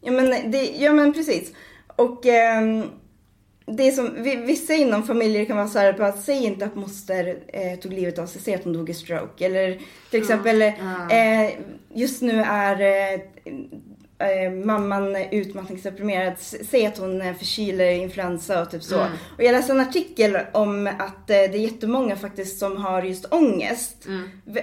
Ja 0.00 0.12
men, 0.12 0.50
det, 0.50 0.66
ja, 0.78 0.92
men 0.92 1.12
precis. 1.12 1.52
Och 1.96 2.26
ehm, 2.26 2.82
det 3.66 3.92
som, 3.92 4.22
vi- 4.22 4.36
vissa 4.36 4.74
inom 4.74 5.02
familjer 5.02 5.44
kan 5.44 5.56
vara 5.56 5.68
så 5.68 5.78
här 5.78 6.00
att 6.02 6.22
säg 6.22 6.44
inte 6.44 6.64
att 6.64 6.74
moster 6.74 7.38
eh, 7.48 7.78
tog 7.78 7.92
livet 7.92 8.18
av 8.18 8.26
sig, 8.26 8.40
säg 8.40 8.54
att 8.54 8.64
hon 8.64 8.72
dog 8.72 8.90
i 8.90 8.94
stroke. 8.94 9.46
Eller 9.46 9.78
till 10.10 10.20
exempel, 10.20 10.62
eh, 10.62 11.50
just 11.94 12.22
nu 12.22 12.40
är 12.40 12.80
eh, 13.14 13.20
eh, 14.18 14.52
mamman 14.52 15.16
utmattningsdeprimerad, 15.16 16.32
säg 16.38 16.86
att 16.86 16.98
hon 16.98 17.22
är 17.22 17.34
förkyld 17.34 17.80
eller 17.80 17.90
influensa 17.92 18.62
och 18.62 18.70
typ 18.70 18.82
så. 18.82 18.98
Och 19.36 19.42
jag 19.42 19.52
läste 19.52 19.72
en 19.72 19.80
artikel 19.80 20.38
om 20.52 20.86
att 20.86 21.30
eh, 21.30 21.34
det 21.34 21.34
är 21.34 21.58
jättemånga 21.58 22.16
faktiskt 22.16 22.58
som 22.58 22.76
har 22.76 23.02
just 23.02 23.32
ångest, 23.32 24.06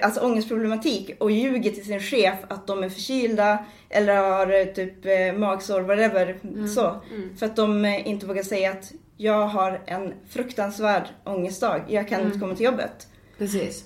alltså 0.02 0.20
ångestproblematik 0.20 1.10
och 1.20 1.30
ljuger 1.30 1.70
till 1.70 1.84
sin 1.84 2.00
chef 2.00 2.38
att 2.48 2.66
de 2.66 2.82
är 2.82 2.88
förkylda 2.88 3.64
eller 3.90 4.16
har 4.16 4.60
eh, 4.60 4.64
typ 4.64 5.06
eh, 5.06 5.38
magsår, 5.38 5.80
whatever, 5.80 6.36
så. 6.68 7.00
För 7.38 7.46
att 7.46 7.56
de 7.56 7.84
eh, 7.84 8.08
inte 8.08 8.26
vågar 8.26 8.42
säga 8.42 8.70
att 8.70 8.92
jag 9.16 9.46
har 9.46 9.82
en 9.86 10.12
fruktansvärd 10.28 11.08
ångestdag, 11.24 11.80
jag 11.88 12.08
kan 12.08 12.20
inte 12.26 12.38
komma 12.38 12.54
till 12.54 12.64
jobbet. 12.66 13.06
Precis. 13.38 13.84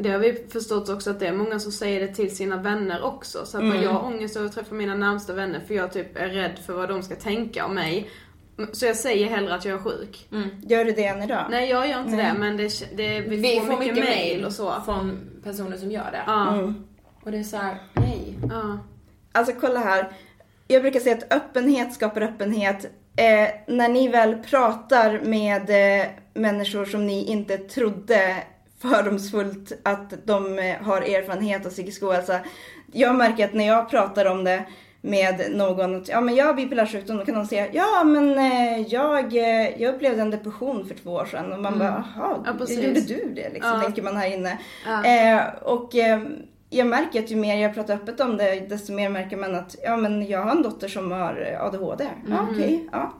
Det 0.00 0.10
har 0.10 0.18
vi 0.18 0.44
förstått 0.52 0.88
också 0.88 1.10
att 1.10 1.20
det 1.20 1.26
är 1.26 1.32
många 1.32 1.58
som 1.58 1.72
säger 1.72 2.00
det 2.00 2.14
till 2.14 2.36
sina 2.36 2.56
vänner 2.56 3.02
också. 3.04 3.46
Så 3.46 3.56
att 3.56 3.62
Mm. 3.62 3.82
jag 3.82 3.90
har 3.90 4.04
ångest 4.04 4.36
över 4.36 4.46
att 4.46 4.54
träffa 4.54 4.74
mina 4.74 4.94
närmsta 4.94 5.32
vänner 5.32 5.60
för 5.66 5.74
jag 5.74 5.92
typ 5.92 6.16
är 6.16 6.28
rädd 6.28 6.58
för 6.66 6.72
vad 6.72 6.88
de 6.88 7.02
ska 7.02 7.14
tänka 7.14 7.64
om 7.66 7.74
mig. 7.74 8.10
Så 8.72 8.86
jag 8.86 8.96
säger 8.96 9.26
hellre 9.26 9.54
att 9.54 9.64
jag 9.64 9.74
är 9.78 9.82
sjuk. 9.82 10.28
Gör 10.66 10.84
du 10.84 10.92
det 10.92 11.04
än 11.06 11.22
idag? 11.22 11.46
Nej 11.50 11.70
jag 11.70 11.88
gör 11.88 12.00
inte 12.00 12.16
det 12.16 12.34
men 12.38 12.56
det, 12.56 12.96
det, 12.96 13.20
vi, 13.20 13.36
Vi 13.36 13.60
får, 13.60 13.78
mycket 13.78 14.04
mail 14.04 14.44
och 14.44 14.52
så. 14.52 14.74
från 14.84 15.18
personer 15.44 15.76
som 15.76 15.90
gör 15.90 16.10
det. 16.12 16.22
Ja. 16.26 16.72
Och 17.22 17.30
det 17.30 17.38
är 17.38 17.42
så 17.42 17.56
här, 17.56 17.76
nej. 17.94 18.34
ja. 18.50 18.78
Alltså 19.32 19.52
kolla 19.60 19.80
här. 19.80 20.08
Jag 20.68 20.82
brukar 20.82 21.00
säga 21.00 21.16
att 21.16 21.32
öppenhet 21.32 21.92
skapar 21.94 22.20
öppenhet. 22.20 22.84
Eh, 23.16 23.74
när 23.74 23.88
ni 23.88 24.08
väl 24.08 24.34
pratar 24.42 25.20
med 25.24 25.70
eh, 26.00 26.06
människor 26.34 26.84
som 26.84 27.06
ni 27.06 27.24
inte 27.24 27.58
trodde 27.58 28.36
fördomsfullt 28.78 29.72
att 29.82 30.14
de 30.26 30.58
eh, 30.58 30.76
har 30.82 31.02
erfarenhet 31.02 31.66
av 31.66 31.70
psykisk 31.70 32.02
ohälsa. 32.02 32.40
Jag 32.92 33.14
märker 33.16 33.44
att 33.44 33.54
när 33.54 33.66
jag 33.66 33.90
pratar 33.90 34.24
om 34.26 34.44
det 34.44 34.64
med 35.00 35.42
någon, 35.50 35.96
att 35.96 36.08
ja 36.08 36.20
men 36.20 36.34
jag 36.34 36.44
har 36.46 36.54
bipolär 36.54 36.86
sjukdom, 36.86 37.16
då 37.16 37.24
kan 37.24 37.34
de 37.34 37.46
säga 37.46 37.66
ja 37.72 38.04
men 38.04 38.38
eh, 38.38 38.80
jag, 38.80 39.36
eh, 39.36 39.82
jag 39.82 39.94
upplevde 39.94 40.22
en 40.22 40.30
depression 40.30 40.86
för 40.88 40.94
två 40.94 41.10
år 41.12 41.24
sedan 41.24 41.52
och 41.52 41.58
man 41.60 41.78
bara 41.78 42.04
jaha, 42.16 42.42
Ja, 42.46 42.52
precis. 42.58 42.78
gjorde 42.84 43.00
du 43.00 43.32
det 43.34 43.50
liksom, 43.54 43.72
Ja. 43.74 43.80
tänker 43.82 44.02
man 44.02 44.16
här 44.16 44.32
inne. 44.32 44.58
Eh, 45.04 45.42
och 45.62 45.94
eh, 45.96 46.20
jag 46.70 46.86
märker 46.86 47.22
att 47.22 47.30
ju 47.30 47.36
mer 47.36 47.56
jag 47.62 47.74
pratar 47.74 47.94
öppet 47.94 48.20
om 48.20 48.36
det, 48.36 48.60
desto 48.68 48.92
mer 48.92 49.08
märker 49.08 49.36
man 49.36 49.54
att 49.54 49.76
ja 49.84 49.96
men 49.96 50.26
jag 50.26 50.42
har 50.42 50.50
en 50.50 50.62
dotter 50.62 50.88
som 50.88 51.12
har 51.12 51.56
ADHD. 51.60 52.04
Ja 52.28 52.46
okej, 52.52 52.88
ja. 52.92 53.12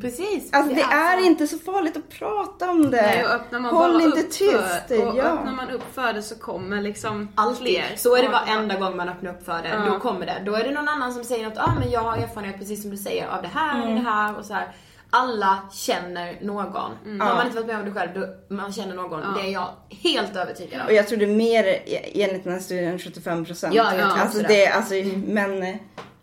Precis. 0.00 0.52
Alltså 0.52 0.74
det 0.74 0.82
är 0.82 1.26
inte 1.26 1.46
så 1.46 1.58
farligt 1.58 1.96
att 1.96 2.08
prata 2.08 2.70
om 2.70 2.90
det. 2.90 3.02
Nej, 3.02 3.24
och 3.24 3.30
öppnar 3.30 3.60
man 3.60 3.74
Håll 3.74 3.92
bara 3.92 4.02
inte 4.02 4.20
upp 4.20 4.30
tyst. 4.30 4.88
För, 4.88 5.08
och 5.08 5.16
ja. 5.16 5.22
öppnar 5.22 5.52
man 5.52 5.70
upp 5.70 5.94
för 5.94 6.12
det 6.12 6.22
så 6.22 6.34
kommer 6.34 6.82
liksom 6.82 7.28
Alltid. 7.34 7.66
fler. 7.66 7.96
Så 7.96 8.16
är 8.16 8.22
det 8.22 8.28
varenda 8.28 8.78
gång 8.78 8.96
man 8.96 9.08
öppnar 9.08 9.30
upp 9.30 9.44
för 9.44 9.62
det. 9.62 9.68
Ja. 9.68 9.92
Då 9.92 9.98
kommer 9.98 10.26
det. 10.26 10.42
Då 10.46 10.54
är 10.54 10.64
det 10.64 10.70
någon 10.70 10.88
annan 10.88 11.12
som 11.12 11.24
säger 11.24 11.44
något, 11.44 11.56
ja 11.56 11.64
ah, 11.64 11.74
men 11.78 11.90
jag 11.90 12.00
har 12.00 12.16
erfarenhet 12.16 12.58
precis 12.58 12.82
som 12.82 12.90
du 12.90 12.96
säger 12.96 13.28
av 13.28 13.42
det 13.42 13.48
här 13.48 13.88
och 13.88 13.94
det 13.94 14.00
här 14.00 14.38
och 14.38 14.44
så 14.44 14.54
här. 14.54 14.68
Alla 15.12 15.58
känner 15.72 16.38
någon. 16.42 17.20
Har 17.20 17.34
man 17.34 17.46
inte 17.46 17.56
varit 17.56 17.66
med 17.66 17.78
om 17.78 17.84
det 17.84 17.92
själv, 17.92 18.10
då 18.14 18.54
man 18.54 18.72
känner 18.72 18.94
någon. 18.94 19.34
Det 19.34 19.40
är 19.40 19.52
jag 19.52 19.68
helt 19.88 20.36
övertygad 20.36 20.80
om. 20.80 20.86
Och 20.86 20.92
jag 20.92 21.08
tror 21.08 21.18
det 21.18 21.24
är 21.24 21.36
mer 21.36 21.82
enligt 22.14 22.44
den 22.44 22.52
här 22.52 22.60
studien 22.60 22.98
75 22.98 23.44
procent. 23.44 23.74
Ja, 23.74 23.94
jag 23.94 24.10
tror 24.10 24.20
alltså 24.20 24.42
det. 24.42 24.66
Alltså, 24.66 24.94
men 25.26 25.78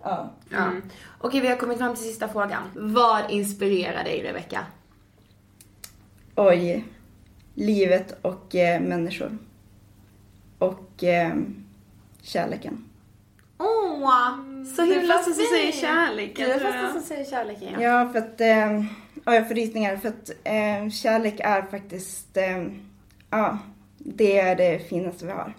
ja. 0.10 0.34
Ja. 0.50 0.72
Okej, 1.20 1.42
vi 1.42 1.48
har 1.48 1.56
kommit 1.56 1.78
fram 1.78 1.96
till 1.96 2.04
sista 2.04 2.28
frågan. 2.28 2.64
Vad 2.76 3.32
inspirerar 3.32 4.04
dig 4.04 4.24
Rebecka? 4.24 4.66
Oj. 6.36 6.86
Livet 7.54 8.18
och 8.22 8.56
eh, 8.56 8.82
människor. 8.82 9.38
Och 10.60 11.04
eh, 11.04 11.36
kärleken. 12.22 12.86
Åh, 13.58 14.36
så 14.76 14.82
Du 14.82 14.92
är 14.94 15.00
himla 15.00 15.14
första 15.14 15.34
som 15.34 15.44
säger 15.44 15.72
kärleken, 15.72 16.46
Du 16.46 16.54
är 16.54 16.60
första 16.60 16.92
som 16.94 17.02
säger 17.02 17.26
kärleken 17.26 17.74
ja. 17.74 17.82
Ja, 17.82 18.10
för 18.12 18.20
att... 18.20 18.42
Eh, 18.42 18.84
ja, 19.26 19.36
jag 19.36 19.48
får 19.48 19.56
rysningar. 19.56 19.98
För 19.98 20.10
att 20.10 20.30
eh, 20.44 20.90
kärlek 20.90 21.40
är 21.40 21.62
faktiskt... 21.62 22.38
Eh, 22.38 22.68
ja, 23.30 23.58
det 23.98 24.40
är 24.40 24.56
det 24.56 24.90
finaste 24.90 25.26
vi 25.26 25.32
har. 25.32 25.54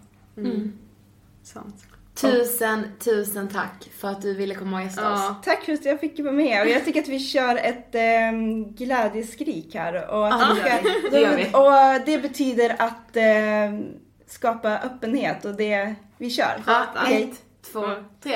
Sant. 1.42 1.86
Tusen, 2.20 2.92
tusen 2.98 3.48
tack 3.48 3.88
för 3.98 4.08
att 4.08 4.22
du 4.22 4.34
ville 4.34 4.54
komma 4.54 4.76
och 4.76 4.82
gästa 4.82 5.12
oss. 5.12 5.20
Ja, 5.20 5.36
tack 5.44 5.64
för 5.64 5.72
att 5.72 5.84
jag 5.84 6.00
fick 6.00 6.18
vara 6.20 6.32
med. 6.32 6.62
Och 6.62 6.68
jag 6.68 6.84
tycker 6.84 7.00
att 7.00 7.08
vi 7.08 7.20
kör 7.20 7.56
ett 7.56 7.94
ähm, 7.94 8.72
glädjeskrik 8.74 9.74
här. 9.74 10.10
Och, 10.10 10.26
att 10.26 10.40
Ja, 10.40 10.54
vi 10.54 10.60
det 10.60 10.70
gör 10.70 10.80
vi. 11.02 11.10
Det 11.10 11.20
gör 11.20 11.36
vi. 11.36 11.98
och 12.00 12.06
det 12.06 12.18
betyder 12.18 12.76
att 12.78 13.16
ehm, 13.16 13.84
skapa 14.26 14.78
öppenhet 14.78 15.44
och 15.44 15.54
det, 15.54 15.94
vi 16.18 16.30
kör. 16.30 16.62
Ja, 16.66 16.84
Okej. 17.04 17.22
ett, 17.22 17.70
två, 17.72 17.80
tre. 18.22 18.32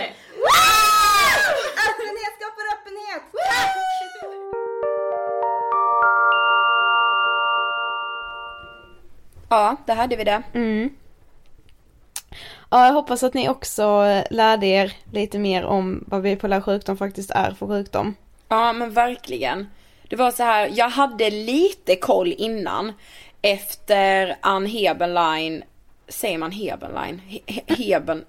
Öppenhet 1.89 2.33
skapar 2.39 2.65
öppenhet! 2.75 3.23
Ja, 9.49 9.77
där 9.87 9.95
hade 9.95 10.17
vi 10.17 10.25
det. 10.25 10.43
Mm. 10.55 10.91
Ja, 12.73 12.87
jag 12.87 12.93
hoppas 12.93 13.23
att 13.23 13.35
ni 13.35 13.49
också 13.49 13.83
eh, 13.83 14.25
lärde 14.31 14.67
er 14.67 14.93
lite 15.13 15.39
mer 15.39 15.65
om 15.65 16.05
vad 16.07 16.23
bipolär 16.23 16.61
sjukdom 16.61 16.97
faktiskt 16.97 17.31
är 17.31 17.51
för 17.51 17.67
sjukdom. 17.67 18.15
Ja 18.49 18.73
men 18.73 18.91
verkligen. 18.91 19.67
Det 20.09 20.17
var 20.17 20.31
så 20.31 20.43
här, 20.43 20.71
jag 20.75 20.89
hade 20.89 21.31
lite 21.31 21.97
koll 21.97 22.35
innan 22.39 22.93
efter 23.43 24.37
Ann 24.41 24.67
Heberlein, 24.67 25.63
säger 26.13 26.39
man 26.39 26.53
Heberlein? 26.53 27.23
He- 27.29 27.43
He- 27.47 27.75
Heben, 27.85 28.25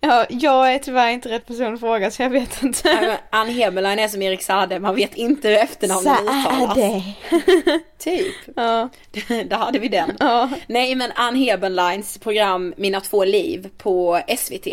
Ja, 0.00 0.26
jag 0.28 0.74
är 0.74 0.78
tyvärr 0.78 1.08
inte 1.10 1.28
rätt 1.28 1.46
person 1.46 1.74
att 1.74 1.80
fråga 1.80 2.10
så 2.10 2.22
jag 2.22 2.30
vet 2.30 2.62
inte. 2.62 2.94
Nej, 3.00 3.16
Ann 3.30 3.48
Heberlein 3.48 3.98
är 3.98 4.08
som 4.08 4.22
Erik 4.22 4.42
Sade, 4.42 4.80
man 4.80 4.94
vet 4.94 5.14
inte 5.14 5.48
hur 5.48 5.56
efternamnet 5.56 6.20
uttalas. 6.20 6.76
Typ. 7.98 8.34
Ja, 8.56 8.88
Där 9.28 9.56
hade 9.56 9.78
vi 9.78 9.88
den. 9.88 10.16
ja. 10.20 10.50
Nej 10.66 10.94
men 10.94 11.12
Ann 11.14 11.36
Heberleins 11.36 12.18
program 12.18 12.74
Mina 12.76 13.00
två 13.00 13.24
liv 13.24 13.68
på 13.78 14.20
SVT. 14.38 14.66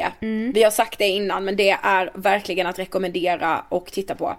Vi 0.54 0.64
har 0.64 0.72
sagt 0.72 1.00
det 1.00 1.08
innan 1.08 1.46
men 1.46 1.56
det 1.56 1.70
är 1.84 2.12
verkligen 2.14 2.68
att 2.68 2.80
rekommendera 2.80 3.66
och 3.70 3.86
titta 3.92 4.16
på. 4.16 4.36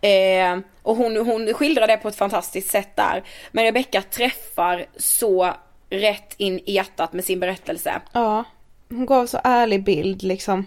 Eh, 0.00 0.58
och 0.82 0.96
hon, 0.96 1.16
hon 1.16 1.54
skildrar 1.54 1.86
det 1.86 1.96
på 1.96 2.08
ett 2.08 2.16
fantastiskt 2.16 2.70
sätt 2.70 2.96
där. 2.96 3.22
Men 3.52 3.64
Rebecca 3.64 4.02
träffar 4.02 4.86
så 4.96 5.54
rätt 5.90 6.34
in 6.36 6.58
i 6.58 6.72
hjärtat 6.72 7.12
med 7.12 7.24
sin 7.24 7.40
berättelse. 7.40 8.00
ja. 8.12 8.44
Hon 8.90 9.06
gav 9.06 9.26
så 9.26 9.40
ärlig 9.44 9.84
bild 9.84 10.22
liksom. 10.22 10.66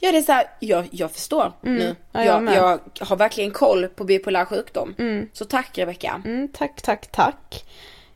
Ja 0.00 0.12
det 0.12 0.18
är 0.18 0.22
så 0.22 0.32
här, 0.32 0.46
jag, 0.60 0.88
jag 0.90 1.10
förstår 1.12 1.52
nu. 1.60 1.96
Ja, 2.12 2.24
jag 2.24 2.54
jag, 2.54 2.80
jag 2.98 3.06
har 3.06 3.16
verkligen 3.16 3.50
koll 3.50 3.88
på 3.88 4.04
bipolär 4.04 4.44
sjukdom. 4.44 4.94
Så 5.32 5.44
tack 5.44 5.78
Rebecca. 5.78 6.22
Mm, 6.24 6.48
tack, 6.52 6.82
tack, 6.82 7.06
tack. 7.12 7.64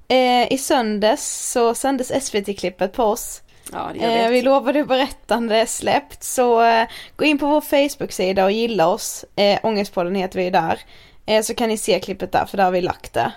Eh, 0.09 0.53
I 0.53 0.59
söndags 0.59 1.51
så 1.53 1.75
sändes 1.75 2.13
SVT-klippet 2.25 2.93
på 2.93 3.05
oss. 3.05 3.43
Ja 3.73 3.91
det 3.95 3.99
gör 4.01 4.25
Eh, 4.25 4.29
vi. 4.31 4.43
lovade 4.43 4.85
berätta 4.85 5.41
när 5.41 5.55
det 5.55 5.61
är 5.61 5.67
släppt 5.67 6.23
så 6.23 6.63
eh, 6.65 6.89
gå 7.17 7.25
in 7.25 7.39
på 7.39 7.47
vår 7.47 7.61
Facebook-sida 7.61 8.45
och 8.45 8.53
gilla 8.53 8.89
oss. 8.89 9.25
Eh, 9.37 9.59
Ångestpodden 9.63 10.15
heter 10.15 10.39
vi 10.39 10.51
där. 10.51 10.81
Eh, 11.27 11.43
så 11.43 11.55
kan 11.55 11.69
ni 11.69 11.77
se 11.79 12.01
klippet 12.01 12.33
där 12.33 12.45
för 12.47 12.57
där 12.57 12.65
har 12.65 12.71
vi 12.73 12.81
lagt 12.81 13.13
det. 13.13 13.33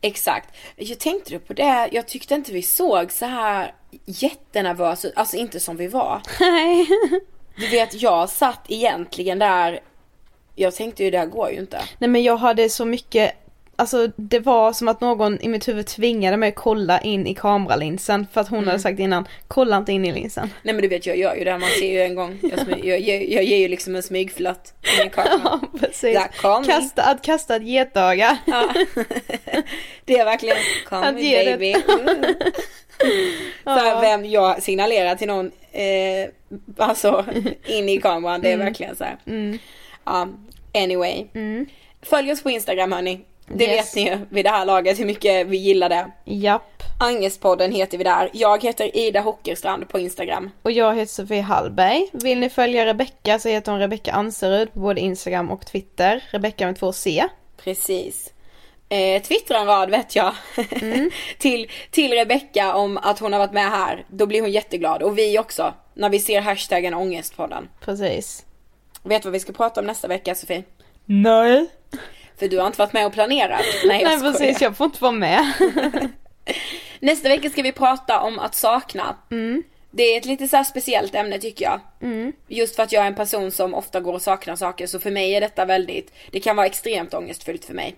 Exakt. 0.00 0.56
Jag 0.76 0.98
tänkte 0.98 1.38
på 1.38 1.52
det, 1.52 1.88
jag 1.92 2.08
tyckte 2.08 2.34
inte 2.34 2.52
vi 2.52 2.62
såg 2.62 3.12
så 3.12 3.26
här 3.26 3.74
jättenervösa 4.06 5.08
alltså 5.14 5.36
inte 5.36 5.60
som 5.60 5.76
vi 5.76 5.88
var. 5.88 6.22
Nej. 6.40 6.86
Du 7.56 7.68
vet, 7.68 8.02
jag 8.02 8.30
satt 8.30 8.64
egentligen 8.68 9.38
där, 9.38 9.80
jag 10.54 10.74
tänkte 10.74 11.04
ju 11.04 11.10
det 11.10 11.18
här 11.18 11.26
går 11.26 11.50
ju 11.50 11.58
inte. 11.58 11.80
Nej 11.98 12.10
men 12.10 12.22
jag 12.22 12.36
hade 12.36 12.68
så 12.68 12.84
mycket, 12.84 13.32
alltså 13.80 14.08
det 14.16 14.38
var 14.38 14.72
som 14.72 14.88
att 14.88 15.00
någon 15.00 15.40
i 15.40 15.48
mitt 15.48 15.68
huvud 15.68 15.86
tvingade 15.86 16.36
mig 16.36 16.48
att 16.48 16.54
kolla 16.54 17.00
in 17.00 17.26
i 17.26 17.34
kameralinsen 17.34 18.26
för 18.32 18.40
att 18.40 18.48
hon 18.48 18.66
hade 18.66 18.78
sagt 18.78 18.98
innan, 18.98 19.28
kolla 19.48 19.76
inte 19.76 19.92
in 19.92 20.04
i 20.04 20.12
linsen. 20.12 20.50
Nej 20.62 20.74
men 20.74 20.82
du 20.82 20.88
vet 20.88 21.06
jag 21.06 21.16
gör 21.16 21.34
ju 21.34 21.44
det, 21.44 21.58
man 21.58 21.68
ser 21.68 21.92
ju 21.92 22.02
en 22.02 22.14
gång, 22.14 22.38
jag, 22.42 22.52
smy- 22.52 22.86
jag, 22.86 23.00
jag, 23.00 23.24
jag 23.28 23.44
ger 23.44 23.56
ju 23.56 23.68
liksom 23.68 23.96
en 23.96 24.02
smygflört 24.02 24.68
in 25.00 25.06
i 25.06 25.10
kameran. 25.10 25.40
Ja 25.72 25.78
precis. 25.80 26.18
Kasta, 26.66 27.02
att 27.02 27.22
kasta 27.22 27.56
ett 27.56 27.66
getöga. 27.66 28.38
Ja. 28.46 28.74
Det 30.04 30.18
är 30.18 30.24
verkligen, 30.24 30.56
come 30.88 31.06
Att 31.06 31.14
me 31.14 31.44
baby. 31.44 31.72
Mm. 31.72 32.34
För 33.64 34.00
vem 34.00 34.24
jag 34.24 34.62
signalerar 34.62 35.14
till 35.14 35.28
någon, 35.28 35.50
eh, 35.72 36.30
alltså 36.76 37.24
in 37.66 37.88
i 37.88 38.00
kameran, 38.00 38.40
det 38.40 38.52
är 38.52 38.56
verkligen 38.56 38.96
så 38.96 39.04
här. 39.04 39.16
Ja, 40.04 40.28
anyway. 40.74 41.24
Följ 42.02 42.32
oss 42.32 42.42
på 42.42 42.50
Instagram 42.50 42.92
hörni. 42.92 43.20
Det 43.54 43.64
Yes. 43.64 43.86
vet 43.86 43.94
ni 43.94 44.10
ju 44.10 44.18
vid 44.30 44.44
det 44.44 44.50
här 44.50 44.64
laget 44.66 44.98
hur 44.98 45.04
mycket 45.06 45.46
vi 45.46 45.56
gillar 45.56 45.88
det. 45.88 46.10
Japp. 46.24 46.82
Angestpodden 47.00 47.72
heter 47.72 47.98
vi 47.98 48.04
där. 48.04 48.30
Jag 48.32 48.62
heter 48.62 48.96
Ida 48.96 49.20
Hockerstrand 49.20 49.88
på 49.88 49.98
Instagram. 49.98 50.50
Och 50.62 50.72
jag 50.72 50.94
heter 50.96 51.12
Sofie 51.12 51.40
Hallberg. 51.42 52.08
Vill 52.12 52.38
ni 52.40 52.50
följa 52.50 52.86
Rebecka 52.86 53.38
så 53.38 53.48
heter 53.48 53.72
hon 53.72 53.80
Rebecka 53.80 54.12
Anserud 54.12 54.72
på 54.72 54.80
både 54.80 55.00
Instagram 55.00 55.50
och 55.50 55.66
Twitter. 55.66 56.24
Rebecka 56.30 56.66
med 56.66 56.78
två 56.78 56.92
C. 56.92 57.24
Precis. 57.64 58.32
Eh, 58.88 59.22
twittra 59.22 59.58
en 59.58 59.66
rad 59.66 59.90
vet 59.90 60.16
jag. 60.16 60.34
till 61.38 61.70
till 61.90 62.12
Rebecka 62.12 62.74
om 62.74 62.96
att 62.98 63.18
hon 63.18 63.32
har 63.32 63.40
varit 63.40 63.52
med 63.52 63.70
här. 63.70 64.04
Då 64.08 64.26
blir 64.26 64.40
hon 64.40 64.50
jätteglad. 64.50 65.02
Och 65.02 65.18
vi 65.18 65.38
också. 65.38 65.74
När 65.94 66.08
vi 66.10 66.18
ser 66.18 66.40
hashtaggen 66.40 66.94
ångestpodden. 66.94 67.68
Precis. 67.80 68.44
Vet 69.02 69.24
vad 69.24 69.32
vi 69.32 69.40
ska 69.40 69.52
prata 69.52 69.80
om 69.80 69.86
nästa 69.86 70.08
vecka 70.08 70.34
Sofie? 70.34 70.62
Nej. 71.04 71.66
För 72.40 72.48
du 72.48 72.58
har 72.58 72.66
inte 72.66 72.78
varit 72.78 72.92
med 72.92 73.06
och 73.06 73.12
planerat. 73.12 73.64
Nej, 73.86 74.02
jag 74.02 74.22
Nej 74.22 74.32
precis, 74.32 74.60
jag 74.60 74.76
får 74.76 74.84
inte 74.84 75.02
vara 75.02 75.12
med. 75.12 75.52
Nästa 77.00 77.28
vecka 77.28 77.50
ska 77.50 77.62
vi 77.62 77.72
prata 77.72 78.20
om 78.20 78.38
att 78.38 78.54
sakna. 78.54 79.16
Det 79.90 80.02
är 80.02 80.18
ett 80.18 80.24
lite 80.24 80.48
så 80.48 80.64
speciellt 80.64 81.14
ämne 81.14 81.38
tycker 81.38 81.64
jag. 81.64 81.80
Just 82.48 82.76
för 82.76 82.82
att 82.82 82.92
jag 82.92 83.02
är 83.02 83.06
en 83.06 83.14
person 83.14 83.50
som 83.50 83.74
ofta 83.74 84.00
går 84.00 84.12
och 84.12 84.22
saknar 84.22 84.56
saker 84.56 84.86
så 84.86 85.00
för 85.00 85.10
mig 85.10 85.34
är 85.34 85.40
detta 85.40 85.64
väldigt, 85.64 86.12
det 86.30 86.40
kan 86.40 86.56
vara 86.56 86.66
extremt 86.66 87.14
ångestfyllt 87.14 87.64
för 87.64 87.74
mig. 87.74 87.96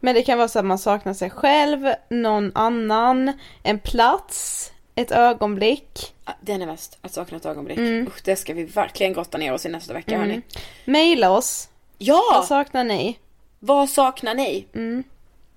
Men 0.00 0.14
det 0.14 0.22
kan 0.22 0.38
vara 0.38 0.48
så 0.48 0.58
att 0.58 0.64
man 0.64 0.78
saknar 0.78 1.14
sig 1.14 1.30
själv, 1.30 1.86
någon 2.08 2.52
annan, 2.54 3.32
en 3.62 3.78
plats, 3.78 4.72
ett 4.94 5.10
ögonblick. 5.10 6.14
Den 6.40 6.62
är 6.62 6.66
värst, 6.66 6.98
att 7.02 7.12
sakna 7.12 7.36
ett 7.36 7.46
ögonblick. 7.46 7.78
Usch, 7.78 8.20
det 8.24 8.36
ska 8.36 8.54
vi 8.54 8.64
verkligen 8.64 9.12
grotta 9.12 9.38
ner 9.38 9.52
oss 9.52 9.66
i 9.66 9.68
nästa 9.68 9.92
vecka 9.92 10.18
hörni. 10.18 10.42
Maila 10.84 11.30
oss. 11.30 11.68
Ja! 11.98 12.22
Vad 12.32 12.44
saknar 12.44 12.84
ni? 12.84 13.18
Vad 13.58 13.88
saknar 13.90 14.34
ni? 14.34 14.66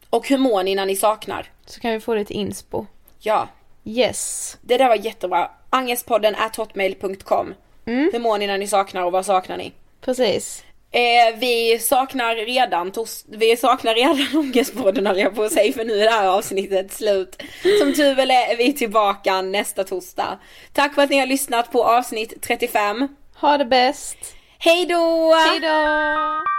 Och 0.09 0.27
hur 0.29 0.37
mår 0.37 0.63
ni 0.63 0.75
när 0.75 0.85
ni 0.85 0.95
saknar? 0.95 1.51
Så 1.65 1.79
kan 1.79 1.91
vi 1.91 1.99
få 1.99 2.15
lite 2.15 2.33
inspo. 2.33 2.85
Ja, 3.19 3.47
Yes. 3.85 4.57
det 4.61 4.77
där 4.77 4.87
var 4.87 4.95
jättebra. 4.95 5.51
Angestpodden 5.69 6.35
at 6.35 6.55
hotmail.com. 6.55 7.53
Hur 7.85 8.19
mår 8.19 8.37
ni 8.37 8.47
när 8.47 8.57
ni 8.57 8.67
saknar 8.67 9.03
och 9.03 9.11
vad 9.11 9.25
saknar 9.25 9.57
ni? 9.57 9.71
Precis. 10.01 10.63
Eh, 10.91 11.37
vi 11.39 11.79
saknar 11.79 12.35
redan 12.35 12.91
tos- 12.91 13.25
vi 13.27 13.57
saknar 13.57 13.95
redan 13.95 14.27
ångestpodden 14.39 15.07
höll 15.07 15.17
jag 15.19 15.35
på 15.35 15.43
att 15.43 15.51
säga 15.51 15.73
för 15.73 15.85
nu 15.85 15.93
är 16.01 16.05
det 16.05 16.11
här 16.11 16.27
avsnittet 16.27 16.91
slut. 16.91 17.41
Som 17.79 17.93
tur 17.93 18.15
väl 18.15 18.31
är 18.31 18.57
vi 18.57 18.73
tillbaka 18.73 19.41
nästa 19.41 19.83
torsdag. 19.83 20.39
Tack 20.73 20.95
för 20.95 21.01
att 21.01 21.09
ni 21.09 21.19
har 21.19 21.27
lyssnat 21.27 21.71
på 21.71 21.83
avsnitt 21.83 22.41
35. 22.41 23.07
Ha 23.41 23.57
det 23.57 23.65
bäst. 23.65 24.17
Hej 24.59 24.85
då! 24.85 25.33
Hej 25.33 25.59
då! 25.59 26.59